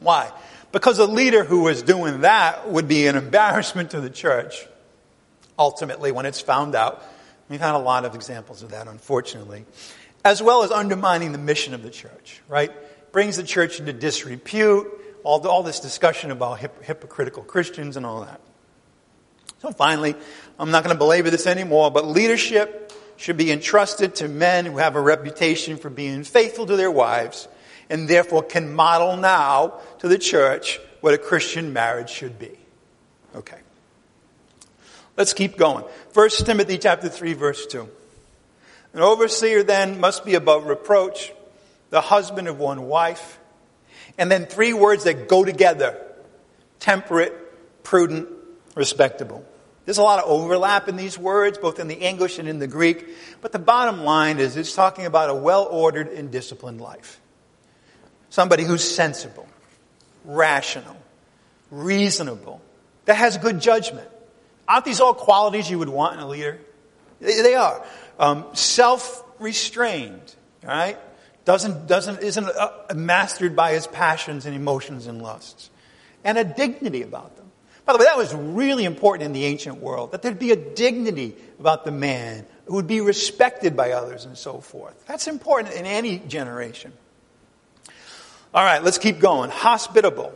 Why? 0.00 0.30
Because 0.72 0.98
a 0.98 1.06
leader 1.06 1.44
who 1.44 1.62
was 1.62 1.82
doing 1.82 2.22
that 2.22 2.70
would 2.70 2.88
be 2.88 3.06
an 3.06 3.16
embarrassment 3.16 3.92
to 3.92 4.00
the 4.00 4.10
church. 4.10 4.66
ultimately, 5.58 6.10
when 6.12 6.26
it's 6.26 6.40
found 6.40 6.74
out. 6.74 7.02
We've 7.48 7.60
had 7.60 7.74
a 7.74 7.78
lot 7.78 8.04
of 8.04 8.14
examples 8.14 8.62
of 8.62 8.70
that, 8.70 8.88
unfortunately. 8.88 9.66
As 10.24 10.42
well 10.42 10.62
as 10.62 10.70
undermining 10.70 11.32
the 11.32 11.38
mission 11.38 11.74
of 11.74 11.82
the 11.82 11.90
church, 11.90 12.40
right? 12.48 12.72
Brings 13.12 13.36
the 13.36 13.42
church 13.42 13.78
into 13.78 13.92
disrepute, 13.92 14.88
all, 15.22 15.40
the, 15.40 15.48
all 15.48 15.62
this 15.62 15.80
discussion 15.80 16.30
about 16.30 16.60
hip, 16.60 16.82
hypocritical 16.82 17.42
Christians 17.42 17.96
and 17.96 18.06
all 18.06 18.22
that. 18.22 18.40
So 19.60 19.70
finally, 19.70 20.14
I'm 20.58 20.70
not 20.70 20.82
going 20.82 20.94
to 20.94 20.98
belabor 20.98 21.30
this 21.30 21.46
anymore, 21.46 21.90
but 21.90 22.06
leadership 22.06 22.91
should 23.22 23.36
be 23.36 23.52
entrusted 23.52 24.16
to 24.16 24.26
men 24.26 24.66
who 24.66 24.78
have 24.78 24.96
a 24.96 25.00
reputation 25.00 25.76
for 25.76 25.88
being 25.88 26.24
faithful 26.24 26.66
to 26.66 26.74
their 26.74 26.90
wives 26.90 27.46
and 27.88 28.08
therefore 28.08 28.42
can 28.42 28.74
model 28.74 29.16
now 29.16 29.78
to 30.00 30.08
the 30.08 30.18
church 30.18 30.80
what 31.02 31.14
a 31.14 31.18
Christian 31.18 31.72
marriage 31.72 32.10
should 32.10 32.36
be. 32.36 32.50
Okay. 33.36 33.58
Let's 35.16 35.34
keep 35.34 35.56
going. 35.56 35.84
1 36.14 36.30
Timothy 36.30 36.78
chapter 36.78 37.08
3 37.08 37.34
verse 37.34 37.64
2. 37.66 37.88
An 38.94 39.00
overseer 39.00 39.62
then 39.62 40.00
must 40.00 40.24
be 40.24 40.34
above 40.34 40.66
reproach, 40.66 41.32
the 41.90 42.00
husband 42.00 42.48
of 42.48 42.58
one 42.58 42.88
wife. 42.88 43.38
And 44.18 44.32
then 44.32 44.46
three 44.46 44.72
words 44.72 45.04
that 45.04 45.28
go 45.28 45.44
together. 45.44 45.96
Temperate, 46.80 47.84
prudent, 47.84 48.28
respectable. 48.74 49.46
There's 49.84 49.98
a 49.98 50.02
lot 50.02 50.22
of 50.22 50.30
overlap 50.30 50.88
in 50.88 50.96
these 50.96 51.18
words, 51.18 51.58
both 51.58 51.80
in 51.80 51.88
the 51.88 51.98
English 51.98 52.38
and 52.38 52.48
in 52.48 52.58
the 52.58 52.68
Greek. 52.68 53.08
But 53.40 53.52
the 53.52 53.58
bottom 53.58 54.04
line 54.04 54.38
is 54.38 54.56
it's 54.56 54.74
talking 54.74 55.06
about 55.06 55.30
a 55.30 55.34
well 55.34 55.66
ordered 55.70 56.08
and 56.08 56.30
disciplined 56.30 56.80
life. 56.80 57.20
Somebody 58.30 58.64
who's 58.64 58.88
sensible, 58.88 59.48
rational, 60.24 60.96
reasonable, 61.70 62.62
that 63.06 63.16
has 63.16 63.36
good 63.36 63.60
judgment. 63.60 64.08
Aren't 64.68 64.84
these 64.84 65.00
all 65.00 65.14
qualities 65.14 65.68
you 65.68 65.78
would 65.80 65.88
want 65.88 66.16
in 66.16 66.20
a 66.20 66.28
leader? 66.28 66.60
They 67.20 67.54
are. 67.54 67.84
Um, 68.18 68.46
Self 68.52 69.24
restrained, 69.38 70.34
right? 70.62 70.98
Doesn't, 71.44 71.88
doesn't, 71.88 72.20
isn't 72.22 72.46
uh, 72.46 72.70
mastered 72.94 73.56
by 73.56 73.72
his 73.72 73.86
passions 73.86 74.46
and 74.46 74.54
emotions 74.54 75.08
and 75.08 75.20
lusts. 75.20 75.70
And 76.24 76.38
a 76.38 76.44
dignity 76.44 77.02
about 77.02 77.36
them. 77.36 77.41
By 77.84 77.92
the 77.92 77.98
way, 77.98 78.04
that 78.04 78.16
was 78.16 78.32
really 78.34 78.84
important 78.84 79.26
in 79.26 79.32
the 79.32 79.44
ancient 79.44 79.78
world, 79.78 80.12
that 80.12 80.22
there'd 80.22 80.38
be 80.38 80.52
a 80.52 80.56
dignity 80.56 81.34
about 81.58 81.84
the 81.84 81.90
man 81.90 82.46
who 82.66 82.74
would 82.74 82.86
be 82.86 83.00
respected 83.00 83.76
by 83.76 83.92
others 83.92 84.24
and 84.24 84.38
so 84.38 84.58
forth. 84.58 85.04
That's 85.06 85.26
important 85.26 85.74
in 85.74 85.84
any 85.84 86.18
generation. 86.18 86.92
All 88.54 88.64
right, 88.64 88.82
let's 88.82 88.98
keep 88.98 89.18
going. 89.18 89.50
Hospitable. 89.50 90.32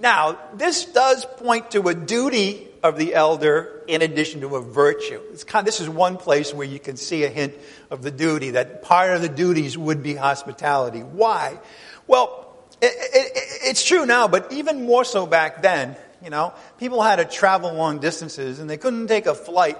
Now, 0.00 0.38
this 0.54 0.84
does 0.84 1.24
point 1.24 1.70
to 1.70 1.88
a 1.88 1.94
duty 1.94 2.68
of 2.82 2.98
the 2.98 3.14
elder 3.14 3.82
in 3.86 4.02
addition 4.02 4.42
to 4.42 4.56
a 4.56 4.60
virtue. 4.60 5.20
Kind 5.46 5.62
of, 5.62 5.66
this 5.66 5.80
is 5.80 5.88
one 5.88 6.18
place 6.18 6.52
where 6.52 6.66
you 6.66 6.78
can 6.78 6.96
see 6.96 7.24
a 7.24 7.28
hint 7.28 7.54
of 7.90 8.02
the 8.02 8.10
duty, 8.10 8.50
that 8.50 8.82
part 8.82 9.14
of 9.14 9.22
the 9.22 9.28
duties 9.28 9.78
would 9.78 10.02
be 10.02 10.14
hospitality. 10.14 11.00
Why? 11.00 11.58
Well, 12.06 12.54
it, 12.82 12.92
it, 12.92 13.32
it's 13.62 13.84
true 13.84 14.04
now, 14.04 14.28
but 14.28 14.52
even 14.52 14.84
more 14.84 15.04
so 15.04 15.26
back 15.26 15.62
then, 15.62 15.96
you 16.24 16.30
know, 16.30 16.54
people 16.78 17.02
had 17.02 17.16
to 17.16 17.26
travel 17.26 17.72
long 17.74 17.98
distances 17.98 18.58
and 18.58 18.68
they 18.68 18.78
couldn't 18.78 19.08
take 19.08 19.26
a 19.26 19.34
flight, 19.34 19.78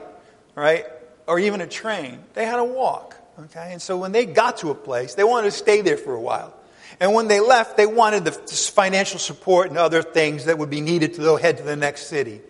right? 0.55 0.85
Or 1.27 1.39
even 1.39 1.63
a 1.63 1.67
train. 1.67 2.23
They 2.35 2.45
had 2.45 2.57
to 2.57 2.65
walk, 2.65 3.17
okay? 3.45 3.71
And 3.73 3.81
so 3.81 3.97
when 3.97 4.13
they 4.13 4.27
got 4.27 4.59
to 4.59 4.71
a 4.71 4.75
place, 4.75 5.15
they 5.15 5.25
wanted 5.25 5.47
to 5.47 5.57
stay 5.57 5.81
there 5.81 5.97
for 5.97 6.15
a 6.15 6.21
while. 6.21 6.55
And 7.01 7.15
when 7.15 7.29
they 7.29 7.41
left, 7.41 7.77
they 7.77 7.87
wanted 7.87 8.25
the 8.25 8.33
financial 8.33 9.19
support 9.19 9.69
and 9.71 9.79
other 9.79 10.03
things 10.03 10.45
that 10.45 10.59
would 10.59 10.71
be 10.71 10.83
needed 10.83 11.15
to 11.15 11.23
go 11.23 11.37
head 11.37 11.57
to 11.57 11.63
the 11.63 11.77
next 11.77 12.09
city. 12.09 12.41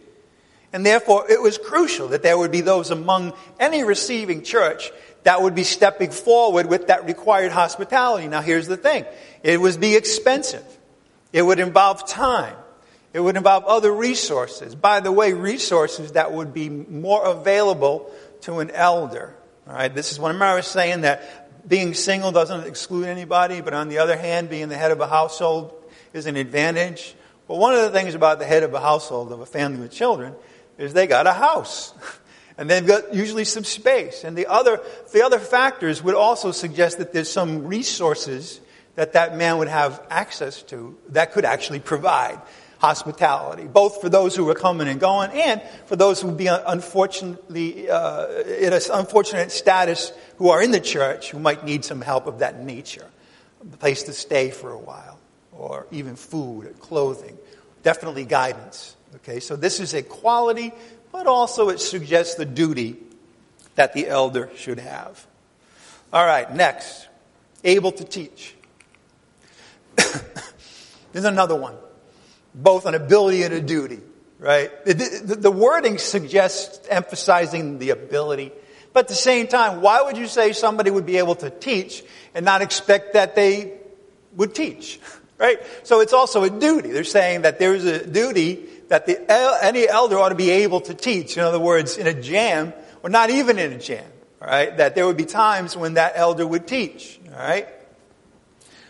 And 0.72 0.84
therefore, 0.84 1.30
it 1.30 1.40
was 1.40 1.56
crucial 1.56 2.08
that 2.08 2.24
there 2.24 2.36
would 2.36 2.50
be 2.50 2.60
those 2.60 2.90
among 2.90 3.32
any 3.60 3.84
receiving 3.84 4.42
church 4.42 4.90
that 5.22 5.40
would 5.40 5.54
be 5.54 5.62
stepping 5.62 6.10
forward 6.10 6.66
with 6.66 6.88
that 6.88 7.06
required 7.06 7.52
hospitality. 7.52 8.26
Now, 8.26 8.42
here's 8.42 8.66
the 8.66 8.76
thing 8.76 9.06
it 9.44 9.60
would 9.60 9.80
be 9.80 9.94
expensive, 9.94 10.64
it 11.32 11.42
would 11.42 11.60
involve 11.60 12.08
time, 12.08 12.56
it 13.14 13.20
would 13.20 13.36
involve 13.36 13.64
other 13.64 13.92
resources. 13.92 14.74
By 14.74 14.98
the 14.98 15.12
way, 15.12 15.32
resources 15.32 16.12
that 16.12 16.32
would 16.32 16.52
be 16.52 16.68
more 16.68 17.24
available 17.24 18.12
to 18.42 18.58
an 18.58 18.72
elder. 18.72 19.34
All 19.68 19.72
right, 19.72 19.94
this 19.94 20.10
is 20.10 20.18
what 20.18 20.34
I 20.34 20.56
was 20.56 20.66
saying 20.66 21.02
that 21.02 21.66
being 21.66 21.94
single 21.94 22.32
doesn't 22.32 22.66
exclude 22.66 23.06
anybody, 23.06 23.60
but 23.60 23.72
on 23.72 23.88
the 23.88 23.98
other 23.98 24.16
hand, 24.16 24.50
being 24.50 24.68
the 24.68 24.76
head 24.76 24.90
of 24.90 25.00
a 25.00 25.06
household 25.06 25.72
is 26.12 26.26
an 26.26 26.36
advantage. 26.36 27.14
But 27.46 27.56
one 27.56 27.74
of 27.74 27.82
the 27.82 27.90
things 27.90 28.16
about 28.16 28.40
the 28.40 28.46
head 28.46 28.64
of 28.64 28.74
a 28.74 28.80
household 28.80 29.30
of 29.30 29.38
a 29.38 29.46
family 29.46 29.80
with 29.80 29.92
children 29.92 30.34
is 30.76 30.92
they 30.92 31.06
got 31.06 31.26
a 31.26 31.32
house. 31.32 31.94
And 32.56 32.70
they've 32.70 32.86
got 32.86 33.12
usually 33.12 33.44
some 33.44 33.64
space. 33.64 34.22
And 34.22 34.38
the 34.38 34.46
other, 34.46 34.80
the 35.12 35.24
other 35.24 35.40
factors 35.40 36.04
would 36.04 36.14
also 36.14 36.52
suggest 36.52 36.98
that 36.98 37.12
there's 37.12 37.28
some 37.28 37.66
resources 37.66 38.60
that 38.94 39.14
that 39.14 39.36
man 39.36 39.58
would 39.58 39.66
have 39.66 40.00
access 40.08 40.62
to 40.62 40.96
that 41.08 41.32
could 41.32 41.44
actually 41.44 41.80
provide 41.80 42.40
hospitality, 42.84 43.64
both 43.64 44.02
for 44.02 44.10
those 44.10 44.36
who 44.36 44.46
are 44.50 44.54
coming 44.54 44.88
and 44.88 45.00
going 45.00 45.30
and 45.30 45.62
for 45.86 45.96
those 45.96 46.20
who 46.20 46.28
would 46.28 46.36
be 46.36 46.48
unfortunately 46.48 47.88
uh, 47.88 48.26
in 48.42 48.74
an 48.74 48.80
unfortunate 48.92 49.50
status 49.50 50.12
who 50.36 50.50
are 50.50 50.62
in 50.62 50.70
the 50.70 50.80
church 50.80 51.30
who 51.30 51.38
might 51.38 51.64
need 51.64 51.82
some 51.82 52.02
help 52.02 52.26
of 52.26 52.40
that 52.40 52.62
nature, 52.62 53.06
a 53.62 53.76
place 53.78 54.02
to 54.02 54.12
stay 54.12 54.50
for 54.50 54.70
a 54.70 54.78
while, 54.78 55.18
or 55.52 55.86
even 55.92 56.14
food 56.14 56.66
or 56.66 56.72
clothing, 56.72 57.38
definitely 57.82 58.26
guidance. 58.26 58.96
Okay, 59.16 59.40
so 59.40 59.56
this 59.56 59.80
is 59.80 59.94
a 59.94 60.02
quality, 60.02 60.70
but 61.10 61.26
also 61.26 61.70
it 61.70 61.80
suggests 61.80 62.34
the 62.34 62.44
duty 62.44 62.96
that 63.76 63.94
the 63.94 64.06
elder 64.08 64.50
should 64.56 64.78
have. 64.78 65.26
All 66.12 66.26
right, 66.26 66.54
next, 66.54 67.08
able 67.62 67.92
to 67.92 68.04
teach. 68.04 68.54
There's 71.12 71.24
another 71.24 71.56
one 71.56 71.76
both 72.54 72.86
an 72.86 72.94
ability 72.94 73.42
and 73.42 73.52
a 73.52 73.60
duty, 73.60 74.00
right? 74.38 74.70
The, 74.84 74.94
the, 74.94 75.34
the, 75.36 75.50
wording 75.50 75.98
suggests 75.98 76.86
emphasizing 76.88 77.78
the 77.78 77.90
ability. 77.90 78.52
But 78.92 79.06
at 79.06 79.08
the 79.08 79.14
same 79.14 79.48
time, 79.48 79.80
why 79.80 80.02
would 80.02 80.16
you 80.16 80.28
say 80.28 80.52
somebody 80.52 80.90
would 80.90 81.06
be 81.06 81.18
able 81.18 81.34
to 81.36 81.50
teach 81.50 82.04
and 82.32 82.44
not 82.44 82.62
expect 82.62 83.14
that 83.14 83.34
they 83.34 83.72
would 84.36 84.54
teach? 84.54 85.00
Right? 85.36 85.58
So 85.82 85.98
it's 85.98 86.12
also 86.12 86.44
a 86.44 86.48
duty. 86.48 86.92
They're 86.92 87.02
saying 87.02 87.42
that 87.42 87.58
there's 87.58 87.84
a 87.84 88.06
duty 88.06 88.66
that 88.88 89.04
the, 89.06 89.20
any 89.62 89.86
elder 89.88 90.16
ought 90.16 90.28
to 90.28 90.36
be 90.36 90.48
able 90.50 90.80
to 90.82 90.94
teach. 90.94 91.36
In 91.36 91.42
other 91.42 91.58
words, 91.58 91.98
in 91.98 92.06
a 92.06 92.14
jam, 92.14 92.72
or 93.02 93.10
not 93.10 93.30
even 93.30 93.58
in 93.58 93.72
a 93.72 93.78
jam, 93.78 94.06
right? 94.40 94.76
That 94.76 94.94
there 94.94 95.04
would 95.04 95.16
be 95.16 95.24
times 95.24 95.76
when 95.76 95.94
that 95.94 96.12
elder 96.14 96.46
would 96.46 96.68
teach, 96.68 97.18
all 97.32 97.38
right? 97.38 97.68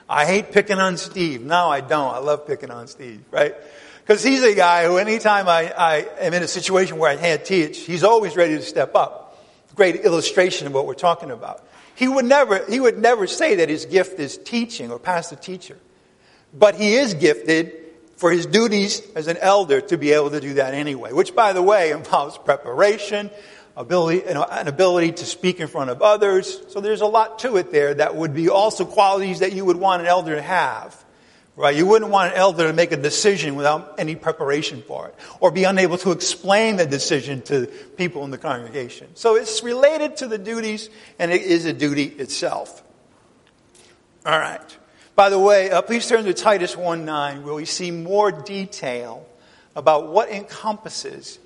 I 0.09 0.27
hate 0.27 0.53
picking 0.53 0.79
on 0.79 0.97
Steve. 0.97 1.43
No, 1.43 1.69
I 1.69 1.81
don't. 1.81 2.15
I 2.15 2.19
love 2.19 2.47
picking 2.47 2.71
on 2.71 2.89
Steve, 2.89 3.23
right? 3.31 3.55
Because 4.03 4.23
he's 4.23 4.43
a 4.43 4.55
guy 4.55 4.85
who 4.85 4.99
anytime 4.99 5.49
I, 5.49 5.73
I 5.73 5.97
am 6.19 6.35
in 6.35 6.43
a 6.43 6.49
situation 6.49 6.99
where 6.99 7.11
I 7.11 7.17
can't 7.17 7.45
teach, 7.45 7.79
he's 7.79 8.05
always 8.05 8.37
ready 8.37 8.57
to 8.57 8.63
step 8.63 8.95
up. 8.95 9.43
Great 9.75 9.97
illustration 9.97 10.67
of 10.67 10.75
what 10.75 10.87
we're 10.87 10.95
talking 10.95 11.31
about. 11.31 11.67
He 11.95 12.07
would 12.07 12.25
never, 12.25 12.65
he 12.67 12.81
would 12.81 12.99
never 12.99 13.27
say 13.27 13.57
that 13.57 13.69
his 13.69 13.87
gift 13.87 14.19
is 14.21 14.37
teaching 14.37 14.91
or 14.91 14.99
pastor 14.99 15.37
teacher. 15.37 15.79
But 16.53 16.75
he 16.75 16.95
is 16.95 17.15
gifted 17.15 17.73
for 18.17 18.31
his 18.31 18.47
duties 18.47 19.03
as 19.17 19.27
an 19.27 19.37
elder 19.39 19.81
to 19.81 19.97
be 19.97 20.13
able 20.13 20.31
to 20.31 20.41
do 20.41 20.55
that 20.55 20.75
anyway, 20.75 21.13
which 21.13 21.35
by 21.35 21.53
the 21.53 21.63
way 21.63 21.91
involves 21.93 22.39
preparation, 22.39 23.31
ability, 23.77 24.25
an 24.27 24.69
ability 24.69 25.13
to 25.13 25.27
speak 25.27 25.61
in 25.61 25.67
front 25.67 25.91
of 25.91 26.03
others. 26.03 26.61
So 26.69 26.81
there's 26.81 27.01
a 27.01 27.07
lot 27.07 27.41
to 27.41 27.57
it 27.57 27.73
there 27.73 27.95
that 27.95 28.15
would 28.15 28.35
be 28.35 28.49
also 28.49 28.85
qualities 28.85 29.41
that 29.41 29.53
you 29.53 29.65
would 29.65 29.77
want 29.77 30.03
an 30.03 30.09
elder 30.09 30.37
to 30.37 30.43
have. 30.43 31.05
Right? 31.57 31.77
You 31.77 31.87
wouldn't 31.87 32.11
want 32.11 32.33
an 32.33 32.39
elder 32.39 32.67
to 32.67 32.73
make 32.73 32.91
a 32.91 32.97
decision 32.97 33.55
without 33.55 33.95
any 33.99 34.17
preparation 34.17 34.83
for 34.83 35.09
it, 35.09 35.15
or 35.39 35.53
be 35.53 35.63
unable 35.63 35.99
to 35.99 36.11
explain 36.11 36.77
the 36.77 36.87
decision 36.87 37.43
to 37.43 37.67
people 37.97 38.25
in 38.25 38.33
the 38.33 38.39
congregation. 38.39 39.15
So 39.15 39.37
it's 39.37 39.63
related 39.63 40.17
to 40.17 40.27
the 40.27 40.39
duties, 40.39 40.91
and 41.17 41.31
it 41.31 41.43
is 41.43 41.65
a 41.65 41.73
duty 41.73 42.07
itself. 42.07 42.83
All 44.27 44.37
right. 44.37 44.79
By 45.15 45.29
the 45.29 45.39
way, 45.39 45.71
uh, 45.71 45.81
please 45.83 46.09
turn 46.09 46.25
to 46.25 46.35
Titus 46.35 46.77
1 46.77 47.05
9, 47.05 47.45
where 47.45 47.55
we 47.55 47.67
see 47.67 47.93
more 47.93 48.33
detail 48.33 49.25
about 49.77 50.09
what 50.09 50.31
encompasses 50.31 51.39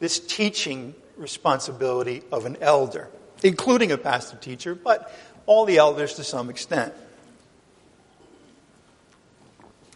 this 0.00 0.20
teaching 0.20 0.94
responsibility 1.16 2.22
of 2.30 2.46
an 2.46 2.56
elder, 2.60 3.08
including 3.42 3.92
a 3.92 3.98
pastor 3.98 4.36
teacher, 4.36 4.74
but 4.74 5.12
all 5.46 5.64
the 5.64 5.78
elders 5.78 6.14
to 6.14 6.24
some 6.24 6.50
extent. 6.50 6.92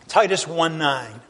Titus 0.08 0.46
1 0.46 0.78
9. 0.78 1.20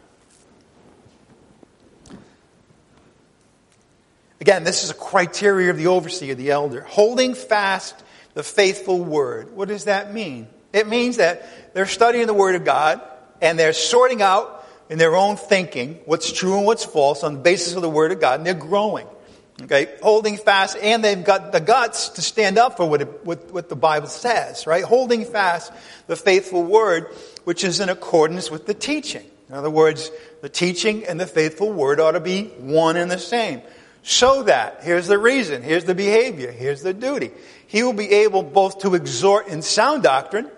Again, 4.40 4.64
this 4.64 4.84
is 4.84 4.90
a 4.90 4.94
criteria 4.94 5.70
of 5.70 5.76
the 5.76 5.88
overseer, 5.88 6.34
the 6.34 6.50
elder. 6.50 6.80
Holding 6.82 7.34
fast 7.34 8.02
the 8.32 8.42
faithful 8.42 8.98
word. 8.98 9.54
What 9.54 9.68
does 9.68 9.84
that 9.84 10.14
mean? 10.14 10.48
It 10.72 10.88
means 10.88 11.18
that 11.18 11.74
they're 11.74 11.84
studying 11.84 12.26
the 12.26 12.34
word 12.34 12.54
of 12.54 12.64
God 12.64 13.02
and 13.42 13.58
they're 13.58 13.74
sorting 13.74 14.22
out 14.22 14.66
in 14.88 14.98
their 14.98 15.14
own 15.14 15.36
thinking 15.36 16.00
what's 16.06 16.32
true 16.32 16.56
and 16.56 16.64
what's 16.64 16.84
false 16.84 17.22
on 17.22 17.34
the 17.34 17.40
basis 17.40 17.74
of 17.74 17.82
the 17.82 17.90
word 17.90 18.12
of 18.12 18.20
God 18.20 18.40
and 18.40 18.46
they're 18.46 18.54
growing. 18.54 19.06
Okay, 19.62 19.94
holding 20.02 20.36
fast, 20.36 20.76
and 20.80 21.04
they've 21.04 21.22
got 21.22 21.52
the 21.52 21.60
guts 21.60 22.10
to 22.10 22.22
stand 22.22 22.56
up 22.56 22.76
for 22.76 22.88
what, 22.88 23.02
it, 23.02 23.26
what, 23.26 23.52
what 23.52 23.68
the 23.68 23.76
Bible 23.76 24.08
says, 24.08 24.66
right? 24.66 24.84
Holding 24.84 25.24
fast 25.24 25.72
the 26.06 26.16
faithful 26.16 26.62
word, 26.62 27.08
which 27.44 27.62
is 27.62 27.80
in 27.80 27.88
accordance 27.88 28.50
with 28.50 28.66
the 28.66 28.74
teaching. 28.74 29.24
In 29.48 29.54
other 29.54 29.70
words, 29.70 30.10
the 30.40 30.48
teaching 30.48 31.04
and 31.04 31.20
the 31.20 31.26
faithful 31.26 31.72
word 31.72 32.00
ought 32.00 32.12
to 32.12 32.20
be 32.20 32.44
one 32.44 32.96
and 32.96 33.10
the 33.10 33.18
same. 33.18 33.60
So 34.02 34.44
that, 34.44 34.80
here's 34.82 35.08
the 35.08 35.18
reason, 35.18 35.62
here's 35.62 35.84
the 35.84 35.94
behavior, 35.94 36.50
here's 36.50 36.82
the 36.82 36.94
duty. 36.94 37.30
He 37.66 37.82
will 37.82 37.92
be 37.92 38.10
able 38.10 38.42
both 38.42 38.80
to 38.80 38.94
exhort 38.94 39.48
in 39.48 39.60
sound 39.60 40.04
doctrine, 40.04 40.50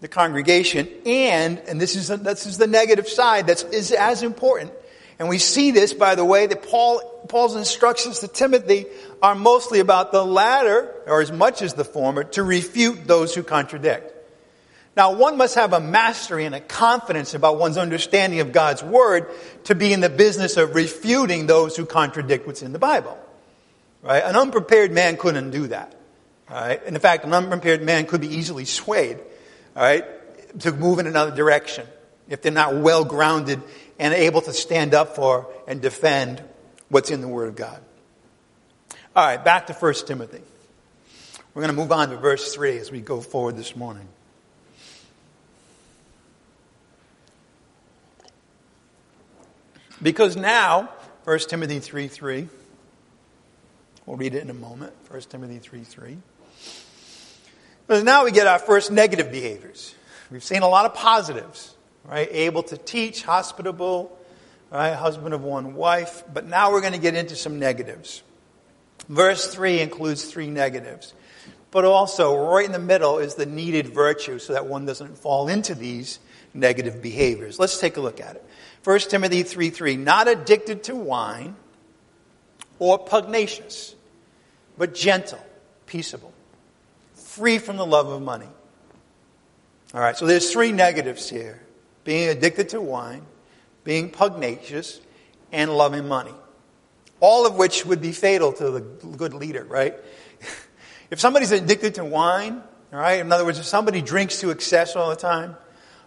the 0.00 0.08
congregation, 0.08 0.88
and, 1.04 1.58
and 1.58 1.80
this 1.80 1.94
is, 1.96 2.08
this 2.08 2.46
is 2.46 2.58
the 2.58 2.66
negative 2.66 3.08
side 3.08 3.46
that's 3.46 3.64
is 3.64 3.92
as 3.92 4.22
important, 4.22 4.72
and 5.18 5.28
we 5.28 5.38
see 5.38 5.70
this 5.70 5.94
by 5.94 6.14
the 6.14 6.24
way 6.24 6.46
that 6.46 6.62
Paul, 6.62 7.00
Paul's 7.28 7.56
instructions 7.56 8.20
to 8.20 8.28
Timothy 8.28 8.86
are 9.22 9.34
mostly 9.34 9.80
about 9.80 10.12
the 10.12 10.24
latter, 10.24 10.94
or 11.06 11.22
as 11.22 11.32
much 11.32 11.62
as 11.62 11.74
the 11.74 11.84
former, 11.84 12.24
to 12.24 12.42
refute 12.42 13.06
those 13.06 13.34
who 13.34 13.42
contradict. 13.42 14.12
Now, 14.94 15.12
one 15.12 15.36
must 15.36 15.54
have 15.56 15.72
a 15.72 15.80
mastery 15.80 16.46
and 16.46 16.54
a 16.54 16.60
confidence 16.60 17.34
about 17.34 17.58
one's 17.58 17.76
understanding 17.76 18.40
of 18.40 18.52
God's 18.52 18.82
Word 18.82 19.30
to 19.64 19.74
be 19.74 19.92
in 19.92 20.00
the 20.00 20.08
business 20.08 20.56
of 20.56 20.74
refuting 20.74 21.46
those 21.46 21.76
who 21.76 21.84
contradict 21.84 22.46
what's 22.46 22.62
in 22.62 22.72
the 22.72 22.78
Bible. 22.78 23.18
Right? 24.02 24.22
An 24.22 24.36
unprepared 24.36 24.92
man 24.92 25.16
couldn't 25.16 25.50
do 25.50 25.66
that. 25.68 25.94
Right? 26.48 26.80
And 26.86 26.94
in 26.94 27.00
fact, 27.00 27.24
an 27.24 27.34
unprepared 27.34 27.82
man 27.82 28.06
could 28.06 28.20
be 28.20 28.28
easily 28.36 28.64
swayed, 28.64 29.18
right, 29.74 30.04
to 30.60 30.72
move 30.72 30.98
in 30.98 31.06
another 31.06 31.34
direction 31.34 31.86
if 32.28 32.42
they're 32.42 32.52
not 32.52 32.76
well 32.76 33.04
grounded 33.04 33.62
and 33.98 34.12
able 34.14 34.40
to 34.42 34.52
stand 34.52 34.94
up 34.94 35.16
for 35.16 35.48
and 35.66 35.80
defend 35.80 36.42
what's 36.88 37.10
in 37.10 37.20
the 37.20 37.28
Word 37.28 37.48
of 37.48 37.56
God. 37.56 37.80
All 39.14 39.26
right, 39.26 39.42
back 39.42 39.68
to 39.68 39.72
1 39.72 39.94
Timothy. 40.06 40.42
We're 41.54 41.62
going 41.62 41.74
to 41.74 41.80
move 41.80 41.92
on 41.92 42.10
to 42.10 42.16
verse 42.16 42.54
3 42.54 42.76
as 42.78 42.90
we 42.90 43.00
go 43.00 43.20
forward 43.20 43.56
this 43.56 43.74
morning. 43.74 44.08
Because 50.02 50.36
now, 50.36 50.90
1 51.24 51.38
Timothy 51.40 51.78
3 51.78 52.08
3, 52.08 52.48
we'll 54.04 54.18
read 54.18 54.34
it 54.34 54.42
in 54.42 54.50
a 54.50 54.54
moment. 54.54 54.92
1 55.08 55.20
Timothy 55.22 55.58
3 55.58 55.82
3. 55.82 56.18
Because 57.86 58.04
now 58.04 58.24
we 58.24 58.32
get 58.32 58.46
our 58.46 58.58
first 58.58 58.90
negative 58.90 59.30
behaviors. 59.30 59.94
We've 60.30 60.44
seen 60.44 60.62
a 60.62 60.68
lot 60.68 60.84
of 60.84 60.94
positives 60.94 61.75
right? 62.08 62.28
Able 62.30 62.62
to 62.64 62.76
teach, 62.76 63.22
hospitable, 63.22 64.16
right? 64.70 64.94
Husband 64.94 65.34
of 65.34 65.42
one 65.42 65.74
wife. 65.74 66.24
But 66.32 66.46
now 66.46 66.72
we're 66.72 66.80
going 66.80 66.92
to 66.92 66.98
get 66.98 67.14
into 67.14 67.36
some 67.36 67.58
negatives. 67.58 68.22
Verse 69.08 69.52
3 69.52 69.80
includes 69.80 70.24
three 70.24 70.48
negatives. 70.50 71.14
But 71.70 71.84
also, 71.84 72.36
right 72.36 72.64
in 72.64 72.72
the 72.72 72.78
middle 72.78 73.18
is 73.18 73.34
the 73.34 73.46
needed 73.46 73.88
virtue 73.88 74.38
so 74.38 74.52
that 74.52 74.66
one 74.66 74.86
doesn't 74.86 75.18
fall 75.18 75.48
into 75.48 75.74
these 75.74 76.18
negative 76.54 77.02
behaviors. 77.02 77.58
Let's 77.58 77.78
take 77.78 77.96
a 77.96 78.00
look 78.00 78.20
at 78.20 78.36
it. 78.36 78.44
1 78.84 78.98
Timothy 79.00 79.42
3 79.42 79.70
3. 79.70 79.96
Not 79.96 80.28
addicted 80.28 80.84
to 80.84 80.96
wine 80.96 81.56
or 82.78 82.98
pugnacious, 82.98 83.94
but 84.78 84.94
gentle, 84.94 85.44
peaceable, 85.86 86.32
free 87.14 87.58
from 87.58 87.76
the 87.76 87.86
love 87.86 88.08
of 88.08 88.22
money. 88.22 88.48
All 89.94 90.00
right, 90.00 90.16
so 90.16 90.26
there's 90.26 90.52
three 90.52 90.72
negatives 90.72 91.28
here 91.28 91.60
being 92.06 92.28
addicted 92.28 92.70
to 92.70 92.80
wine, 92.80 93.26
being 93.84 94.08
pugnacious, 94.08 95.00
and 95.52 95.70
loving 95.76 96.08
money. 96.08 96.32
All 97.20 97.46
of 97.46 97.56
which 97.56 97.84
would 97.84 98.00
be 98.00 98.12
fatal 98.12 98.52
to 98.54 98.70
the 98.70 98.80
good 98.80 99.34
leader, 99.34 99.64
right? 99.64 99.94
if 101.10 101.20
somebody's 101.20 101.50
addicted 101.50 101.96
to 101.96 102.04
wine, 102.04 102.62
all 102.92 103.00
right, 103.00 103.20
in 103.20 103.30
other 103.32 103.44
words, 103.44 103.58
if 103.58 103.64
somebody 103.64 104.00
drinks 104.00 104.40
to 104.40 104.50
excess 104.50 104.94
all 104.96 105.10
the 105.10 105.16
time, 105.16 105.56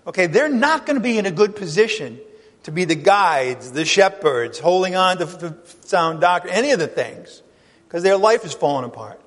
okay, 0.08 0.28
they're 0.28 0.50
not 0.50 0.86
going 0.86 0.96
to 0.96 1.04
be 1.04 1.18
in 1.18 1.26
a 1.26 1.32
good 1.32 1.56
position 1.56 2.20
to 2.64 2.72
be 2.72 2.86
the 2.86 2.96
guides, 2.96 3.72
the 3.74 3.86
shepherds, 3.86 4.58
holding 4.58 4.96
on 4.96 5.18
to 5.18 5.56
sound 5.82 6.22
doctrine, 6.22 6.54
any 6.54 6.72
of 6.72 6.80
the 6.80 6.88
things, 6.88 7.42
because 7.88 8.04
their 8.04 8.18
life 8.18 8.46
is 8.46 8.54
falling 8.54 8.86
apart, 8.86 9.20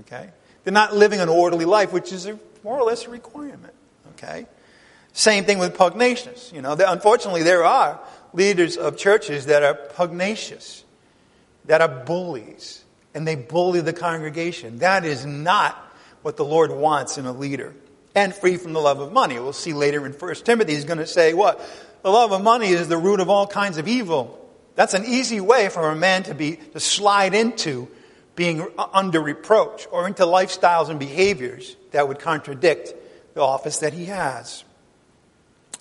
okay? 0.00 0.30
They're 0.62 0.72
not 0.72 0.94
living 0.94 1.20
an 1.20 1.28
orderly 1.28 1.64
life, 1.64 1.92
which 1.92 2.12
is 2.12 2.26
a, 2.26 2.38
more 2.62 2.78
or 2.78 2.84
less 2.84 3.06
a 3.06 3.10
requirement, 3.10 3.74
okay? 4.12 4.46
Same 5.12 5.44
thing 5.44 5.58
with 5.58 5.76
pugnacious. 5.76 6.52
You 6.54 6.62
know, 6.62 6.76
unfortunately, 6.78 7.42
there 7.42 7.64
are 7.64 8.00
leaders 8.32 8.76
of 8.76 8.96
churches 8.96 9.46
that 9.46 9.62
are 9.62 9.74
pugnacious, 9.74 10.84
that 11.66 11.80
are 11.80 11.88
bullies, 11.88 12.84
and 13.14 13.26
they 13.26 13.34
bully 13.34 13.80
the 13.80 13.92
congregation. 13.92 14.78
That 14.78 15.04
is 15.04 15.26
not 15.26 15.76
what 16.22 16.36
the 16.36 16.44
Lord 16.44 16.70
wants 16.70 17.18
in 17.18 17.26
a 17.26 17.32
leader. 17.32 17.74
And 18.14 18.34
free 18.34 18.56
from 18.56 18.72
the 18.72 18.80
love 18.80 19.00
of 19.00 19.12
money. 19.12 19.34
We'll 19.34 19.52
see 19.52 19.72
later 19.72 20.04
in 20.04 20.12
1 20.12 20.34
Timothy, 20.36 20.74
he's 20.74 20.84
going 20.84 20.98
to 20.98 21.06
say 21.06 21.32
what? 21.32 21.60
The 22.02 22.10
love 22.10 22.32
of 22.32 22.42
money 22.42 22.68
is 22.68 22.88
the 22.88 22.96
root 22.96 23.20
of 23.20 23.28
all 23.30 23.46
kinds 23.46 23.78
of 23.78 23.86
evil. 23.86 24.36
That's 24.74 24.94
an 24.94 25.04
easy 25.04 25.40
way 25.40 25.68
for 25.68 25.90
a 25.90 25.96
man 25.96 26.24
to 26.24 26.34
be, 26.34 26.56
to 26.56 26.80
slide 26.80 27.34
into 27.34 27.88
being 28.34 28.66
under 28.92 29.20
reproach 29.20 29.86
or 29.92 30.06
into 30.06 30.24
lifestyles 30.24 30.88
and 30.88 30.98
behaviors 30.98 31.76
that 31.90 32.08
would 32.08 32.18
contradict 32.18 32.94
the 33.34 33.42
office 33.42 33.78
that 33.78 33.92
he 33.92 34.06
has. 34.06 34.64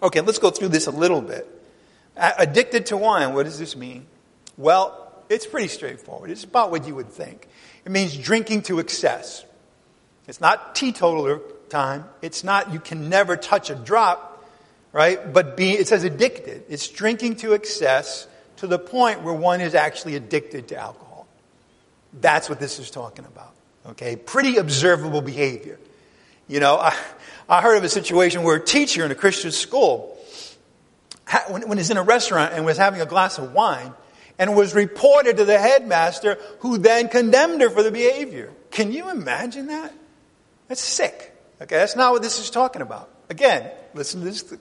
Okay, 0.02 0.22
let's 0.22 0.40
go 0.40 0.50
through 0.50 0.70
this 0.70 0.88
a 0.88 0.92
little 0.92 1.22
bit. 1.22 1.48
Addicted 2.16 2.88
to 2.88 2.98
wine, 2.98 3.34
what 3.34 3.44
does 3.44 3.60
this 3.60 3.76
mean? 3.76 4.06
Well, 4.58 5.14
it's 5.30 5.46
pretty 5.46 5.68
straightforward. 5.68 6.32
It's 6.32 6.44
about 6.44 6.72
what 6.72 6.88
you 6.88 6.96
would 6.96 7.10
think. 7.10 7.48
It 7.86 7.92
means 7.92 8.18
drinking 8.18 8.64
to 8.64 8.80
excess. 8.80 9.46
It's 10.28 10.42
not 10.42 10.76
teetotaler 10.76 11.40
time. 11.70 12.06
It's 12.22 12.44
not 12.44 12.74
you 12.74 12.80
can 12.80 13.10
never 13.10 13.38
touch 13.38 13.70
a 13.70 13.76
drop, 13.76 14.46
right? 14.92 15.32
But 15.34 15.56
being, 15.56 15.80
it 15.80 15.88
says 15.88 16.04
addicted. 16.04 16.64
It's 16.70 16.88
drinking 16.88 17.38
to 17.38 17.54
excess 17.54 18.28
to 18.58 18.68
the 18.68 18.80
point 18.80 19.22
where 19.22 19.34
one 19.34 19.62
is 19.62 19.76
actually 19.76 20.16
addicted 20.16 20.68
to 20.70 20.78
alcohol. 20.78 21.28
That's 22.20 22.50
what 22.50 22.60
this 22.60 22.80
is 22.80 22.92
talking 22.92 23.26
about. 23.26 23.54
Okay? 23.88 24.16
Pretty 24.16 24.58
observable 24.58 25.22
behavior. 25.22 25.80
You 26.48 26.60
know, 26.60 26.78
I, 26.78 26.96
I 27.50 27.62
heard 27.62 27.78
of 27.78 27.84
a 27.84 27.90
situation 27.90 28.44
where 28.44 28.58
a 28.58 28.64
teacher 28.64 29.04
in 29.04 29.12
a 29.12 29.16
Christian 29.16 29.52
school, 29.52 30.16
when, 31.50 31.78
he's 31.78 31.90
in 31.90 31.98
a 31.98 32.04
restaurant 32.04 32.54
and 32.54 32.64
was 32.64 32.78
having 32.78 33.02
a 33.02 33.08
glass 33.08 33.40
of 33.40 33.54
wine, 33.54 33.94
and 34.38 34.56
was 34.56 34.76
reported 34.76 35.38
to 35.38 35.46
the 35.46 35.58
headmaster, 35.58 36.38
who 36.60 36.78
then 36.78 37.10
condemned 37.10 37.62
her 37.62 37.70
for 37.70 37.84
the 37.84 37.92
behavior. 37.92 38.54
Can 38.70 38.92
you 38.92 39.10
imagine 39.10 39.68
that? 39.68 39.94
That's 40.68 40.80
sick. 40.80 41.36
Okay, 41.62 41.76
that's 41.76 41.96
not 41.96 42.14
what 42.14 42.22
this 42.22 42.40
is 42.40 42.50
talking 42.52 42.82
about. 42.82 43.10
Again, 43.30 43.70
listen 43.94 44.22
to 44.22 44.28
this. 44.28 44.54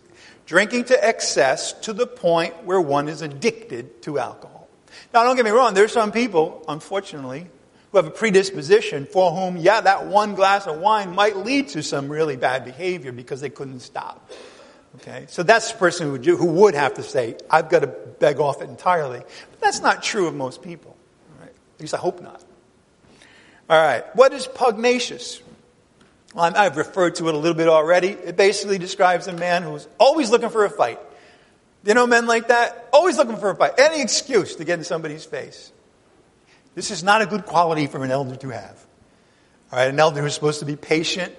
Drinking 0.47 0.84
to 0.86 1.07
excess 1.07 1.74
to 1.82 1.93
the 1.93 2.07
point 2.07 2.64
where 2.64 2.80
one 2.80 3.09
is 3.09 3.20
addicted 3.20 4.03
to 4.03 4.18
alcohol. 4.18 4.66
Now, 5.12 5.24
don't 5.24 5.36
get 5.36 5.45
me 5.45 5.51
wrong, 5.51 5.74
there's 5.74 5.93
some 5.93 6.11
people, 6.11 6.64
unfortunately, 6.66 7.49
who 7.91 7.99
have 7.99 8.07
a 8.07 8.11
predisposition 8.11 9.07
for 9.07 9.30
whom, 9.30 9.57
yeah, 9.57 9.80
that 9.80 10.07
one 10.07 10.34
glass 10.34 10.66
of 10.66 10.78
wine 10.78 11.14
might 11.14 11.36
lead 11.36 11.68
to 11.68 11.82
some 11.82 12.09
really 12.09 12.36
bad 12.36 12.64
behavior 12.64 13.12
because 13.12 13.41
they 13.41 13.51
couldn't 13.51 13.80
stop. 13.80 14.30
Okay? 14.97 15.26
So 15.28 15.43
that's 15.43 15.72
the 15.72 15.78
person 15.78 16.07
who 16.07 16.12
would, 16.12 16.24
who 16.24 16.47
would 16.47 16.74
have 16.74 16.95
to 16.95 17.03
say, 17.03 17.36
I've 17.51 17.68
got 17.68 17.80
to 17.80 17.86
beg 17.86 18.41
off 18.41 18.61
it 18.61 18.68
entirely. 18.68 19.20
But 19.20 19.61
that's 19.61 19.80
not 19.80 20.03
true 20.03 20.26
of 20.26 20.34
most 20.34 20.62
people. 20.62 20.97
Right? 21.41 21.51
At 21.51 21.80
least 21.80 21.95
I 21.95 21.99
hope 21.99 22.20
not. 22.20 22.43
All 23.70 23.80
right. 23.80 24.05
What 24.16 24.32
is 24.32 24.47
pugnacious? 24.47 25.41
Well, 26.34 26.53
I've 26.57 26.76
referred 26.76 27.16
to 27.16 27.28
it 27.28 27.34
a 27.34 27.39
little 27.39 27.57
bit 27.57 27.68
already. 27.68 28.09
It 28.09 28.36
basically 28.36 28.78
describes 28.78 29.28
a 29.28 29.32
man 29.32 29.62
who's 29.62 29.89
always 29.99 30.30
looking 30.30 30.51
for 30.51 30.64
a 30.64 30.70
fight. 30.70 31.01
You 31.84 31.95
know 31.95 32.07
men 32.07 32.26
like 32.26 32.49
that? 32.49 32.89
Always 32.93 33.16
looking 33.16 33.36
for 33.36 33.51
a 33.51 33.57
fight. 33.57 33.72
Any 33.78 34.03
excuse 34.03 34.57
to 34.57 34.64
get 34.64 34.78
in 34.78 34.84
somebody's 34.84 35.24
face. 35.24 35.72
This 36.79 36.93
is 36.93 37.03
not 37.03 37.22
a 37.22 37.26
good 37.26 37.45
quality 37.45 37.89
for 37.89 38.05
an 38.05 38.12
elder 38.12 38.37
to 38.37 38.51
have. 38.51 38.87
All 39.72 39.81
right, 39.81 39.89
an 39.89 39.99
elder 39.99 40.22
who's 40.22 40.35
supposed 40.35 40.61
to 40.61 40.64
be 40.64 40.76
patient, 40.76 41.35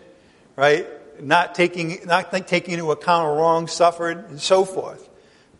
right? 0.58 0.86
Not 1.24 1.56
taking, 1.56 2.02
not 2.04 2.30
taking 2.46 2.74
into 2.74 2.92
account 2.92 3.38
wrong 3.38 3.68
suffered 3.68 4.30
and 4.30 4.42
so 4.42 4.66
forth. 4.66 5.08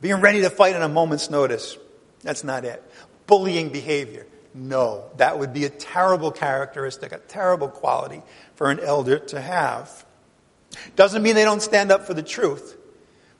Being 0.02 0.20
ready 0.20 0.42
to 0.42 0.50
fight 0.50 0.76
on 0.76 0.82
a 0.82 0.90
moment's 0.90 1.30
notice. 1.30 1.78
That's 2.24 2.44
not 2.44 2.66
it. 2.66 2.84
Bullying 3.26 3.70
behavior. 3.70 4.28
No, 4.54 5.06
that 5.16 5.40
would 5.40 5.54
be 5.54 5.64
a 5.64 5.70
terrible 5.70 6.32
characteristic, 6.32 7.14
a 7.14 7.20
terrible 7.20 7.70
quality 7.70 8.22
for 8.56 8.72
an 8.72 8.82
elder 8.82 9.20
to 9.20 9.40
have. 9.40 10.06
Doesn't 10.98 11.24
mean 11.24 11.36
they 11.36 11.46
don't 11.46 11.62
stand 11.62 11.90
up 11.90 12.06
for 12.06 12.14
the 12.14 12.22
truth, 12.22 12.76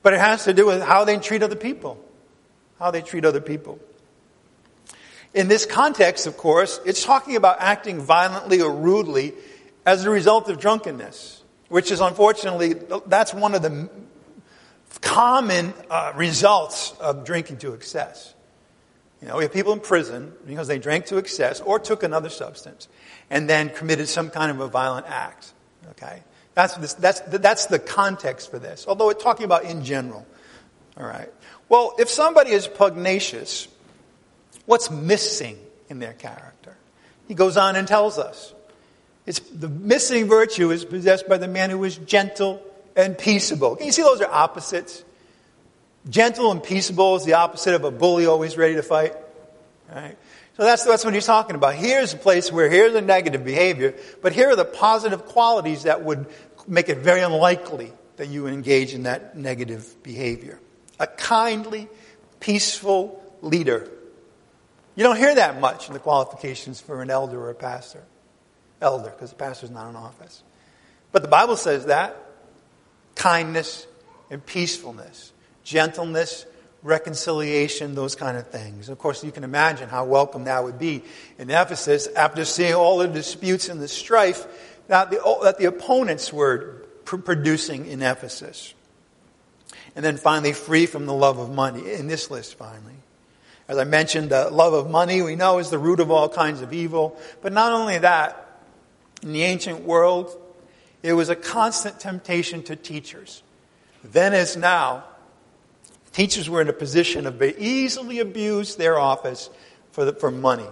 but 0.02 0.14
it 0.14 0.20
has 0.20 0.44
to 0.44 0.54
do 0.54 0.64
with 0.64 0.80
how 0.80 1.04
they 1.04 1.18
treat 1.18 1.42
other 1.42 1.54
people. 1.54 2.02
How 2.78 2.90
they 2.90 3.02
treat 3.02 3.26
other 3.26 3.42
people. 3.42 3.78
In 5.32 5.48
this 5.48 5.64
context, 5.64 6.26
of 6.26 6.36
course, 6.36 6.80
it's 6.84 7.04
talking 7.04 7.36
about 7.36 7.56
acting 7.60 8.00
violently 8.00 8.60
or 8.60 8.72
rudely 8.72 9.32
as 9.86 10.04
a 10.04 10.10
result 10.10 10.48
of 10.48 10.58
drunkenness, 10.58 11.42
which 11.68 11.90
is 11.90 12.00
unfortunately, 12.00 12.74
that's 13.06 13.32
one 13.32 13.54
of 13.54 13.62
the 13.62 13.88
common 15.00 15.72
uh, 15.88 16.12
results 16.16 16.92
of 17.00 17.24
drinking 17.24 17.58
to 17.58 17.72
excess. 17.74 18.34
You 19.22 19.28
know, 19.28 19.36
we 19.36 19.44
have 19.44 19.52
people 19.52 19.72
in 19.72 19.80
prison 19.80 20.32
because 20.46 20.66
they 20.66 20.78
drank 20.78 21.06
to 21.06 21.18
excess 21.18 21.60
or 21.60 21.78
took 21.78 22.02
another 22.02 22.30
substance 22.30 22.88
and 23.28 23.48
then 23.48 23.68
committed 23.68 24.08
some 24.08 24.30
kind 24.30 24.50
of 24.50 24.60
a 24.60 24.68
violent 24.68 25.06
act. 25.08 25.52
Okay? 25.90 26.22
That's, 26.54 26.74
this, 26.76 26.94
that's, 26.94 27.20
that's 27.20 27.66
the 27.66 27.78
context 27.78 28.50
for 28.50 28.58
this, 28.58 28.86
although 28.88 29.10
it's 29.10 29.22
talking 29.22 29.44
about 29.44 29.64
in 29.64 29.84
general. 29.84 30.26
All 30.96 31.06
right. 31.06 31.32
Well, 31.68 31.94
if 31.98 32.08
somebody 32.08 32.50
is 32.50 32.66
pugnacious, 32.66 33.68
what's 34.66 34.90
missing 34.90 35.58
in 35.88 35.98
their 35.98 36.12
character? 36.12 36.76
He 37.28 37.34
goes 37.34 37.56
on 37.56 37.76
and 37.76 37.86
tells 37.86 38.18
us. 38.18 38.54
It's, 39.26 39.38
the 39.38 39.68
missing 39.68 40.26
virtue 40.26 40.70
is 40.70 40.84
possessed 40.84 41.28
by 41.28 41.38
the 41.38 41.48
man 41.48 41.70
who 41.70 41.84
is 41.84 41.96
gentle 41.96 42.62
and 42.96 43.16
peaceable. 43.16 43.76
Can 43.76 43.86
you 43.86 43.92
see 43.92 44.02
those 44.02 44.20
are 44.20 44.30
opposites? 44.30 45.04
Gentle 46.08 46.50
and 46.50 46.62
peaceable 46.62 47.16
is 47.16 47.24
the 47.24 47.34
opposite 47.34 47.74
of 47.74 47.84
a 47.84 47.90
bully 47.90 48.26
always 48.26 48.56
ready 48.56 48.74
to 48.74 48.82
fight. 48.82 49.14
Right? 49.94 50.16
So 50.56 50.64
that's, 50.64 50.84
that's 50.84 51.04
what 51.04 51.14
he's 51.14 51.26
talking 51.26 51.56
about. 51.56 51.74
Here's 51.74 52.14
a 52.14 52.16
place 52.16 52.50
where 52.50 52.68
here's 52.68 52.94
a 52.94 53.00
negative 53.00 53.44
behavior, 53.44 53.94
but 54.22 54.32
here 54.32 54.50
are 54.50 54.56
the 54.56 54.64
positive 54.64 55.26
qualities 55.26 55.84
that 55.84 56.02
would 56.04 56.26
make 56.66 56.88
it 56.88 56.98
very 56.98 57.20
unlikely 57.20 57.92
that 58.16 58.28
you 58.28 58.42
would 58.42 58.52
engage 58.52 58.92
in 58.92 59.04
that 59.04 59.36
negative 59.36 60.02
behavior. 60.02 60.58
A 60.98 61.06
kindly, 61.06 61.88
peaceful 62.40 63.22
leader. 63.40 63.88
You 64.94 65.04
don't 65.04 65.16
hear 65.16 65.34
that 65.34 65.60
much 65.60 65.88
in 65.88 65.94
the 65.94 66.00
qualifications 66.00 66.80
for 66.80 67.02
an 67.02 67.10
elder 67.10 67.40
or 67.40 67.50
a 67.50 67.54
pastor. 67.54 68.02
Elder, 68.80 69.10
because 69.10 69.30
the 69.30 69.36
pastor's 69.36 69.70
not 69.70 69.88
in 69.88 69.96
office. 69.96 70.42
But 71.12 71.22
the 71.22 71.28
Bible 71.28 71.56
says 71.56 71.86
that 71.86 72.16
kindness 73.14 73.86
and 74.30 74.44
peacefulness 74.44 75.32
gentleness, 75.62 76.46
reconciliation, 76.82 77.94
those 77.94 78.16
kind 78.16 78.36
of 78.36 78.48
things. 78.48 78.88
Of 78.88 78.98
course, 78.98 79.22
you 79.22 79.30
can 79.30 79.44
imagine 79.44 79.88
how 79.88 80.04
welcome 80.04 80.44
that 80.44 80.64
would 80.64 80.78
be 80.78 81.02
in 81.38 81.50
Ephesus 81.50 82.08
after 82.08 82.44
seeing 82.44 82.74
all 82.74 82.98
the 82.98 83.08
disputes 83.08 83.68
and 83.68 83.80
the 83.80 83.88
strife 83.88 84.46
that 84.88 85.10
the, 85.10 85.20
that 85.42 85.58
the 85.58 85.66
opponents 85.66 86.32
were 86.32 86.82
pr- 87.04 87.18
producing 87.18 87.86
in 87.86 88.02
Ephesus. 88.02 88.74
And 89.94 90.04
then 90.04 90.16
finally, 90.16 90.52
free 90.52 90.86
from 90.86 91.06
the 91.06 91.14
love 91.14 91.38
of 91.38 91.50
money, 91.50 91.92
in 91.92 92.06
this 92.06 92.30
list 92.30 92.56
finally. 92.56 92.99
As 93.70 93.78
I 93.78 93.84
mentioned, 93.84 94.30
the 94.30 94.50
love 94.50 94.74
of 94.74 94.90
money 94.90 95.22
we 95.22 95.36
know 95.36 95.58
is 95.58 95.70
the 95.70 95.78
root 95.78 96.00
of 96.00 96.10
all 96.10 96.28
kinds 96.28 96.60
of 96.60 96.72
evil. 96.72 97.16
But 97.40 97.52
not 97.52 97.72
only 97.72 97.98
that, 97.98 98.60
in 99.22 99.32
the 99.32 99.44
ancient 99.44 99.84
world, 99.84 100.36
it 101.02 101.12
was 101.12 101.28
a 101.28 101.36
constant 101.36 102.00
temptation 102.00 102.64
to 102.64 102.74
teachers. 102.74 103.42
Then 104.02 104.34
as 104.34 104.56
now, 104.56 105.04
Teachers 106.12 106.50
were 106.50 106.60
in 106.60 106.68
a 106.68 106.72
position 106.72 107.26
of 107.26 107.40
easily 107.40 108.18
abuse 108.18 108.76
their 108.76 108.98
office 108.98 109.48
for, 109.92 110.04
the, 110.04 110.12
for 110.12 110.30
money. 110.30 110.66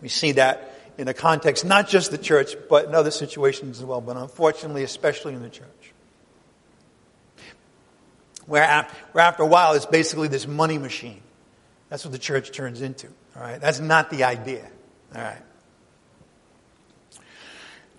We 0.00 0.08
see 0.08 0.32
that 0.32 0.78
in 0.96 1.08
a 1.08 1.14
context, 1.14 1.64
not 1.64 1.88
just 1.88 2.10
the 2.10 2.18
church, 2.18 2.54
but 2.68 2.86
in 2.86 2.94
other 2.94 3.10
situations 3.10 3.80
as 3.80 3.84
well, 3.84 4.00
but 4.00 4.16
unfortunately, 4.16 4.84
especially 4.84 5.34
in 5.34 5.42
the 5.42 5.48
church. 5.48 5.66
Where 8.46 8.62
after, 8.62 8.94
where 9.12 9.24
after 9.24 9.42
a 9.42 9.46
while, 9.46 9.72
it's 9.74 9.86
basically 9.86 10.28
this 10.28 10.46
money 10.46 10.78
machine. 10.78 11.20
That's 11.92 12.06
what 12.06 12.12
the 12.12 12.18
church 12.18 12.52
turns 12.52 12.80
into. 12.80 13.08
All 13.36 13.42
right? 13.42 13.60
That's 13.60 13.78
not 13.78 14.08
the 14.08 14.24
idea. 14.24 14.66
All 15.14 15.20
right. 15.20 15.42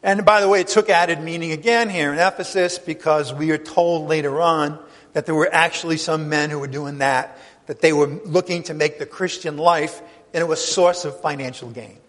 And 0.01 0.25
by 0.25 0.41
the 0.41 0.49
way, 0.49 0.61
it 0.61 0.67
took 0.67 0.89
added 0.89 1.21
meaning 1.21 1.51
again 1.51 1.91
here 1.91 2.11
in 2.11 2.17
Ephesus 2.17 2.79
because 2.79 3.31
we 3.35 3.51
are 3.51 3.59
told 3.59 4.09
later 4.09 4.41
on 4.41 4.79
that 5.13 5.27
there 5.27 5.35
were 5.35 5.47
actually 5.53 5.97
some 5.97 6.27
men 6.27 6.49
who 6.49 6.57
were 6.57 6.65
doing 6.65 6.97
that, 6.97 7.37
that 7.67 7.81
they 7.81 7.93
were 7.93 8.07
looking 8.07 8.63
to 8.63 8.73
make 8.73 8.97
the 8.97 9.05
Christian 9.05 9.57
life 9.57 10.01
into 10.33 10.51
a 10.51 10.57
source 10.57 11.05
of 11.05 11.21
financial 11.21 11.69
gain. 11.69 11.99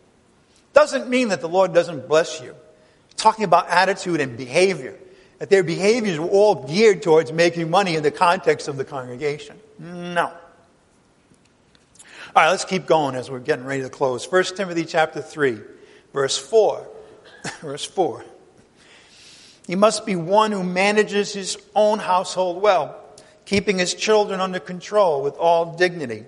Doesn't 0.73 1.11
mean 1.11 1.29
that 1.29 1.43
the 1.43 1.51
Lord 1.51 1.75
doesn't 1.75 2.09
bless 2.09 2.41
you. 2.41 2.55
talking 3.17 3.45
about 3.45 3.69
attitude 3.69 4.23
and 4.23 4.39
behavior. 4.39 4.99
That 5.39 5.51
their 5.51 5.63
behaviors 5.63 6.19
were 6.19 6.29
all 6.29 6.67
geared 6.67 7.03
towards 7.03 7.31
making 7.31 7.69
money 7.69 7.95
in 7.95 8.03
the 8.03 8.11
context 8.11 8.69
of 8.69 8.79
the 8.79 8.87
congregation. 8.87 9.61
No. 9.79 10.33
All 12.37 12.43
right, 12.43 12.51
let's 12.51 12.65
keep 12.65 12.87
going 12.87 13.15
as 13.15 13.31
we're 13.31 13.39
getting 13.39 13.65
ready 13.65 13.83
to 13.83 13.89
close. 13.89 14.27
1 14.31 14.43
Timothy 14.57 14.85
chapter 14.85 15.23
3, 15.23 15.61
verse 16.13 16.37
4. 16.37 16.85
verse 17.61 17.85
4. 17.85 18.25
He 19.69 19.77
must 19.77 20.05
be 20.05 20.17
one 20.17 20.51
who 20.51 20.65
manages 20.65 21.33
his 21.33 21.57
own 21.77 22.01
household 22.01 22.61
well, 22.61 23.01
keeping 23.45 23.79
his 23.79 23.95
children 23.95 24.41
under 24.41 24.59
control 24.59 25.23
with 25.23 25.37
all 25.37 25.77
dignity. 25.77 26.25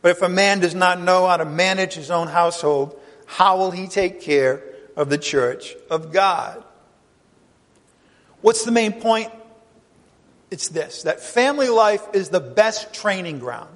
But 0.00 0.12
if 0.12 0.22
a 0.22 0.30
man 0.30 0.60
does 0.60 0.74
not 0.74 0.98
know 0.98 1.26
how 1.26 1.36
to 1.36 1.44
manage 1.44 1.92
his 1.92 2.10
own 2.10 2.28
household, 2.28 2.98
how 3.26 3.58
will 3.58 3.70
he 3.70 3.86
take 3.86 4.22
care 4.22 4.62
of 4.96 5.10
the 5.10 5.18
church 5.18 5.74
of 5.90 6.10
God? 6.10 6.64
What's 8.40 8.64
the 8.64 8.72
main 8.72 8.94
point? 8.94 9.30
It's 10.50 10.68
this 10.68 11.02
that 11.02 11.20
family 11.20 11.68
life 11.68 12.02
is 12.14 12.30
the 12.30 12.40
best 12.40 12.94
training 12.94 13.40
ground 13.40 13.73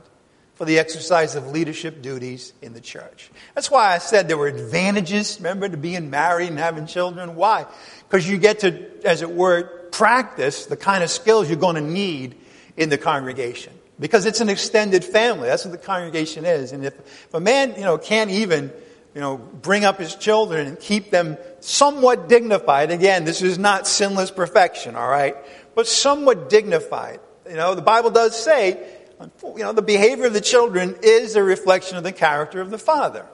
for 0.59 0.65
the 0.65 0.81
exercise 0.81 1.37
of 1.37 1.47
leadership 1.53 2.03
duties 2.03 2.53
in 2.61 2.73
the 2.73 2.81
church. 2.81 3.31
That's 3.55 3.71
why 3.71 3.95
I 3.95 3.99
said 3.99 4.27
there 4.27 4.37
were 4.37 4.49
advantages, 4.49 5.39
remember, 5.39 5.69
to 5.69 5.77
being 5.77 6.11
married 6.11 6.49
and 6.49 6.59
having 6.59 6.89
children. 6.89 7.37
Why? 7.37 7.65
Because 8.09 8.29
you 8.29 8.39
get 8.39 8.59
to, 8.61 9.07
as 9.07 9.23
it 9.23 9.31
were, 9.31 9.63
practice 9.93 10.67
the 10.67 10.77
kind 10.77 11.05
of 11.05 11.11
skills 11.11 11.49
you're 11.49 11.61
going 11.61 11.77
to 11.77 11.81
need 11.81 12.35
in 12.77 12.89
the 12.89 12.99
congregation. 12.99 13.73
Because 14.01 14.27
it's 14.27 14.41
an 14.41 14.49
extended 14.49 15.05
family. 15.05 15.47
That's 15.47 15.65
what 15.65 15.71
the 15.71 15.79
congregation 15.79 16.45
is. 16.45 16.73
And 16.73 16.85
if, 16.85 16.99
if 16.99 17.35
a 17.35 17.39
man, 17.39 17.75
you 17.77 17.83
know, 17.83 17.97
can't 17.97 18.31
even, 18.31 18.73
you 19.15 19.21
know, 19.21 19.37
bring 19.37 19.85
up 19.85 20.01
his 20.01 20.17
children 20.17 20.67
and 20.67 20.81
keep 20.81 21.13
them 21.13 21.39
somewhat 21.61 22.29
dignified, 22.29 22.91
again, 22.91 23.25
this 23.25 23.43
is 23.43 23.61
not 23.61 23.87
sinless 23.87 24.33
perfection, 24.33 24.97
all 24.97 25.09
right? 25.09 25.37
But 25.77 25.87
somewhat 25.87 26.51
dignified. 26.51 27.21
You 27.49 27.55
know, 27.55 27.77
the 27.77 27.83
Bible 27.83 28.11
does 28.11 28.37
say 28.37 28.98
you 29.43 29.59
know, 29.59 29.73
the 29.73 29.83
behavior 29.83 30.27
of 30.27 30.33
the 30.33 30.41
children 30.41 30.97
is 31.03 31.37
a 31.37 31.43
reflection 31.43 31.97
of 31.97 32.05
the 32.05 32.13
character 32.13 32.61
of 32.61 32.71
the 32.71 32.79
father. 32.79 33.27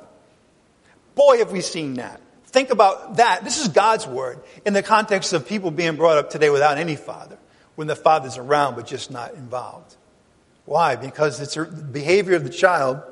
Boy, 1.14 1.39
have 1.39 1.53
we 1.53 1.61
seen 1.61 1.95
that. 1.95 2.20
Think 2.47 2.70
about 2.70 3.16
that. 3.16 3.45
This 3.45 3.61
is 3.61 3.68
God's 3.68 4.07
word 4.07 4.41
in 4.64 4.74
the 4.74 4.82
context 4.82 5.32
of 5.32 5.47
people 5.49 5.70
being 5.70 5.97
brought 5.97 6.18
up 6.18 6.30
today 6.30 6.51
without 6.51 6.78
any 6.78 6.97
father, 6.97 7.37
when 7.74 7.89
the 7.89 7.97
father's 7.97 8.39
around 8.39 8.76
but 8.76 8.87
just 8.87 9.11
not 9.11 9.35
involved. 9.35 9.97
Why? 10.64 10.97
Because 10.97 11.41
it's 11.41 11.55
the 11.55 11.64
behavior 11.64 12.37
of 12.37 12.45
the 12.45 12.51
child 12.51 13.03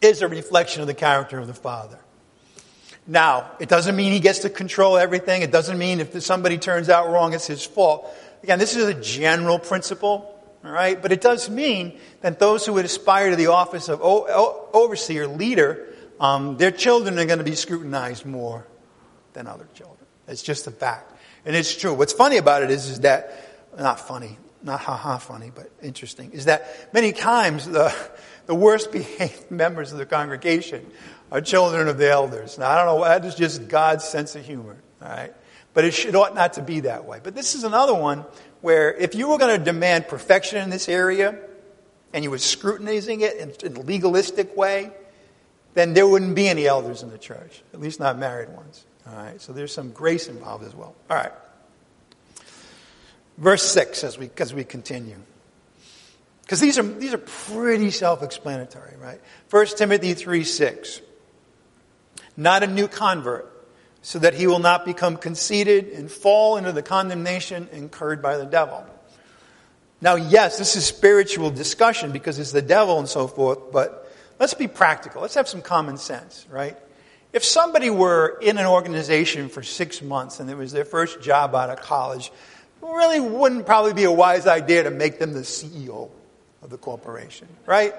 is 0.00 0.22
a 0.22 0.28
reflection 0.28 0.80
of 0.80 0.86
the 0.86 0.94
character 0.94 1.38
of 1.38 1.46
the 1.46 1.54
father. 1.54 1.98
Now, 3.06 3.50
it 3.58 3.68
doesn't 3.68 3.96
mean 3.96 4.12
he 4.12 4.20
gets 4.20 4.40
to 4.40 4.50
control 4.50 4.96
everything. 4.96 5.42
It 5.42 5.50
doesn't 5.50 5.76
mean 5.76 6.00
if 6.00 6.22
somebody 6.22 6.58
turns 6.58 6.88
out 6.88 7.10
wrong, 7.10 7.34
it's 7.34 7.46
his 7.46 7.64
fault. 7.66 8.08
Again, 8.42 8.58
this 8.58 8.76
is 8.76 8.84
a 8.84 8.94
general 8.94 9.58
principle. 9.58 10.39
All 10.64 10.70
right? 10.70 11.00
But 11.00 11.12
it 11.12 11.20
does 11.20 11.48
mean 11.48 11.98
that 12.20 12.38
those 12.38 12.66
who 12.66 12.74
would 12.74 12.84
aspire 12.84 13.30
to 13.30 13.36
the 13.36 13.48
office 13.48 13.88
of 13.88 14.00
overseer, 14.02 15.26
leader, 15.26 15.86
um, 16.18 16.56
their 16.58 16.70
children 16.70 17.18
are 17.18 17.24
going 17.24 17.38
to 17.38 17.44
be 17.44 17.54
scrutinized 17.54 18.26
more 18.26 18.66
than 19.32 19.46
other 19.46 19.66
children. 19.74 20.06
It's 20.28 20.42
just 20.42 20.66
a 20.66 20.70
fact. 20.70 21.12
And 21.44 21.56
it's 21.56 21.74
true. 21.74 21.94
What's 21.94 22.12
funny 22.12 22.36
about 22.36 22.62
it 22.62 22.70
is, 22.70 22.88
is 22.88 23.00
that, 23.00 23.68
not 23.78 24.00
funny, 24.00 24.38
not 24.62 24.80
ha 24.80 24.96
ha 24.96 25.16
funny, 25.18 25.50
but 25.54 25.70
interesting, 25.82 26.32
is 26.32 26.44
that 26.44 26.92
many 26.92 27.12
times 27.12 27.66
the, 27.66 27.94
the 28.46 28.54
worst 28.54 28.92
behaved 28.92 29.50
members 29.50 29.92
of 29.92 29.98
the 29.98 30.06
congregation 30.06 30.86
are 31.32 31.40
children 31.40 31.88
of 31.88 31.96
the 31.96 32.10
elders. 32.10 32.58
Now, 32.58 32.70
I 32.70 32.84
don't 32.84 32.86
know, 32.86 33.04
that 33.04 33.24
is 33.24 33.34
just 33.34 33.68
God's 33.68 34.04
sense 34.04 34.34
of 34.36 34.44
humor. 34.44 34.76
All 35.00 35.08
right? 35.08 35.32
But 35.72 35.84
it 35.84 35.94
should, 35.94 36.14
ought 36.16 36.34
not 36.34 36.54
to 36.54 36.62
be 36.62 36.80
that 36.80 37.04
way. 37.04 37.20
But 37.22 37.34
this 37.34 37.54
is 37.54 37.64
another 37.64 37.94
one 37.94 38.24
where 38.60 38.92
if 38.94 39.14
you 39.14 39.28
were 39.28 39.38
going 39.38 39.58
to 39.58 39.64
demand 39.64 40.08
perfection 40.08 40.58
in 40.58 40.70
this 40.70 40.88
area 40.88 41.38
and 42.12 42.24
you 42.24 42.30
were 42.30 42.38
scrutinizing 42.38 43.20
it 43.20 43.62
in 43.62 43.76
a 43.76 43.80
legalistic 43.80 44.56
way, 44.56 44.90
then 45.74 45.94
there 45.94 46.06
wouldn't 46.06 46.34
be 46.34 46.48
any 46.48 46.66
elders 46.66 47.02
in 47.02 47.10
the 47.10 47.18
church, 47.18 47.62
at 47.72 47.80
least 47.80 48.00
not 48.00 48.18
married 48.18 48.48
ones. 48.50 48.84
All 49.06 49.16
right, 49.16 49.40
so 49.40 49.52
there's 49.52 49.72
some 49.72 49.92
grace 49.92 50.28
involved 50.28 50.64
as 50.64 50.74
well. 50.74 50.94
All 51.08 51.16
right. 51.16 51.32
Verse 53.38 53.62
6 53.70 54.04
as 54.04 54.18
we, 54.18 54.30
as 54.36 54.52
we 54.52 54.64
continue. 54.64 55.16
Because 56.42 56.60
these 56.60 56.78
are, 56.78 56.82
these 56.82 57.14
are 57.14 57.18
pretty 57.18 57.90
self 57.90 58.22
explanatory, 58.22 58.96
right? 59.00 59.20
1 59.50 59.66
Timothy 59.76 60.14
3 60.14 60.44
6. 60.44 61.00
Not 62.36 62.62
a 62.62 62.66
new 62.66 62.88
convert 62.88 63.50
so 64.02 64.18
that 64.18 64.34
he 64.34 64.46
will 64.46 64.58
not 64.58 64.84
become 64.84 65.16
conceited 65.16 65.88
and 65.88 66.10
fall 66.10 66.56
into 66.56 66.72
the 66.72 66.82
condemnation 66.82 67.68
incurred 67.72 68.22
by 68.22 68.36
the 68.36 68.46
devil. 68.46 68.84
Now, 70.00 70.14
yes, 70.14 70.58
this 70.58 70.76
is 70.76 70.86
spiritual 70.86 71.50
discussion 71.50 72.10
because 72.10 72.38
it's 72.38 72.52
the 72.52 72.62
devil 72.62 72.98
and 72.98 73.08
so 73.08 73.26
forth, 73.26 73.70
but 73.70 74.10
let's 74.38 74.54
be 74.54 74.66
practical. 74.66 75.20
Let's 75.20 75.34
have 75.34 75.48
some 75.48 75.60
common 75.60 75.98
sense, 75.98 76.46
right? 76.50 76.76
If 77.32 77.44
somebody 77.44 77.90
were 77.90 78.38
in 78.40 78.58
an 78.58 78.66
organization 78.66 79.50
for 79.50 79.62
six 79.62 80.00
months 80.00 80.40
and 80.40 80.48
it 80.50 80.56
was 80.56 80.72
their 80.72 80.86
first 80.86 81.20
job 81.20 81.54
out 81.54 81.70
of 81.70 81.80
college, 81.80 82.32
really 82.82 83.20
wouldn't 83.20 83.66
probably 83.66 83.92
be 83.92 84.04
a 84.04 84.10
wise 84.10 84.46
idea 84.46 84.84
to 84.84 84.90
make 84.90 85.18
them 85.18 85.32
the 85.34 85.40
CEO 85.40 86.10
of 86.62 86.70
the 86.70 86.78
corporation, 86.78 87.48
right? 87.66 87.94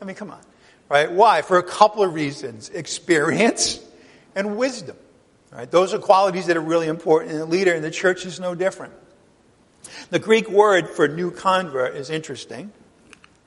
I 0.00 0.04
mean, 0.04 0.16
come 0.16 0.30
on. 0.30 0.40
Right? 0.88 1.10
Why? 1.10 1.42
For 1.42 1.58
a 1.58 1.64
couple 1.64 2.04
of 2.04 2.14
reasons 2.14 2.68
experience 2.68 3.80
and 4.36 4.56
wisdom. 4.56 4.96
Right? 5.56 5.70
Those 5.70 5.94
are 5.94 5.98
qualities 5.98 6.48
that 6.48 6.58
are 6.58 6.60
really 6.60 6.86
important 6.86 7.32
in 7.32 7.40
a 7.40 7.46
leader, 7.46 7.72
and 7.72 7.82
the 7.82 7.90
church 7.90 8.26
is 8.26 8.38
no 8.38 8.54
different. 8.54 8.92
The 10.10 10.18
Greek 10.18 10.50
word 10.50 10.90
for 10.90 11.08
new 11.08 11.30
convert 11.30 11.96
is 11.96 12.10
interesting. 12.10 12.72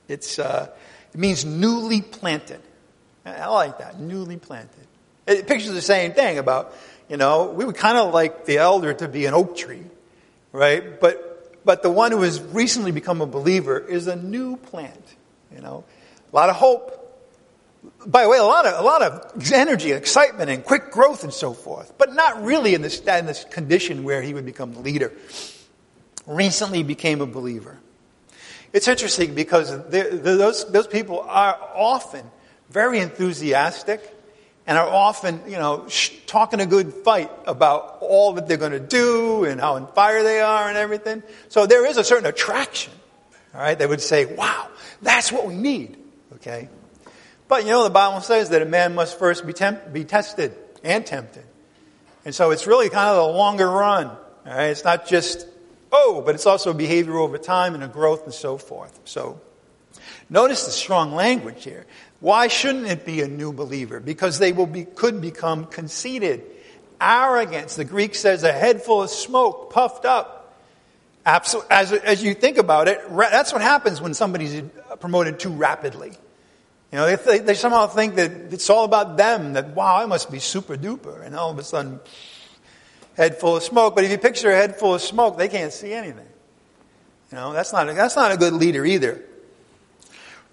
It's, 0.08 0.40
uh, 0.40 0.72
it 1.14 1.20
means 1.20 1.46
newly 1.46 2.02
planted. 2.02 2.62
I 3.28 3.46
like 3.50 3.78
that, 3.78 4.00
newly 4.00 4.38
planted. 4.38 4.88
It 5.28 5.46
pictures 5.46 5.72
the 5.72 5.84
same 5.84 6.14
thing 6.14 6.40
about, 6.40 6.74
you 7.10 7.18
know, 7.18 7.52
we 7.52 7.64
would 7.64 7.76
kind 7.76 8.00
of 8.00 8.12
like 8.12 8.46
the 8.46 8.58
elder 8.58 8.92
to 8.92 9.08
be 9.08 9.28
an 9.28 9.36
oak 9.36 9.56
tree, 9.56 9.84
right? 10.52 11.00
But, 11.00 11.64
but 11.64 11.84
the 11.84 11.92
one 11.92 12.12
who 12.12 12.24
has 12.24 12.42
recently 12.42 12.92
become 12.92 13.22
a 13.22 13.28
believer 13.28 13.78
is 13.78 14.08
a 14.08 14.16
new 14.16 14.58
plant, 14.58 15.16
you 15.54 15.62
know. 15.62 15.84
A 16.34 16.36
lot 16.36 16.50
of 16.50 16.56
hope. 16.56 16.96
By 18.06 18.24
the 18.24 18.30
way, 18.30 18.38
a 18.38 18.44
lot 18.44 18.66
of, 18.66 18.80
a 18.80 18.84
lot 18.84 19.02
of 19.02 19.52
energy, 19.54 19.92
excitement, 19.92 20.50
and 20.50 20.64
quick 20.64 20.92
growth 20.92 21.24
and 21.24 21.34
so 21.34 21.54
forth, 21.54 21.94
but 21.98 22.14
not 22.14 22.44
really 22.44 22.74
in 22.74 22.82
this, 22.82 23.00
in 23.00 23.26
this 23.26 23.46
condition 23.46 24.04
where 24.04 24.22
he 24.22 24.34
would 24.34 24.46
become 24.46 24.74
the 24.74 24.82
leader. 24.82 25.14
Recently 26.26 26.84
became 26.84 27.22
a 27.22 27.26
believer. 27.26 27.78
It's 28.74 28.88
interesting 28.88 29.34
because 29.34 29.70
those, 29.90 30.70
those 30.72 30.88
people 30.88 31.22
are 31.22 31.58
often 31.76 32.24
very 32.70 33.00
enthusiastic 33.00 34.16
and 34.68 34.78
are 34.78 34.88
often, 34.88 35.42
you 35.48 35.58
know, 35.58 35.88
sh- 35.88 36.12
talking 36.28 36.60
a 36.60 36.66
good 36.66 36.94
fight 36.94 37.32
about 37.48 37.98
all 38.02 38.34
that 38.34 38.48
they're 38.48 38.58
going 38.58 38.74
to 38.74 38.80
do 38.80 39.46
and 39.46 39.60
how 39.60 39.76
on 39.76 39.92
fire 39.94 40.22
they 40.22 40.42
are 40.42 40.68
and 40.68 40.78
everything. 40.78 41.24
So 41.48 41.66
there 41.66 41.86
is 41.88 41.98
a 41.98 42.04
certain 42.04 42.28
attraction, 42.28 42.94
all 43.56 43.62
right? 43.62 43.78
They 43.78 43.88
would 43.88 44.02
say, 44.02 44.26
wow, 44.26 44.68
that's 45.02 45.32
what 45.32 45.48
we 45.48 45.56
need, 45.56 45.98
okay? 46.36 46.70
But, 47.50 47.66
you 47.66 47.72
know, 47.72 47.84
the 47.84 47.90
Bible 47.90 48.22
says 48.22 48.52
that 48.52 48.62
a 48.62 48.66
man 48.66 48.96
must 48.96 49.20
first 49.20 49.46
be, 49.46 49.52
temp- 49.52 49.92
be 49.92 50.06
tested 50.06 50.54
and 50.84 51.06
tempted. 51.06 51.44
And 52.24 52.34
so 52.34 52.52
it's 52.52 52.68
really 52.68 52.90
kind 52.90 53.10
of 53.10 53.16
the 53.16 53.38
longer 53.38 53.68
run, 53.68 54.08
all 54.08 54.18
right? 54.46 54.68
It's 54.68 54.84
not 54.84 55.08
just, 55.08 55.48
oh, 55.92 56.22
but 56.24 56.36
it's 56.36 56.46
also 56.46 56.74
behavior 56.74 57.18
over 57.18 57.40
time 57.40 57.74
and 57.74 57.84
a 57.84 57.88
growth 57.88 58.26
and 58.26 58.34
so 58.34 58.58
forth. 58.58 59.00
So 59.04 59.42
notice 60.30 60.66
the 60.66 60.72
strong 60.72 61.16
language 61.16 61.64
here. 61.64 61.88
Why 62.20 62.50
shouldn't 62.50 62.86
it 62.86 63.04
be 63.04 63.22
a 63.22 63.28
new 63.28 63.52
believer? 63.52 64.00
Because 64.00 64.38
they 64.38 64.52
will 64.52 64.68
be, 64.68 64.86
could 64.86 65.20
become 65.20 65.66
conceited, 65.66 66.44
arrogance. 67.02 67.78
The 67.78 67.86
Greek 67.86 68.14
says 68.14 68.44
a 68.44 68.54
head 68.54 68.84
full 68.84 69.02
of 69.02 69.10
smoke, 69.10 69.74
puffed 69.74 70.06
up. 70.06 70.56
Absolutely. 71.26 71.72
As, 71.72 71.94
as 71.94 72.24
you 72.24 72.36
think 72.36 72.60
about 72.60 72.88
it, 72.88 73.02
that's 73.10 73.54
what 73.54 73.64
happens 73.64 74.02
when 74.02 74.14
somebody's 74.14 74.62
promoted 75.00 75.40
too 75.40 75.50
rapidly. 75.50 76.12
You 76.92 76.98
know, 76.98 77.16
they, 77.16 77.40
they 77.40 77.54
somehow 77.54 77.88
think 77.88 78.16
that 78.16 78.32
it's 78.52 78.70
all 78.70 78.84
about 78.84 79.16
them, 79.16 79.54
that, 79.54 79.76
wow, 79.76 79.98
I 79.98 80.06
must 80.08 80.32
be 80.32 80.40
super 80.40 80.76
duper. 80.76 81.24
And 81.24 81.36
all 81.36 81.52
of 81.52 81.60
a 81.60 81.64
sudden, 81.64 82.00
head 83.16 83.40
full 83.40 83.58
of 83.58 83.64
smoke. 83.64 83.96
But 83.96 84.06
if 84.06 84.12
you 84.12 84.18
picture 84.18 84.50
a 84.50 84.56
head 84.56 84.76
full 84.76 84.96
of 84.96 85.02
smoke, 85.02 85.38
they 85.38 85.50
can't 85.50 85.72
see 85.72 85.94
anything. 85.94 86.26
You 87.32 87.36
know, 87.36 87.54
that's 87.54 87.72
not, 87.72 87.86
that's 87.88 88.16
not 88.16 88.32
a 88.32 88.38
good 88.38 88.54
leader 88.54 88.86
either. 88.86 89.24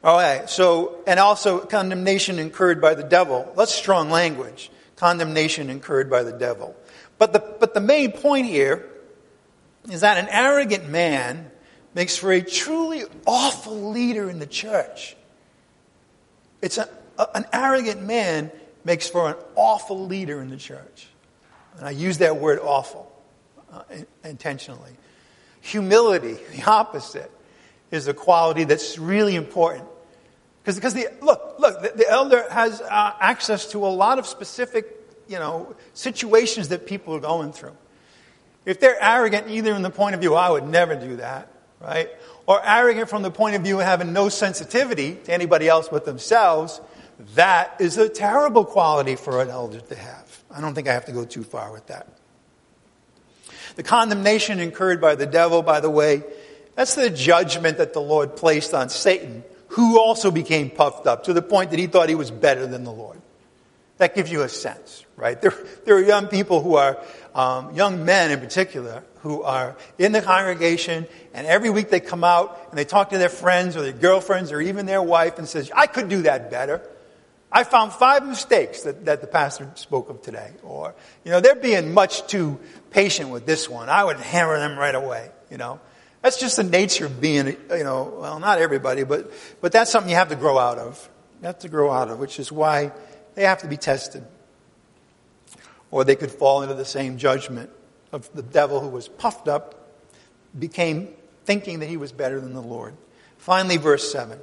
All 0.05 0.19
right, 0.19 0.49
so, 0.49 1.03
and 1.07 1.19
also 1.19 1.61
condemnation 1.61 2.39
incurred 2.39 2.83
by 2.83 2.95
the 2.95 3.03
devil. 3.03 3.51
That's 3.57 3.75
strong 3.75 4.11
language. 4.11 4.71
Condemnation 4.97 5.71
incurred 5.71 6.11
by 6.11 6.23
the 6.23 6.33
devil. 6.33 6.77
But 7.19 7.33
the, 7.33 7.39
but 7.39 7.73
the 7.73 7.81
main 7.81 8.13
point 8.13 8.47
here 8.47 8.87
is 9.91 10.03
that 10.03 10.19
an 10.19 10.29
arrogant 10.31 10.89
man 10.89 11.51
makes 11.95 12.17
for 12.17 12.31
a 12.31 12.43
truly 12.43 13.05
awful 13.27 13.91
leader 13.91 14.29
in 14.29 14.39
the 14.39 14.47
church. 14.47 15.17
It's 16.63 16.79
a, 16.79 16.89
a, 17.19 17.29
an 17.35 17.47
arrogant 17.53 18.03
man 18.03 18.51
makes 18.85 19.09
for 19.09 19.29
an 19.29 19.37
awful 19.55 20.07
leader 20.07 20.41
in 20.41 20.49
the 20.49 20.57
church. 20.57 21.09
And 21.79 21.87
I 21.87 21.91
use 21.91 22.19
that 22.19 22.37
word 22.37 22.59
awful 22.61 23.13
uh, 23.73 23.83
intentionally. 24.25 24.93
Humility, 25.61 26.39
the 26.55 26.63
opposite 26.65 27.31
is 27.91 28.09
a 28.09 28.15
quality 28.15 28.65
that's 28.65 28.99
really 28.99 29.35
important. 29.35 29.87
Because, 30.65 30.95
the, 30.95 31.09
look, 31.23 31.57
look, 31.59 31.83
the, 31.83 31.93
the 31.97 32.09
elder 32.09 32.45
has 32.51 32.81
uh, 32.81 33.13
access 33.21 33.71
to 33.71 33.87
a 33.87 33.89
lot 33.89 34.19
of 34.19 34.27
specific, 34.27 34.87
you 35.29 35.39
know, 35.39 35.77
situations 35.95 36.69
that 36.69 36.87
people 36.87 37.15
are 37.15 37.21
going 37.21 37.53
through. 37.53 37.77
If 38.65 38.81
they're 38.81 39.01
arrogant, 39.01 39.49
either 39.49 39.75
in 39.75 39.83
the 39.83 39.91
point 39.91 40.17
of 40.17 40.21
view, 40.21 40.35
I 40.35 40.51
would 40.51 40.67
never 40.67 40.97
do 40.97 41.17
that, 41.17 41.53
right? 41.81 42.11
Or 42.47 42.61
arrogant 42.65 43.09
from 43.09 43.23
the 43.23 43.31
point 43.31 43.57
of 43.57 43.63
view 43.63 43.81
of 43.81 43.87
having 43.87 44.13
no 44.13 44.29
sensitivity 44.29 45.17
to 45.25 45.33
anybody 45.33 45.69
else 45.69 45.89
but 45.89 46.05
themselves, 46.05 46.81
that 47.35 47.81
is 47.81 47.99
a 47.99 48.09
terrible 48.09 48.65
quality 48.65 49.17
for 49.17 49.43
an 49.43 49.51
elder 49.51 49.81
to 49.81 49.95
have. 49.95 50.43
I 50.51 50.61
don't 50.61 50.75
think 50.75 50.89
I 50.89 50.93
have 50.93 51.07
to 51.07 51.13
go 51.13 51.25
too 51.25 51.43
far 51.43 51.73
with 51.73 51.87
that. 51.89 52.09
The 53.75 53.83
condemnation 53.83 54.61
incurred 54.61 55.01
by 55.01 55.17
the 55.17 55.27
devil, 55.27 55.63
by 55.63 55.81
the 55.81 55.91
way, 55.91 56.23
that's 56.77 56.95
the 56.95 57.11
judgment 57.11 57.79
that 57.79 57.95
the 57.95 58.01
Lord 58.01 58.37
placed 58.37 58.75
on 58.75 58.91
Satan, 58.91 59.43
who 59.69 59.99
also 59.99 60.31
became 60.31 60.71
puffed 60.71 61.07
up 61.07 61.25
to 61.25 61.33
the 61.33 61.43
point 61.43 61.71
that 61.71 61.79
he 61.79 61.87
thought 61.87 62.09
he 62.09 62.15
was 62.15 62.31
better 62.31 62.67
than 62.67 62.85
the 62.85 62.93
Lord. 62.93 63.21
That 63.99 64.15
gives 64.15 64.31
you 64.31 64.43
a 64.43 64.49
sense, 64.49 65.05
right? 65.17 65.41
There, 65.41 65.55
there 65.87 65.97
are 65.97 66.03
young 66.03 66.29
people 66.29 66.63
who 66.63 66.77
are, 66.77 67.03
um, 67.37 67.75
young 67.75 68.07
men 68.07 68.31
in 68.31 68.41
particular, 68.41 69.05
who 69.21 69.43
are 69.43 69.77
in 69.99 70.13
the 70.13 70.23
congregation, 70.23 71.07
and 71.35 71.47
every 71.47 71.69
week 71.69 71.91
they 71.91 72.01
come 72.01 72.25
out 72.25 72.59
and 72.71 72.79
they 72.79 72.85
talk 72.87 73.11
to 73.11 73.19
their 73.19 73.29
friends 73.29 73.77
or 73.77 73.83
their 73.83 73.93
girlfriends 73.93 74.53
or 74.53 74.61
even 74.61 74.87
their 74.87 75.03
wife 75.03 75.39
and 75.39 75.47
says, 75.47 75.71
I 75.75 75.87
could 75.87 76.09
do 76.09 76.23
that 76.23 76.51
better. 76.51 76.81
I 77.53 77.65
found 77.65 77.93
five 77.93 78.27
mistakes 78.27 78.83
that, 78.83 79.05
that 79.05 79.21
the 79.21 79.27
pastor 79.27 79.71
spoke 79.75 80.09
of 80.09 80.23
today. 80.23 80.51
Or, 80.63 80.95
you 81.25 81.31
know, 81.31 81.41
they're 81.41 81.55
being 81.55 81.93
much 81.93 82.27
too 82.27 82.59
patient 82.91 83.29
with 83.29 83.45
this 83.45 83.69
one. 83.69 83.91
I 83.91 84.03
would 84.03 84.17
hammer 84.17 84.59
them 84.59 84.79
right 84.79 84.95
away, 84.95 85.31
you 85.51 85.59
know. 85.59 85.79
That's 86.23 86.41
just 86.41 86.57
the 86.57 86.65
nature 86.65 87.05
of 87.05 87.21
being, 87.21 87.49
you 87.49 87.85
know, 87.85 88.17
well, 88.19 88.39
not 88.39 88.61
everybody, 88.61 89.05
but, 89.05 89.31
but 89.61 89.73
that's 89.73 89.91
something 89.91 90.09
you 90.09 90.17
have 90.17 90.31
to 90.31 90.37
grow 90.37 90.59
out 90.59 90.79
of. 90.79 91.09
You 91.43 91.49
have 91.49 91.59
to 91.61 91.69
grow 91.69 91.91
out 91.91 92.09
of, 92.09 92.19
which 92.19 92.41
is 92.41 92.51
why 92.51 92.93
they 93.35 93.45
have 93.45 93.59
to 93.59 93.69
be 93.69 93.77
tested. 93.77 94.25
Or 95.91 96.05
they 96.05 96.17
could 96.17 96.31
fall 96.31 96.63
into 96.63 96.75
the 96.75 96.85
same 96.85 97.19
judgment 97.19 97.71
of 98.13 98.33
the 98.35 98.43
devil 98.43 98.81
who 98.81 98.89
was 98.89 99.09
puffed 99.09 99.49
up, 99.49 99.91
became 100.59 101.09
thinking 101.45 101.81
that 101.81 101.89
he 101.89 101.97
was 101.97 102.13
better 102.13 102.41
than 102.41 102.55
the 102.55 102.63
Lord. 102.63 102.95
Finally, 103.39 103.77
verse 103.77 104.11
7. 104.11 104.39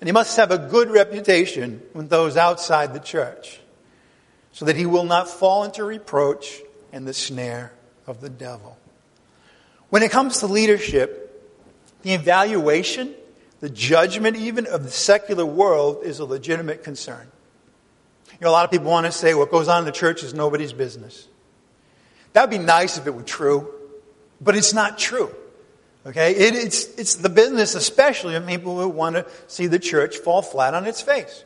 And 0.00 0.08
he 0.08 0.12
must 0.12 0.36
have 0.36 0.50
a 0.50 0.58
good 0.58 0.90
reputation 0.90 1.82
with 1.94 2.10
those 2.10 2.36
outside 2.36 2.92
the 2.92 3.00
church, 3.00 3.60
so 4.52 4.64
that 4.66 4.76
he 4.76 4.86
will 4.86 5.04
not 5.04 5.28
fall 5.28 5.64
into 5.64 5.84
reproach 5.84 6.60
and 6.92 7.06
the 7.06 7.14
snare 7.14 7.72
of 8.06 8.20
the 8.20 8.28
devil. 8.30 8.76
When 9.90 10.02
it 10.02 10.10
comes 10.10 10.38
to 10.40 10.46
leadership, 10.46 11.22
the 12.02 12.12
evaluation, 12.12 13.14
the 13.60 13.70
judgment 13.70 14.36
even 14.36 14.66
of 14.66 14.84
the 14.84 14.90
secular 14.90 15.46
world 15.46 16.04
is 16.04 16.18
a 16.18 16.24
legitimate 16.24 16.84
concern. 16.84 17.26
You 18.38 18.44
know, 18.44 18.50
a 18.50 18.52
lot 18.52 18.64
of 18.64 18.70
people 18.70 18.90
want 18.90 19.06
to 19.06 19.12
say 19.12 19.34
what 19.34 19.50
goes 19.50 19.68
on 19.68 19.80
in 19.80 19.84
the 19.86 19.92
church 19.92 20.22
is 20.22 20.34
nobody's 20.34 20.72
business. 20.72 21.26
That'd 22.32 22.50
be 22.50 22.58
nice 22.58 22.98
if 22.98 23.06
it 23.06 23.14
were 23.14 23.22
true, 23.22 23.72
but 24.40 24.54
it's 24.56 24.74
not 24.74 24.98
true. 24.98 25.34
Okay? 26.04 26.32
It, 26.32 26.54
it's, 26.54 26.84
it's 26.98 27.14
the 27.16 27.30
business, 27.30 27.74
especially 27.74 28.34
of 28.34 28.46
people 28.46 28.78
who 28.78 28.88
want 28.88 29.16
to 29.16 29.26
see 29.46 29.66
the 29.68 29.78
church 29.78 30.18
fall 30.18 30.42
flat 30.42 30.74
on 30.74 30.86
its 30.86 31.00
face. 31.00 31.44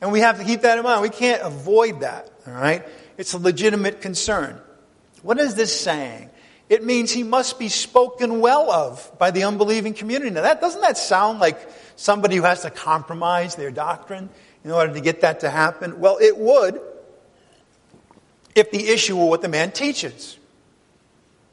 And 0.00 0.12
we 0.12 0.20
have 0.20 0.38
to 0.38 0.44
keep 0.44 0.60
that 0.60 0.78
in 0.78 0.84
mind. 0.84 1.02
We 1.02 1.08
can't 1.08 1.42
avoid 1.42 2.00
that. 2.00 2.30
All 2.46 2.52
right? 2.52 2.86
It's 3.16 3.32
a 3.32 3.38
legitimate 3.38 4.00
concern. 4.00 4.60
What 5.22 5.40
is 5.40 5.56
this 5.56 5.78
saying? 5.78 6.30
it 6.68 6.84
means 6.84 7.10
he 7.10 7.22
must 7.22 7.58
be 7.58 7.68
spoken 7.68 8.40
well 8.40 8.70
of 8.70 9.10
by 9.18 9.30
the 9.30 9.44
unbelieving 9.44 9.94
community. 9.94 10.30
Now, 10.30 10.42
that, 10.42 10.60
doesn't 10.60 10.82
that 10.82 10.98
sound 10.98 11.40
like 11.40 11.58
somebody 11.96 12.36
who 12.36 12.42
has 12.42 12.62
to 12.62 12.70
compromise 12.70 13.54
their 13.54 13.70
doctrine 13.70 14.28
in 14.64 14.70
order 14.70 14.92
to 14.94 15.00
get 15.00 15.22
that 15.22 15.40
to 15.40 15.50
happen? 15.50 16.00
Well, 16.00 16.18
it 16.20 16.36
would 16.36 16.80
if 18.54 18.70
the 18.70 18.88
issue 18.88 19.16
were 19.16 19.26
what 19.26 19.42
the 19.42 19.48
man 19.48 19.72
teaches. 19.72 20.36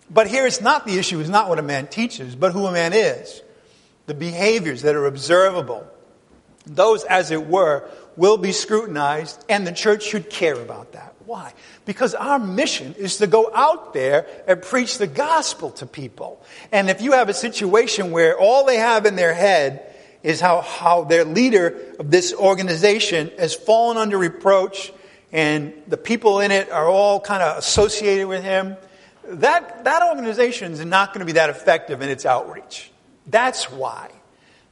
But 0.09 0.27
here 0.27 0.45
it's 0.45 0.61
not 0.61 0.85
the 0.85 0.97
issue 0.97 1.19
is 1.19 1.29
not 1.29 1.49
what 1.49 1.59
a 1.59 1.63
man 1.63 1.87
teaches, 1.87 2.35
but 2.35 2.51
who 2.51 2.65
a 2.65 2.71
man 2.71 2.93
is. 2.93 3.41
The 4.05 4.13
behaviors 4.13 4.83
that 4.83 4.95
are 4.95 5.05
observable. 5.05 5.87
Those, 6.65 7.03
as 7.03 7.31
it 7.31 7.47
were, 7.47 7.89
will 8.15 8.37
be 8.37 8.51
scrutinized, 8.51 9.43
and 9.49 9.65
the 9.65 9.71
church 9.71 10.03
should 10.03 10.29
care 10.29 10.55
about 10.55 10.93
that. 10.93 11.13
Why? 11.25 11.53
Because 11.85 12.13
our 12.13 12.37
mission 12.37 12.93
is 12.97 13.17
to 13.17 13.27
go 13.27 13.51
out 13.53 13.93
there 13.93 14.27
and 14.47 14.61
preach 14.61 14.99
the 14.99 15.07
gospel 15.07 15.71
to 15.71 15.85
people. 15.87 16.43
And 16.71 16.89
if 16.89 17.01
you 17.01 17.13
have 17.13 17.29
a 17.29 17.33
situation 17.33 18.11
where 18.11 18.37
all 18.37 18.65
they 18.65 18.77
have 18.77 19.05
in 19.05 19.15
their 19.15 19.33
head 19.33 19.94
is 20.25 20.41
how, 20.41 20.61
how 20.61 21.03
their 21.03 21.23
leader 21.23 21.77
of 21.99 22.09
this 22.09 22.33
organization 22.33 23.31
has 23.37 23.53
fallen 23.53 23.95
under 23.95 24.17
reproach 24.17 24.91
and 25.31 25.71
the 25.87 25.97
people 25.97 26.39
in 26.39 26.49
it 26.49 26.71
are 26.71 26.87
all 26.87 27.19
kind 27.19 27.43
of 27.43 27.59
associated 27.59 28.27
with 28.27 28.43
him, 28.43 28.75
that, 29.25 29.83
that 29.83 30.01
organization 30.01 30.71
is 30.71 30.83
not 30.83 31.13
going 31.13 31.19
to 31.19 31.25
be 31.27 31.33
that 31.33 31.51
effective 31.51 32.01
in 32.01 32.09
its 32.09 32.25
outreach. 32.25 32.89
That's 33.27 33.69
why. 33.69 34.09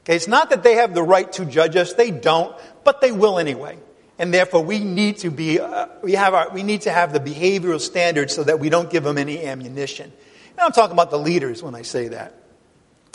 Okay, 0.02 0.16
it's 0.16 0.26
not 0.26 0.50
that 0.50 0.64
they 0.64 0.74
have 0.74 0.92
the 0.92 1.04
right 1.04 1.30
to 1.34 1.44
judge 1.44 1.76
us, 1.76 1.92
they 1.92 2.10
don't, 2.10 2.56
but 2.82 3.00
they 3.00 3.12
will 3.12 3.38
anyway. 3.38 3.78
And 4.18 4.34
therefore, 4.34 4.64
we 4.64 4.80
need 4.80 5.18
to 5.18 5.30
be, 5.30 5.60
uh, 5.60 5.86
we, 6.02 6.12
have 6.12 6.34
our, 6.34 6.50
we 6.50 6.64
need 6.64 6.82
to 6.82 6.90
have 6.90 7.12
the 7.12 7.20
behavioral 7.20 7.80
standards 7.80 8.34
so 8.34 8.42
that 8.42 8.58
we 8.58 8.70
don't 8.70 8.90
give 8.90 9.04
them 9.04 9.18
any 9.18 9.44
ammunition. 9.44 10.12
And 10.50 10.60
I'm 10.60 10.72
talking 10.72 10.94
about 10.94 11.10
the 11.10 11.18
leaders 11.18 11.62
when 11.62 11.76
I 11.76 11.82
say 11.82 12.08
that. 12.08 12.34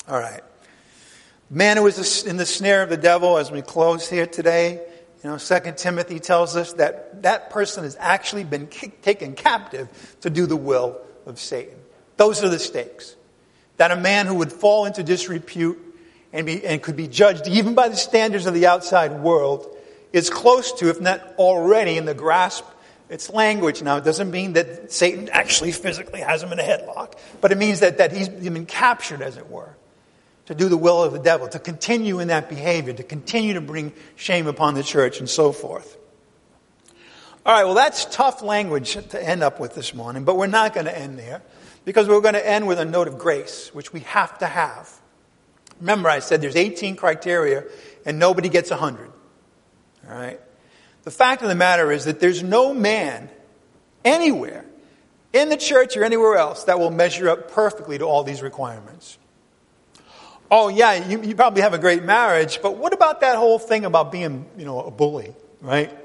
All 0.07 0.19
right. 0.19 0.41
Man 1.49 1.77
who 1.77 1.87
is 1.87 2.23
in 2.25 2.37
the 2.37 2.45
snare 2.45 2.83
of 2.83 2.89
the 2.89 2.97
devil 2.97 3.37
as 3.37 3.51
we 3.51 3.63
close 3.63 4.07
here 4.07 4.27
today, 4.27 4.81
you 5.23 5.29
know, 5.29 5.37
2 5.37 5.73
Timothy 5.75 6.19
tells 6.19 6.55
us 6.55 6.73
that 6.73 7.23
that 7.23 7.49
person 7.49 7.83
has 7.83 7.97
actually 7.99 8.43
been 8.43 8.67
taken 8.67 9.33
captive 9.33 10.17
to 10.21 10.29
do 10.29 10.45
the 10.45 10.55
will 10.55 11.01
of 11.25 11.39
Satan. 11.39 11.77
Those 12.17 12.43
are 12.43 12.49
the 12.49 12.59
stakes. 12.59 13.15
That 13.77 13.91
a 13.91 13.95
man 13.95 14.27
who 14.27 14.35
would 14.35 14.53
fall 14.53 14.85
into 14.85 15.03
disrepute 15.03 15.77
and, 16.31 16.45
be, 16.45 16.65
and 16.65 16.83
could 16.83 16.95
be 16.95 17.07
judged 17.07 17.47
even 17.47 17.73
by 17.73 17.89
the 17.89 17.95
standards 17.95 18.45
of 18.45 18.53
the 18.53 18.67
outside 18.67 19.21
world 19.21 19.75
is 20.13 20.29
close 20.29 20.71
to, 20.73 20.89
if 20.89 21.01
not 21.01 21.21
already, 21.37 21.97
in 21.97 22.05
the 22.05 22.13
grasp. 22.13 22.65
It's 23.09 23.29
language 23.29 23.81
now. 23.81 23.97
It 23.97 24.03
doesn't 24.03 24.29
mean 24.29 24.53
that 24.53 24.91
Satan 24.91 25.29
actually 25.29 25.71
physically 25.71 26.21
has 26.21 26.43
him 26.43 26.51
in 26.51 26.59
a 26.59 26.63
headlock, 26.63 27.13
but 27.41 27.51
it 27.51 27.57
means 27.57 27.79
that, 27.79 27.97
that 27.97 28.11
he's 28.11 28.29
been 28.29 28.67
captured, 28.67 29.21
as 29.21 29.37
it 29.37 29.49
were, 29.49 29.75
to 30.49 30.55
do 30.55 30.67
the 30.67 30.77
will 30.77 31.03
of 31.03 31.13
the 31.13 31.19
devil, 31.19 31.47
to 31.47 31.59
continue 31.59 32.19
in 32.19 32.29
that 32.29 32.49
behavior, 32.49 32.91
to 32.91 33.03
continue 33.03 33.53
to 33.53 33.61
bring 33.61 33.93
shame 34.15 34.47
upon 34.47 34.73
the 34.73 34.81
church, 34.81 35.19
and 35.19 35.29
so 35.29 35.51
forth. 35.51 35.95
All 37.45 37.53
right, 37.53 37.65
well, 37.65 37.75
that's 37.75 38.05
tough 38.05 38.41
language 38.41 38.93
to 39.09 39.23
end 39.23 39.43
up 39.43 39.59
with 39.59 39.75
this 39.75 39.93
morning, 39.93 40.23
but 40.23 40.37
we're 40.37 40.47
not 40.47 40.73
going 40.73 40.87
to 40.87 40.97
end 40.97 41.19
there 41.19 41.43
because 41.85 42.07
we're 42.07 42.19
going 42.19 42.33
to 42.33 42.45
end 42.45 42.65
with 42.65 42.79
a 42.79 42.85
note 42.85 43.07
of 43.07 43.19
grace, 43.19 43.69
which 43.75 43.93
we 43.93 43.99
have 43.99 44.39
to 44.39 44.47
have. 44.47 44.91
Remember, 45.79 46.09
I 46.09 46.17
said 46.17 46.41
there's 46.41 46.55
18 46.55 46.95
criteria 46.95 47.65
and 48.03 48.17
nobody 48.17 48.49
gets 48.49 48.71
100. 48.71 49.11
All 50.09 50.15
right? 50.17 50.39
The 51.03 51.11
fact 51.11 51.43
of 51.43 51.47
the 51.47 51.53
matter 51.53 51.91
is 51.91 52.05
that 52.05 52.19
there's 52.19 52.41
no 52.41 52.73
man 52.73 53.29
anywhere 54.03 54.65
in 55.31 55.49
the 55.49 55.57
church 55.57 55.95
or 55.95 56.03
anywhere 56.03 56.37
else 56.37 56.63
that 56.63 56.79
will 56.79 56.89
measure 56.89 57.29
up 57.29 57.51
perfectly 57.51 57.99
to 57.99 58.05
all 58.05 58.23
these 58.23 58.41
requirements. 58.41 59.18
Oh, 60.51 60.67
yeah, 60.69 61.07
you, 61.07 61.21
you 61.21 61.35
probably 61.35 61.61
have 61.61 61.73
a 61.73 61.77
great 61.77 62.03
marriage, 62.03 62.61
but 62.61 62.77
what 62.77 62.93
about 62.93 63.21
that 63.21 63.35
whole 63.35 63.59
thing 63.59 63.85
about 63.85 64.11
being, 64.11 64.47
you 64.57 64.65
know, 64.65 64.81
a 64.81 64.91
bully, 64.91 65.35
right? 65.61 65.95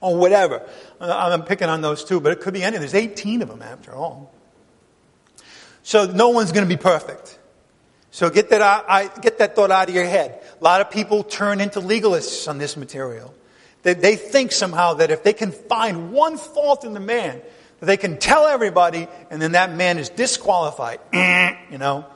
Or 0.00 0.16
whatever. 0.16 0.68
Uh, 1.00 1.30
I'm 1.32 1.44
picking 1.44 1.68
on 1.68 1.80
those 1.80 2.04
two, 2.04 2.20
but 2.20 2.32
it 2.32 2.40
could 2.40 2.52
be 2.52 2.62
any. 2.62 2.76
There's 2.76 2.94
18 2.94 3.40
of 3.40 3.48
them 3.48 3.62
after 3.62 3.92
all. 3.92 4.34
So 5.82 6.06
no 6.06 6.28
one's 6.28 6.52
going 6.52 6.66
to 6.66 6.68
be 6.68 6.80
perfect. 6.80 7.38
So 8.10 8.30
get 8.30 8.50
that, 8.50 8.62
I, 8.62 9.08
get 9.20 9.38
that 9.38 9.56
thought 9.56 9.70
out 9.70 9.88
of 9.88 9.94
your 9.94 10.04
head. 10.04 10.42
A 10.60 10.64
lot 10.64 10.80
of 10.80 10.90
people 10.90 11.24
turn 11.24 11.60
into 11.60 11.80
legalists 11.80 12.48
on 12.48 12.58
this 12.58 12.76
material. 12.76 13.34
They, 13.82 13.94
they 13.94 14.16
think 14.16 14.52
somehow 14.52 14.94
that 14.94 15.10
if 15.10 15.22
they 15.22 15.32
can 15.32 15.52
find 15.52 16.12
one 16.12 16.36
fault 16.36 16.84
in 16.84 16.92
the 16.92 17.00
man, 17.00 17.40
that 17.80 17.86
they 17.86 17.96
can 17.96 18.18
tell 18.18 18.46
everybody 18.46 19.08
and 19.30 19.42
then 19.42 19.52
that 19.52 19.74
man 19.74 19.98
is 19.98 20.10
disqualified. 20.10 21.00
you 21.70 21.78
know? 21.78 22.06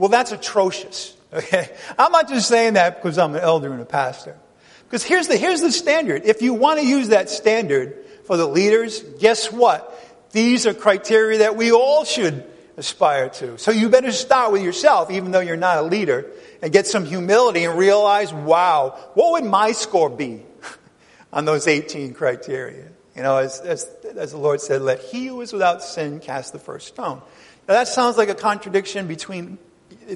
Well, 0.00 0.08
that's 0.08 0.32
atrocious. 0.32 1.16
Okay? 1.32 1.68
I'm 1.96 2.10
not 2.10 2.28
just 2.28 2.48
saying 2.48 2.74
that 2.74 2.96
because 2.96 3.16
I'm 3.16 3.36
an 3.36 3.40
elder 3.40 3.72
and 3.72 3.80
a 3.80 3.84
pastor. 3.84 4.36
Because 4.82 5.04
here's 5.04 5.28
the, 5.28 5.36
here's 5.36 5.60
the 5.60 5.70
standard. 5.70 6.22
If 6.24 6.42
you 6.42 6.54
want 6.54 6.80
to 6.80 6.84
use 6.84 7.10
that 7.10 7.30
standard 7.30 7.96
for 8.24 8.36
the 8.36 8.48
leaders, 8.48 9.00
guess 9.20 9.52
what? 9.52 9.96
These 10.32 10.66
are 10.66 10.74
criteria 10.74 11.38
that 11.38 11.54
we 11.54 11.70
all 11.70 12.04
should 12.04 12.44
aspire 12.76 13.28
to. 13.28 13.58
So 13.58 13.70
you 13.70 13.88
better 13.90 14.10
start 14.10 14.50
with 14.50 14.62
yourself, 14.62 15.12
even 15.12 15.30
though 15.30 15.38
you're 15.38 15.56
not 15.56 15.78
a 15.78 15.82
leader, 15.82 16.26
and 16.60 16.72
get 16.72 16.88
some 16.88 17.04
humility 17.04 17.62
and 17.62 17.78
realize, 17.78 18.34
wow, 18.34 18.98
what 19.14 19.30
would 19.30 19.44
my 19.48 19.70
score 19.70 20.10
be 20.10 20.42
on 21.32 21.44
those 21.44 21.68
18 21.68 22.12
criteria? 22.12 22.88
You 23.14 23.22
know, 23.22 23.36
as, 23.36 23.60
as, 23.60 23.84
as 24.16 24.32
the 24.32 24.38
Lord 24.38 24.60
said, 24.60 24.82
let 24.82 25.00
he 25.00 25.28
who 25.28 25.40
is 25.42 25.52
without 25.52 25.84
sin 25.84 26.18
cast 26.18 26.52
the 26.52 26.58
first 26.58 26.88
stone. 26.88 27.22
Now 27.68 27.74
that 27.74 27.86
sounds 27.86 28.16
like 28.16 28.30
a 28.30 28.34
contradiction 28.34 29.06
between 29.06 29.58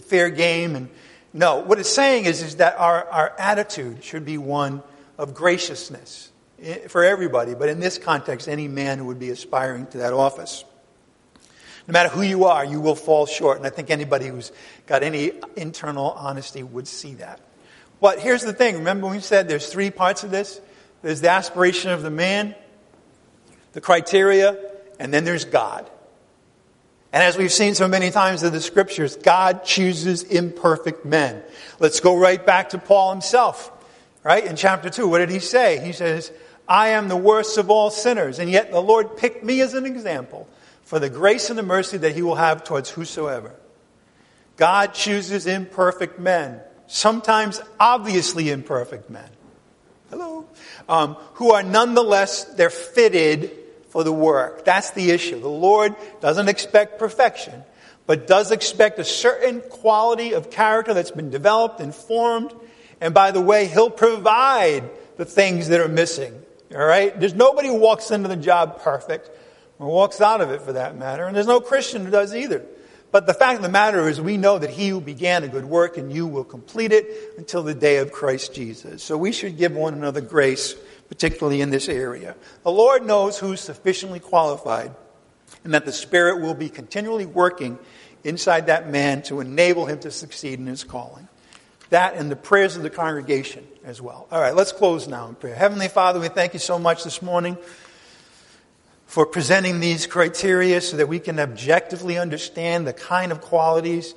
fair 0.00 0.30
game 0.30 0.76
and 0.76 0.88
no. 1.32 1.56
What 1.56 1.78
it's 1.80 1.90
saying 1.90 2.26
is, 2.26 2.42
is 2.42 2.56
that 2.56 2.78
our, 2.78 3.04
our 3.08 3.34
attitude 3.38 4.04
should 4.04 4.24
be 4.24 4.38
one 4.38 4.82
of 5.18 5.34
graciousness 5.34 6.30
eh, 6.62 6.86
for 6.88 7.04
everybody, 7.04 7.54
but 7.54 7.68
in 7.68 7.80
this 7.80 7.98
context, 7.98 8.48
any 8.48 8.68
man 8.68 8.98
who 8.98 9.06
would 9.06 9.18
be 9.18 9.30
aspiring 9.30 9.86
to 9.88 9.98
that 9.98 10.12
office. 10.12 10.64
No 11.86 11.92
matter 11.92 12.08
who 12.08 12.22
you 12.22 12.44
are, 12.44 12.64
you 12.64 12.80
will 12.80 12.94
fall 12.94 13.26
short. 13.26 13.58
And 13.58 13.66
I 13.66 13.70
think 13.70 13.90
anybody 13.90 14.28
who's 14.28 14.52
got 14.86 15.02
any 15.02 15.32
internal 15.56 16.12
honesty 16.12 16.62
would 16.62 16.88
see 16.88 17.14
that. 17.14 17.40
But 18.00 18.20
here's 18.20 18.42
the 18.42 18.52
thing. 18.52 18.76
Remember 18.76 19.06
we 19.06 19.20
said 19.20 19.48
there's 19.48 19.68
three 19.68 19.90
parts 19.90 20.24
of 20.24 20.30
this? 20.30 20.60
There's 21.02 21.20
the 21.20 21.30
aspiration 21.30 21.90
of 21.90 22.02
the 22.02 22.10
man, 22.10 22.54
the 23.72 23.80
criteria, 23.80 24.58
and 24.98 25.12
then 25.12 25.24
there's 25.24 25.44
God. 25.44 25.90
And 27.14 27.22
as 27.22 27.38
we've 27.38 27.52
seen 27.52 27.76
so 27.76 27.86
many 27.86 28.10
times 28.10 28.42
in 28.42 28.52
the 28.52 28.60
scriptures, 28.60 29.14
God 29.14 29.62
chooses 29.62 30.24
imperfect 30.24 31.04
men. 31.04 31.44
Let's 31.78 32.00
go 32.00 32.18
right 32.18 32.44
back 32.44 32.70
to 32.70 32.78
Paul 32.78 33.12
himself. 33.12 33.70
Right? 34.24 34.44
In 34.44 34.56
chapter 34.56 34.90
2, 34.90 35.06
what 35.06 35.18
did 35.18 35.30
he 35.30 35.38
say? 35.38 35.78
He 35.78 35.92
says, 35.92 36.32
I 36.66 36.88
am 36.88 37.06
the 37.06 37.16
worst 37.16 37.56
of 37.56 37.70
all 37.70 37.90
sinners, 37.90 38.40
and 38.40 38.50
yet 38.50 38.72
the 38.72 38.80
Lord 38.80 39.16
picked 39.16 39.44
me 39.44 39.60
as 39.60 39.74
an 39.74 39.86
example 39.86 40.48
for 40.82 40.98
the 40.98 41.08
grace 41.08 41.50
and 41.50 41.58
the 41.58 41.62
mercy 41.62 41.98
that 41.98 42.16
he 42.16 42.22
will 42.22 42.34
have 42.34 42.64
towards 42.64 42.90
whosoever. 42.90 43.54
God 44.56 44.92
chooses 44.92 45.46
imperfect 45.46 46.18
men, 46.18 46.60
sometimes 46.88 47.60
obviously 47.78 48.50
imperfect 48.50 49.08
men. 49.08 49.30
Hello. 50.10 50.48
Um, 50.88 51.14
who 51.34 51.52
are 51.52 51.62
nonetheless, 51.62 52.42
they're 52.42 52.70
fitted 52.70 53.52
for 53.94 54.02
the 54.02 54.12
work. 54.12 54.64
That's 54.64 54.90
the 54.90 55.12
issue. 55.12 55.38
The 55.38 55.48
Lord 55.48 55.94
doesn't 56.20 56.48
expect 56.48 56.98
perfection, 56.98 57.62
but 58.06 58.26
does 58.26 58.50
expect 58.50 58.98
a 58.98 59.04
certain 59.04 59.60
quality 59.60 60.32
of 60.32 60.50
character 60.50 60.92
that's 60.94 61.12
been 61.12 61.30
developed 61.30 61.78
and 61.78 61.94
formed. 61.94 62.52
And 63.00 63.14
by 63.14 63.30
the 63.30 63.40
way, 63.40 63.66
He'll 63.66 63.90
provide 63.90 64.90
the 65.16 65.24
things 65.24 65.68
that 65.68 65.80
are 65.80 65.86
missing. 65.86 66.34
All 66.74 66.84
right? 66.84 67.18
There's 67.18 67.34
nobody 67.34 67.68
who 67.68 67.76
walks 67.76 68.10
into 68.10 68.28
the 68.28 68.34
job 68.34 68.80
perfect 68.80 69.30
or 69.78 69.86
walks 69.86 70.20
out 70.20 70.40
of 70.40 70.50
it 70.50 70.62
for 70.62 70.72
that 70.72 70.98
matter. 70.98 71.26
And 71.26 71.36
there's 71.36 71.46
no 71.46 71.60
Christian 71.60 72.04
who 72.04 72.10
does 72.10 72.34
either. 72.34 72.66
But 73.12 73.28
the 73.28 73.34
fact 73.34 73.58
of 73.58 73.62
the 73.62 73.68
matter 73.68 74.08
is, 74.08 74.20
we 74.20 74.38
know 74.38 74.58
that 74.58 74.70
he 74.70 74.88
who 74.88 75.00
began 75.00 75.44
a 75.44 75.48
good 75.48 75.66
work 75.66 75.98
and 75.98 76.12
you 76.12 76.26
will 76.26 76.42
complete 76.42 76.90
it 76.90 77.38
until 77.38 77.62
the 77.62 77.76
day 77.76 77.98
of 77.98 78.10
Christ 78.10 78.52
Jesus. 78.54 79.04
So 79.04 79.16
we 79.16 79.30
should 79.30 79.56
give 79.56 79.70
one 79.70 79.94
another 79.94 80.20
grace, 80.20 80.74
particularly 81.14 81.60
in 81.60 81.70
this 81.70 81.88
area. 81.88 82.34
The 82.64 82.72
Lord 82.72 83.06
knows 83.06 83.38
who's 83.38 83.60
sufficiently 83.60 84.18
qualified, 84.18 84.92
and 85.62 85.72
that 85.72 85.84
the 85.84 85.92
Spirit 85.92 86.40
will 86.40 86.54
be 86.54 86.68
continually 86.68 87.24
working 87.24 87.78
inside 88.24 88.66
that 88.66 88.90
man 88.90 89.22
to 89.22 89.38
enable 89.38 89.86
him 89.86 90.00
to 90.00 90.10
succeed 90.10 90.58
in 90.58 90.66
his 90.66 90.82
calling. 90.82 91.28
That 91.90 92.14
and 92.14 92.32
the 92.32 92.36
prayers 92.36 92.74
of 92.74 92.82
the 92.82 92.90
congregation 92.90 93.64
as 93.84 94.02
well. 94.02 94.26
All 94.32 94.40
right, 94.40 94.56
let's 94.56 94.72
close 94.72 95.06
now 95.06 95.28
in 95.28 95.36
prayer. 95.36 95.54
Heavenly 95.54 95.86
Father, 95.86 96.18
we 96.18 96.26
thank 96.26 96.52
you 96.52 96.58
so 96.58 96.80
much 96.80 97.04
this 97.04 97.22
morning 97.22 97.56
for 99.06 99.24
presenting 99.24 99.78
these 99.78 100.08
criteria 100.08 100.80
so 100.80 100.96
that 100.96 101.06
we 101.06 101.20
can 101.20 101.38
objectively 101.38 102.18
understand 102.18 102.88
the 102.88 102.92
kind 102.92 103.30
of 103.30 103.40
qualities 103.40 104.16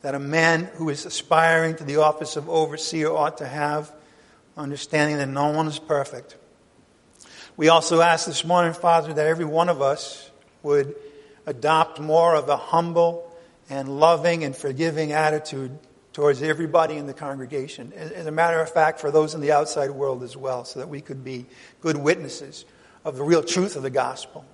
that 0.00 0.14
a 0.14 0.18
man 0.18 0.70
who 0.76 0.88
is 0.88 1.04
aspiring 1.04 1.74
to 1.74 1.84
the 1.84 1.96
office 1.96 2.36
of 2.36 2.48
overseer 2.48 3.10
ought 3.10 3.36
to 3.38 3.46
have, 3.46 3.92
understanding 4.60 5.16
that 5.16 5.28
no 5.28 5.50
one 5.50 5.66
is 5.66 5.78
perfect. 5.78 6.36
We 7.56 7.68
also 7.68 8.00
ask 8.00 8.26
this 8.26 8.44
morning, 8.44 8.72
Father, 8.72 9.12
that 9.12 9.26
every 9.26 9.44
one 9.44 9.68
of 9.68 9.82
us 9.82 10.30
would 10.62 10.94
adopt 11.46 12.00
more 12.00 12.34
of 12.34 12.48
a 12.48 12.56
humble 12.56 13.36
and 13.68 14.00
loving 14.00 14.44
and 14.44 14.54
forgiving 14.54 15.12
attitude 15.12 15.78
towards 16.12 16.42
everybody 16.42 16.96
in 16.96 17.06
the 17.06 17.14
congregation. 17.14 17.92
As 17.92 18.26
a 18.26 18.32
matter 18.32 18.60
of 18.60 18.70
fact, 18.70 19.00
for 19.00 19.10
those 19.10 19.34
in 19.34 19.40
the 19.40 19.52
outside 19.52 19.90
world 19.90 20.22
as 20.22 20.36
well, 20.36 20.64
so 20.64 20.80
that 20.80 20.88
we 20.88 21.00
could 21.00 21.24
be 21.24 21.46
good 21.80 21.96
witnesses 21.96 22.64
of 23.04 23.16
the 23.16 23.22
real 23.22 23.42
truth 23.42 23.76
of 23.76 23.82
the 23.82 23.90
gospel, 23.90 24.44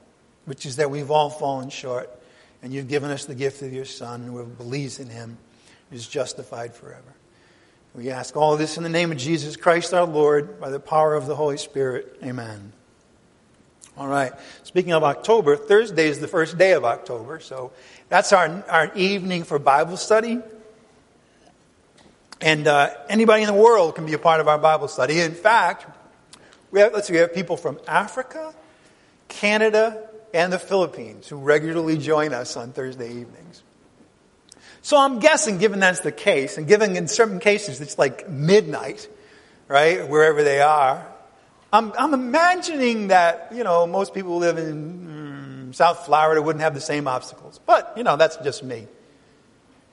which 0.44 0.66
is 0.66 0.76
that 0.76 0.90
we've 0.90 1.11
all 1.11 1.30
fallen 1.30 1.70
short, 1.70 2.11
and 2.62 2.72
you've 2.72 2.88
given 2.88 3.11
us 3.11 3.24
the 3.24 3.34
gift 3.34 3.62
of 3.62 3.72
your 3.72 3.84
Son, 3.84 4.22
and 4.22 4.30
whoever 4.30 4.48
believes 4.48 4.98
in 4.98 5.09
him 5.09 5.38
is 5.90 6.07
justified 6.07 6.74
forever. 6.74 7.14
We 7.97 8.11
ask 8.11 8.36
all 8.36 8.59
this 8.59 8.76
in 8.76 8.82
the 8.82 8.90
name 8.90 9.11
of 9.11 9.16
Jesus 9.16 9.57
Christ 9.57 9.94
our 9.94 10.05
Lord, 10.05 10.61
by 10.61 10.68
the 10.68 10.78
power 10.78 11.14
of 11.14 11.24
the 11.24 11.34
Holy 11.34 11.57
Spirit. 11.57 12.18
Amen. 12.22 12.74
All 13.97 14.07
right. 14.07 14.34
Speaking 14.64 14.92
of 14.92 15.03
October, 15.03 15.57
Thursday 15.57 16.07
is 16.09 16.20
the 16.20 16.28
first 16.28 16.59
day 16.59 16.72
of 16.72 16.84
October, 16.84 17.40
so 17.40 17.72
that's 18.11 18.34
our, 18.34 18.62
our 18.68 18.94
evening 18.94 19.44
for 19.44 19.59
Bible 19.59 19.97
study. 19.97 20.42
And 22.42 22.66
uh, 22.66 22.90
anybody 23.09 23.44
in 23.44 23.47
the 23.47 23.55
world 23.55 23.94
can 23.94 24.05
be 24.05 24.12
a 24.12 24.18
part 24.18 24.40
of 24.40 24.49
our 24.49 24.59
Bible 24.59 24.88
study. 24.88 25.20
In 25.20 25.32
fact, 25.32 25.86
we 26.70 26.80
have, 26.80 26.92
let's 26.92 27.07
see, 27.07 27.14
we 27.14 27.20
have 27.20 27.32
people 27.32 27.57
from 27.57 27.80
Africa, 27.88 28.55
Canada, 29.28 30.07
and 30.34 30.53
the 30.53 30.59
Philippines 30.59 31.28
who 31.28 31.36
regularly 31.36 31.97
join 31.97 32.34
us 32.34 32.59
on 32.59 32.72
Thursday 32.72 33.09
evenings. 33.09 33.62
So 34.87 34.97
I'm 34.97 35.18
guessing, 35.18 35.59
given 35.59 35.80
that's 35.80 35.99
the 35.99 36.12
case, 36.12 36.59
and 36.59 36.68
given 36.68 36.97
in 36.97 37.09
certain 37.09 37.41
cases 37.41 37.80
it's 37.80 37.99
like 37.99 38.30
midnight, 38.30 39.09
right, 39.66 40.09
wherever 40.09 40.45
they 40.45 40.61
are, 40.61 41.05
I'm, 41.72 41.93
I'm 41.99 42.14
imagining 42.14 43.09
that, 43.09 43.49
you 43.53 43.64
know, 43.64 43.89
most 43.89 44.14
people 44.14 44.34
who 44.34 44.39
live 44.39 44.59
in 44.59 45.70
mm, 45.70 45.74
South 45.74 46.07
Florida 46.07 46.41
wouldn't 46.41 46.62
have 46.62 46.74
the 46.74 46.80
same 46.80 47.09
obstacles. 47.09 47.59
But, 47.66 47.95
you 47.97 48.05
know, 48.05 48.16
that's 48.16 48.37
just 48.37 48.62
me. 48.62 48.87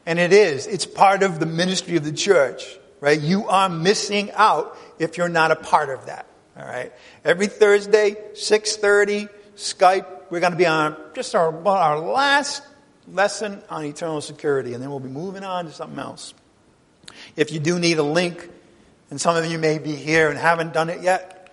And 0.05 0.19
it 0.19 0.31
is. 0.31 0.67
It's 0.67 0.85
part 0.85 1.23
of 1.23 1.39
the 1.39 1.47
ministry 1.47 1.95
of 1.95 2.03
the 2.03 2.13
church, 2.13 2.63
right? 2.99 3.19
You 3.19 3.47
are 3.47 3.69
missing 3.69 4.29
out 4.33 4.77
if 4.99 5.17
you're 5.17 5.27
not 5.27 5.49
a 5.49 5.55
part 5.55 5.89
of 5.89 6.05
that. 6.05 6.27
All 6.55 6.67
right. 6.67 6.93
Every 7.25 7.47
Thursday, 7.47 8.11
6:30, 8.33 9.27
Skype. 9.55 10.05
We're 10.29 10.39
going 10.39 10.51
to 10.51 10.57
be 10.57 10.67
on 10.67 10.95
just 11.15 11.33
our 11.33 11.67
our 11.67 11.97
last 11.97 12.61
lesson 13.07 13.61
on 13.69 13.85
eternal 13.85 14.21
security, 14.21 14.73
and 14.73 14.81
then 14.81 14.89
we'll 14.89 14.99
be 14.99 15.09
moving 15.09 15.43
on 15.43 15.65
to 15.65 15.71
something 15.71 15.99
else. 15.99 16.33
If 17.35 17.51
you 17.51 17.59
do 17.59 17.79
need 17.79 17.97
a 17.97 18.03
link, 18.03 18.49
and 19.09 19.19
some 19.19 19.35
of 19.35 19.45
you 19.45 19.59
may 19.59 19.77
be 19.77 19.95
here 19.95 20.29
and 20.29 20.37
haven't 20.37 20.73
done 20.73 20.89
it 20.89 21.01
yet, 21.01 21.51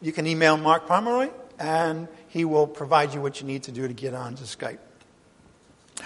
you 0.00 0.12
can 0.12 0.26
email 0.26 0.56
Mark 0.56 0.86
Pomeroy, 0.86 1.30
and 1.58 2.08
he 2.28 2.44
will 2.44 2.66
provide 2.66 3.14
you 3.14 3.20
what 3.20 3.40
you 3.40 3.46
need 3.46 3.64
to 3.64 3.72
do 3.72 3.88
to 3.88 3.94
get 3.94 4.14
on 4.14 4.36
to 4.36 4.44
Skype. 4.44 4.78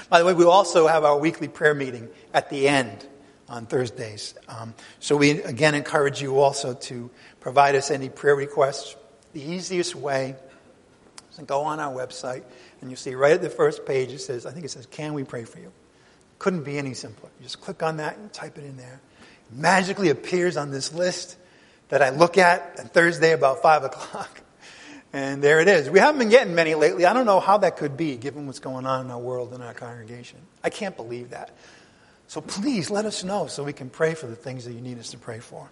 By 0.08 0.18
the 0.18 0.24
way, 0.24 0.32
we 0.32 0.44
also 0.44 0.86
have 0.86 1.04
our 1.04 1.18
weekly 1.18 1.48
prayer 1.48 1.74
meeting 1.74 2.08
at 2.32 2.48
the 2.48 2.68
end 2.68 3.06
on 3.48 3.66
Thursdays. 3.66 4.34
Um, 4.48 4.74
so 4.98 5.16
we 5.16 5.42
again 5.42 5.74
encourage 5.74 6.22
you 6.22 6.38
also 6.38 6.72
to 6.74 7.10
provide 7.40 7.74
us 7.74 7.90
any 7.90 8.08
prayer 8.08 8.34
requests. 8.34 8.96
The 9.34 9.42
easiest 9.42 9.94
way 9.94 10.36
is 11.30 11.36
to 11.36 11.42
go 11.42 11.62
on 11.62 11.80
our 11.80 11.92
website 11.92 12.44
and 12.82 12.90
you 12.90 12.96
see 12.96 13.14
right 13.14 13.32
at 13.32 13.40
the 13.40 13.50
first 13.50 13.86
page 13.86 14.10
it 14.10 14.18
says, 14.18 14.44
I 14.44 14.50
think 14.50 14.64
it 14.64 14.70
says, 14.70 14.86
Can 14.86 15.14
we 15.14 15.24
pray 15.24 15.44
for 15.44 15.58
you? 15.58 15.72
Couldn't 16.38 16.64
be 16.64 16.76
any 16.76 16.94
simpler. 16.94 17.30
You 17.38 17.44
just 17.44 17.60
click 17.60 17.82
on 17.82 17.98
that 17.98 18.18
and 18.18 18.32
type 18.32 18.58
it 18.58 18.64
in 18.64 18.76
there. 18.76 19.00
It 19.50 19.56
magically 19.56 20.08
appears 20.08 20.56
on 20.56 20.70
this 20.70 20.92
list 20.92 21.36
that 21.88 22.02
I 22.02 22.10
look 22.10 22.36
at 22.36 22.80
on 22.80 22.86
Thursday 22.86 23.32
about 23.32 23.62
5 23.62 23.84
o'clock. 23.84 24.40
And 25.12 25.42
there 25.42 25.60
it 25.60 25.68
is. 25.68 25.90
We 25.90 25.98
haven't 25.98 26.18
been 26.18 26.30
getting 26.30 26.54
many 26.54 26.74
lately. 26.74 27.04
I 27.04 27.12
don't 27.12 27.26
know 27.26 27.38
how 27.38 27.58
that 27.58 27.76
could 27.76 27.96
be, 27.96 28.16
given 28.16 28.46
what's 28.46 28.60
going 28.60 28.86
on 28.86 29.04
in 29.04 29.10
our 29.10 29.18
world 29.18 29.52
and 29.52 29.62
our 29.62 29.74
congregation. 29.74 30.38
I 30.64 30.70
can't 30.70 30.96
believe 30.96 31.30
that. 31.30 31.54
So 32.28 32.40
please 32.40 32.90
let 32.90 33.04
us 33.04 33.22
know 33.22 33.46
so 33.46 33.62
we 33.62 33.74
can 33.74 33.90
pray 33.90 34.14
for 34.14 34.26
the 34.26 34.34
things 34.34 34.64
that 34.64 34.72
you 34.72 34.80
need 34.80 34.98
us 34.98 35.10
to 35.10 35.18
pray 35.18 35.38
for. 35.38 35.68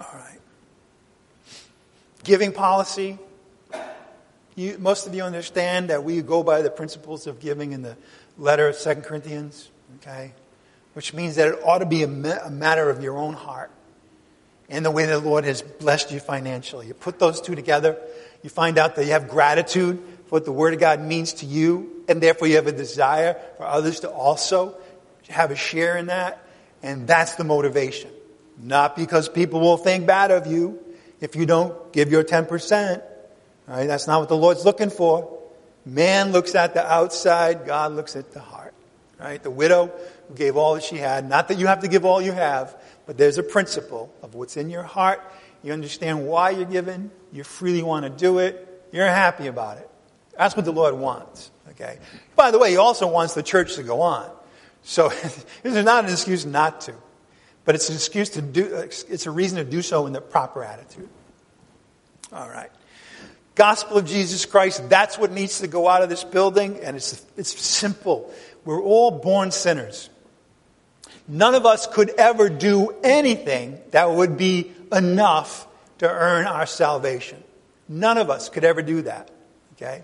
All 0.00 0.14
right. 0.14 0.40
Giving 2.24 2.50
policy. 2.52 3.18
You, 4.56 4.76
most 4.78 5.06
of 5.06 5.14
you 5.14 5.22
understand 5.22 5.90
that 5.90 6.04
we 6.04 6.20
go 6.22 6.42
by 6.42 6.62
the 6.62 6.70
principles 6.70 7.26
of 7.26 7.40
giving 7.40 7.72
in 7.72 7.82
the 7.82 7.96
letter 8.36 8.68
of 8.68 8.78
2 8.78 8.96
Corinthians, 8.96 9.70
okay? 9.96 10.32
Which 10.94 11.14
means 11.14 11.36
that 11.36 11.48
it 11.48 11.62
ought 11.64 11.78
to 11.78 11.86
be 11.86 12.02
a, 12.02 12.08
a 12.08 12.50
matter 12.50 12.90
of 12.90 13.02
your 13.02 13.16
own 13.16 13.34
heart 13.34 13.70
and 14.68 14.84
the 14.84 14.90
way 14.90 15.06
the 15.06 15.18
Lord 15.18 15.44
has 15.44 15.62
blessed 15.62 16.12
you 16.12 16.20
financially. 16.20 16.86
You 16.86 16.94
put 16.94 17.18
those 17.18 17.40
two 17.40 17.54
together, 17.54 17.98
you 18.42 18.50
find 18.50 18.78
out 18.78 18.96
that 18.96 19.04
you 19.04 19.12
have 19.12 19.28
gratitude 19.28 19.98
for 20.26 20.36
what 20.36 20.44
the 20.44 20.52
Word 20.52 20.74
of 20.74 20.80
God 20.80 21.00
means 21.00 21.34
to 21.34 21.46
you, 21.46 22.04
and 22.08 22.20
therefore 22.20 22.48
you 22.48 22.56
have 22.56 22.68
a 22.68 22.72
desire 22.72 23.40
for 23.56 23.66
others 23.66 24.00
to 24.00 24.10
also 24.10 24.76
have 25.28 25.50
a 25.50 25.56
share 25.56 25.96
in 25.96 26.06
that, 26.06 26.44
and 26.82 27.06
that's 27.06 27.34
the 27.34 27.44
motivation. 27.44 28.10
Not 28.62 28.96
because 28.96 29.28
people 29.28 29.60
will 29.60 29.76
think 29.76 30.06
bad 30.06 30.30
of 30.30 30.46
you 30.46 30.78
if 31.20 31.34
you 31.34 31.46
don't 31.46 31.92
give 31.92 32.10
your 32.10 32.24
10%. 32.24 33.02
That's 33.70 34.06
not 34.06 34.20
what 34.20 34.28
the 34.28 34.36
Lord's 34.36 34.64
looking 34.64 34.90
for. 34.90 35.38
Man 35.86 36.32
looks 36.32 36.54
at 36.54 36.74
the 36.74 36.84
outside, 36.84 37.66
God 37.66 37.92
looks 37.92 38.16
at 38.16 38.32
the 38.32 38.40
heart. 38.40 38.74
Right? 39.18 39.42
The 39.42 39.50
widow 39.50 39.92
who 40.28 40.34
gave 40.34 40.56
all 40.56 40.74
that 40.74 40.82
she 40.82 40.96
had, 40.96 41.28
not 41.28 41.48
that 41.48 41.58
you 41.58 41.66
have 41.66 41.80
to 41.80 41.88
give 41.88 42.04
all 42.04 42.22
you 42.22 42.32
have, 42.32 42.76
but 43.06 43.18
there's 43.18 43.38
a 43.38 43.42
principle 43.42 44.12
of 44.22 44.34
what's 44.34 44.56
in 44.56 44.70
your 44.70 44.82
heart. 44.82 45.20
You 45.62 45.72
understand 45.72 46.26
why 46.26 46.50
you're 46.50 46.64
giving, 46.64 47.10
you 47.32 47.44
freely 47.44 47.82
want 47.82 48.04
to 48.04 48.10
do 48.10 48.38
it, 48.38 48.82
you're 48.92 49.06
happy 49.06 49.46
about 49.46 49.76
it. 49.76 49.90
That's 50.36 50.56
what 50.56 50.64
the 50.64 50.72
Lord 50.72 50.94
wants. 50.94 51.50
Okay? 51.70 51.98
By 52.34 52.50
the 52.50 52.58
way, 52.58 52.70
He 52.70 52.76
also 52.78 53.06
wants 53.06 53.34
the 53.34 53.42
church 53.42 53.74
to 53.76 53.82
go 53.82 54.00
on. 54.00 54.30
So 54.82 55.08
this 55.22 55.44
is 55.64 55.84
not 55.84 56.04
an 56.06 56.10
excuse 56.10 56.46
not 56.46 56.80
to. 56.82 56.94
But 57.66 57.74
it's 57.74 57.90
an 57.90 57.96
excuse 57.96 58.30
to 58.30 58.42
do, 58.42 58.64
it's 58.74 59.26
a 59.26 59.30
reason 59.30 59.58
to 59.58 59.64
do 59.64 59.82
so 59.82 60.06
in 60.06 60.14
the 60.14 60.20
proper 60.20 60.64
attitude. 60.64 61.10
All 62.32 62.48
right. 62.48 62.70
Gospel 63.54 63.98
of 63.98 64.06
Jesus 64.06 64.46
Christ, 64.46 64.88
that's 64.88 65.18
what 65.18 65.32
needs 65.32 65.60
to 65.60 65.66
go 65.66 65.88
out 65.88 66.02
of 66.02 66.08
this 66.08 66.24
building, 66.24 66.80
and 66.82 66.96
it's, 66.96 67.24
it's 67.36 67.58
simple. 67.60 68.32
We're 68.64 68.82
all 68.82 69.10
born 69.10 69.50
sinners. 69.50 70.08
None 71.26 71.54
of 71.54 71.66
us 71.66 71.86
could 71.86 72.10
ever 72.10 72.48
do 72.48 72.94
anything 73.02 73.80
that 73.90 74.10
would 74.10 74.36
be 74.36 74.72
enough 74.92 75.66
to 75.98 76.08
earn 76.08 76.46
our 76.46 76.66
salvation. 76.66 77.42
None 77.88 78.18
of 78.18 78.30
us 78.30 78.48
could 78.48 78.64
ever 78.64 78.82
do 78.82 79.02
that. 79.02 79.30
Okay? 79.74 80.02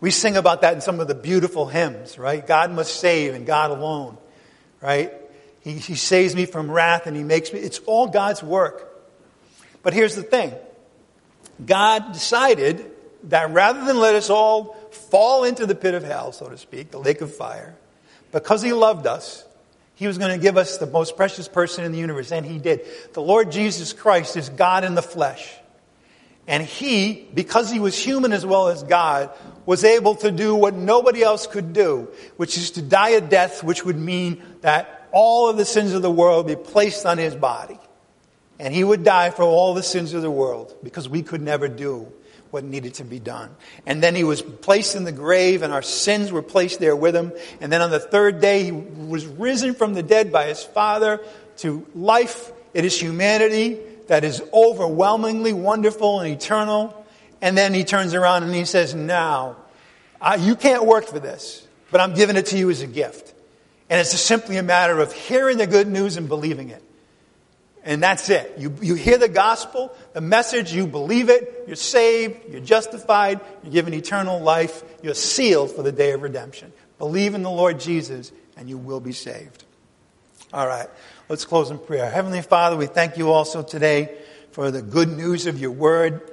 We 0.00 0.10
sing 0.10 0.36
about 0.36 0.62
that 0.62 0.74
in 0.74 0.80
some 0.80 1.00
of 1.00 1.08
the 1.08 1.14
beautiful 1.14 1.66
hymns, 1.66 2.18
right? 2.18 2.46
God 2.46 2.70
must 2.70 2.96
save 3.00 3.34
and 3.34 3.46
God 3.46 3.70
alone, 3.70 4.16
right? 4.80 5.12
He, 5.60 5.72
he 5.72 5.94
saves 5.96 6.34
me 6.36 6.46
from 6.46 6.70
wrath 6.70 7.06
and 7.06 7.16
He 7.16 7.24
makes 7.24 7.52
me. 7.52 7.58
It's 7.58 7.80
all 7.80 8.08
God's 8.08 8.42
work. 8.42 8.84
But 9.82 9.92
here's 9.92 10.14
the 10.14 10.22
thing 10.22 10.52
God 11.64 12.12
decided 12.12 12.90
that 13.24 13.50
rather 13.50 13.84
than 13.84 13.98
let 13.98 14.14
us 14.14 14.30
all 14.30 14.74
fall 14.90 15.44
into 15.44 15.66
the 15.66 15.74
pit 15.74 15.94
of 15.94 16.04
hell, 16.04 16.32
so 16.32 16.48
to 16.48 16.58
speak, 16.58 16.90
the 16.90 16.98
lake 16.98 17.20
of 17.20 17.34
fire, 17.34 17.76
because 18.32 18.62
He 18.62 18.72
loved 18.72 19.06
us, 19.06 19.44
He 19.94 20.06
was 20.06 20.18
going 20.18 20.32
to 20.32 20.42
give 20.42 20.56
us 20.56 20.78
the 20.78 20.86
most 20.86 21.16
precious 21.16 21.48
person 21.48 21.84
in 21.84 21.92
the 21.92 21.98
universe, 21.98 22.30
and 22.32 22.46
He 22.46 22.58
did. 22.58 22.82
The 23.12 23.22
Lord 23.22 23.50
Jesus 23.50 23.92
Christ 23.92 24.36
is 24.36 24.48
God 24.48 24.84
in 24.84 24.94
the 24.94 25.02
flesh. 25.02 25.52
And 26.46 26.62
He, 26.62 27.28
because 27.34 27.70
He 27.70 27.80
was 27.80 27.98
human 27.98 28.32
as 28.32 28.46
well 28.46 28.68
as 28.68 28.82
God, 28.82 29.30
was 29.66 29.84
able 29.84 30.14
to 30.16 30.30
do 30.30 30.54
what 30.54 30.74
nobody 30.74 31.22
else 31.22 31.46
could 31.46 31.72
do, 31.72 32.08
which 32.36 32.56
is 32.56 32.72
to 32.72 32.82
die 32.82 33.10
a 33.10 33.20
death 33.20 33.62
which 33.62 33.84
would 33.84 33.98
mean 33.98 34.42
that 34.62 35.08
all 35.12 35.48
of 35.48 35.56
the 35.56 35.64
sins 35.64 35.92
of 35.92 36.02
the 36.02 36.10
world 36.10 36.46
be 36.46 36.56
placed 36.56 37.04
on 37.04 37.18
his 37.18 37.34
body. 37.34 37.78
And 38.58 38.74
he 38.74 38.82
would 38.82 39.04
die 39.04 39.30
for 39.30 39.42
all 39.42 39.74
the 39.74 39.82
sins 39.82 40.14
of 40.14 40.22
the 40.22 40.30
world 40.30 40.74
because 40.82 41.08
we 41.08 41.22
could 41.22 41.40
never 41.42 41.68
do 41.68 42.12
what 42.50 42.64
needed 42.64 42.94
to 42.94 43.04
be 43.04 43.18
done. 43.18 43.54
And 43.86 44.02
then 44.02 44.14
he 44.14 44.24
was 44.24 44.42
placed 44.42 44.96
in 44.96 45.04
the 45.04 45.12
grave 45.12 45.62
and 45.62 45.72
our 45.72 45.82
sins 45.82 46.32
were 46.32 46.42
placed 46.42 46.80
there 46.80 46.96
with 46.96 47.14
him. 47.14 47.32
And 47.60 47.70
then 47.70 47.82
on 47.82 47.90
the 47.90 48.00
third 48.00 48.40
day, 48.40 48.64
he 48.64 48.72
was 48.72 49.26
risen 49.26 49.74
from 49.74 49.94
the 49.94 50.02
dead 50.02 50.32
by 50.32 50.46
his 50.46 50.64
Father 50.64 51.20
to 51.58 51.86
life. 51.94 52.50
It 52.74 52.84
is 52.84 53.00
humanity 53.00 53.78
that 54.08 54.24
is 54.24 54.42
overwhelmingly 54.52 55.52
wonderful 55.52 56.20
and 56.20 56.32
eternal. 56.32 57.06
And 57.40 57.56
then 57.56 57.74
he 57.74 57.84
turns 57.84 58.14
around 58.14 58.42
and 58.42 58.54
he 58.54 58.64
says, 58.64 58.94
now, 58.94 59.56
you 60.38 60.56
can't 60.56 60.84
work 60.84 61.04
for 61.04 61.20
this, 61.20 61.66
but 61.92 62.00
I'm 62.00 62.14
giving 62.14 62.36
it 62.36 62.46
to 62.46 62.58
you 62.58 62.70
as 62.70 62.80
a 62.80 62.86
gift. 62.86 63.34
And 63.90 64.00
it's 64.00 64.18
simply 64.18 64.56
a 64.56 64.62
matter 64.62 64.98
of 64.98 65.12
hearing 65.12 65.58
the 65.58 65.66
good 65.66 65.86
news 65.86 66.16
and 66.16 66.28
believing 66.28 66.70
it. 66.70 66.82
And 67.88 68.02
that's 68.02 68.28
it. 68.28 68.58
You, 68.58 68.74
you 68.82 68.96
hear 68.96 69.16
the 69.16 69.30
gospel, 69.30 69.96
the 70.12 70.20
message, 70.20 70.74
you 70.74 70.86
believe 70.86 71.30
it, 71.30 71.64
you're 71.66 71.74
saved, 71.74 72.52
you're 72.52 72.60
justified, 72.60 73.40
you're 73.62 73.72
given 73.72 73.94
eternal 73.94 74.40
life, 74.40 74.84
you're 75.02 75.14
sealed 75.14 75.70
for 75.70 75.82
the 75.82 75.90
day 75.90 76.12
of 76.12 76.20
redemption. 76.20 76.70
Believe 76.98 77.34
in 77.34 77.42
the 77.42 77.50
Lord 77.50 77.80
Jesus, 77.80 78.30
and 78.58 78.68
you 78.68 78.76
will 78.76 79.00
be 79.00 79.12
saved. 79.12 79.64
All 80.52 80.66
right, 80.66 80.86
let's 81.30 81.46
close 81.46 81.70
in 81.70 81.78
prayer. 81.78 82.10
Heavenly 82.10 82.42
Father, 82.42 82.76
we 82.76 82.84
thank 82.84 83.16
you 83.16 83.32
also 83.32 83.62
today 83.62 84.18
for 84.50 84.70
the 84.70 84.82
good 84.82 85.08
news 85.08 85.46
of 85.46 85.58
your 85.58 85.70
word. 85.70 86.30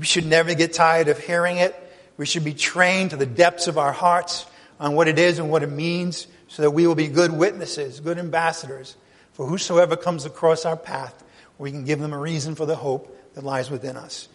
We 0.00 0.04
should 0.04 0.26
never 0.26 0.52
get 0.54 0.72
tired 0.72 1.06
of 1.06 1.20
hearing 1.20 1.58
it. 1.58 1.76
We 2.16 2.26
should 2.26 2.42
be 2.42 2.54
trained 2.54 3.10
to 3.10 3.16
the 3.16 3.24
depths 3.24 3.68
of 3.68 3.78
our 3.78 3.92
hearts 3.92 4.46
on 4.80 4.96
what 4.96 5.06
it 5.06 5.20
is 5.20 5.38
and 5.38 5.48
what 5.48 5.62
it 5.62 5.70
means 5.70 6.26
so 6.48 6.62
that 6.62 6.72
we 6.72 6.88
will 6.88 6.96
be 6.96 7.06
good 7.06 7.30
witnesses, 7.30 8.00
good 8.00 8.18
ambassadors 8.18 8.96
for 9.38 9.46
whosoever 9.46 9.96
comes 9.96 10.24
across 10.24 10.66
our 10.66 10.76
path. 10.76 11.22
We 11.58 11.70
can 11.70 11.84
give 11.84 12.00
them 12.00 12.12
a 12.12 12.18
reason 12.18 12.56
for 12.56 12.66
the 12.66 12.74
hope 12.74 13.16
that 13.34 13.44
lies 13.44 13.70
within 13.70 13.96
us. 13.96 14.28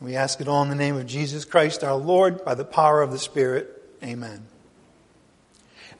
And 0.00 0.08
we 0.08 0.16
ask 0.16 0.40
it 0.40 0.48
all 0.48 0.62
in 0.62 0.70
the 0.70 0.74
name 0.74 0.96
of 0.96 1.06
Jesus 1.06 1.44
Christ, 1.44 1.84
our 1.84 1.96
Lord, 1.96 2.46
by 2.46 2.54
the 2.54 2.64
power 2.64 3.02
of 3.02 3.12
the 3.12 3.18
Spirit. 3.18 3.68
Amen. 4.02 4.46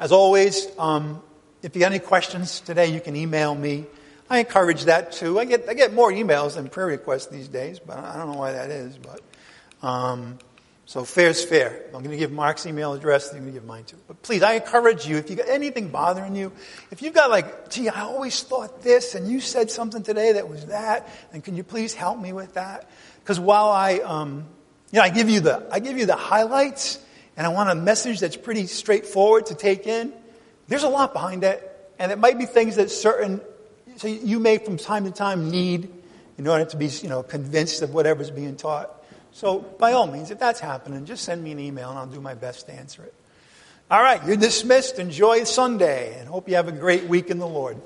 As 0.00 0.12
always, 0.12 0.66
um, 0.78 1.22
if 1.62 1.76
you 1.76 1.82
have 1.82 1.92
any 1.92 1.98
questions 1.98 2.60
today, 2.60 2.86
you 2.86 3.02
can 3.02 3.16
email 3.16 3.54
me. 3.54 3.84
I 4.30 4.38
encourage 4.38 4.84
that 4.84 5.12
too. 5.12 5.38
I 5.38 5.44
get 5.44 5.68
I 5.68 5.74
get 5.74 5.92
more 5.92 6.10
emails 6.10 6.54
than 6.54 6.70
prayer 6.70 6.86
requests 6.86 7.26
these 7.26 7.48
days, 7.48 7.78
but 7.78 7.98
I 7.98 8.16
don't 8.16 8.32
know 8.32 8.38
why 8.38 8.52
that 8.52 8.70
is. 8.70 8.96
But 8.96 9.20
um, 9.86 10.38
so 10.88 11.04
fair's 11.04 11.44
fair. 11.44 11.82
I'm 11.88 12.02
going 12.02 12.12
to 12.12 12.16
give 12.16 12.32
Mark's 12.32 12.64
email 12.64 12.94
address, 12.94 13.28
I'm 13.28 13.40
going 13.40 13.52
to 13.52 13.52
give 13.52 13.66
mine 13.66 13.84
too. 13.84 13.98
But 14.08 14.22
please, 14.22 14.42
I 14.42 14.54
encourage 14.54 15.06
you, 15.06 15.18
if 15.18 15.28
you 15.28 15.36
got 15.36 15.50
anything 15.50 15.90
bothering 15.90 16.34
you, 16.34 16.50
if 16.90 17.02
you've 17.02 17.12
got 17.12 17.28
like, 17.28 17.68
gee, 17.68 17.90
I 17.90 18.00
always 18.00 18.42
thought 18.42 18.80
this, 18.80 19.14
and 19.14 19.30
you 19.30 19.40
said 19.40 19.70
something 19.70 20.02
today 20.02 20.32
that 20.32 20.48
was 20.48 20.64
that, 20.66 21.06
and 21.30 21.44
can 21.44 21.56
you 21.56 21.62
please 21.62 21.92
help 21.92 22.18
me 22.18 22.32
with 22.32 22.54
that? 22.54 22.88
Because 23.20 23.38
while 23.38 23.68
I, 23.68 23.98
um, 23.98 24.46
you 24.90 24.98
know, 24.98 25.02
I 25.02 25.10
give 25.10 25.28
you 25.28 25.40
the, 25.40 25.68
I 25.70 25.78
give 25.80 25.98
you 25.98 26.06
the 26.06 26.16
highlights, 26.16 26.98
and 27.36 27.46
I 27.46 27.50
want 27.50 27.68
a 27.68 27.74
message 27.74 28.20
that's 28.20 28.38
pretty 28.38 28.66
straightforward 28.66 29.44
to 29.46 29.54
take 29.54 29.86
in. 29.86 30.10
There's 30.68 30.84
a 30.84 30.88
lot 30.88 31.12
behind 31.12 31.42
that, 31.42 31.90
and 31.98 32.10
it 32.10 32.18
might 32.18 32.38
be 32.38 32.46
things 32.46 32.76
that 32.76 32.90
certain, 32.90 33.42
so 33.96 34.08
you 34.08 34.38
may 34.38 34.56
from 34.56 34.78
time 34.78 35.04
to 35.04 35.10
time 35.10 35.50
need 35.50 35.90
in 36.38 36.46
order 36.46 36.64
to 36.64 36.78
be, 36.78 36.86
you 36.86 37.10
know, 37.10 37.22
convinced 37.22 37.82
of 37.82 37.92
whatever's 37.92 38.30
being 38.30 38.56
taught. 38.56 38.97
So 39.38 39.60
by 39.60 39.92
all 39.92 40.08
means, 40.08 40.32
if 40.32 40.40
that's 40.40 40.58
happening, 40.58 41.04
just 41.04 41.22
send 41.22 41.44
me 41.44 41.52
an 41.52 41.60
email 41.60 41.90
and 41.90 41.98
I'll 42.00 42.08
do 42.08 42.20
my 42.20 42.34
best 42.34 42.66
to 42.66 42.72
answer 42.72 43.04
it. 43.04 43.14
All 43.88 44.02
right, 44.02 44.20
you're 44.26 44.36
dismissed. 44.36 44.98
Enjoy 44.98 45.44
Sunday 45.44 46.18
and 46.18 46.28
hope 46.28 46.48
you 46.48 46.56
have 46.56 46.66
a 46.66 46.72
great 46.72 47.04
week 47.04 47.30
in 47.30 47.38
the 47.38 47.46
Lord. 47.46 47.80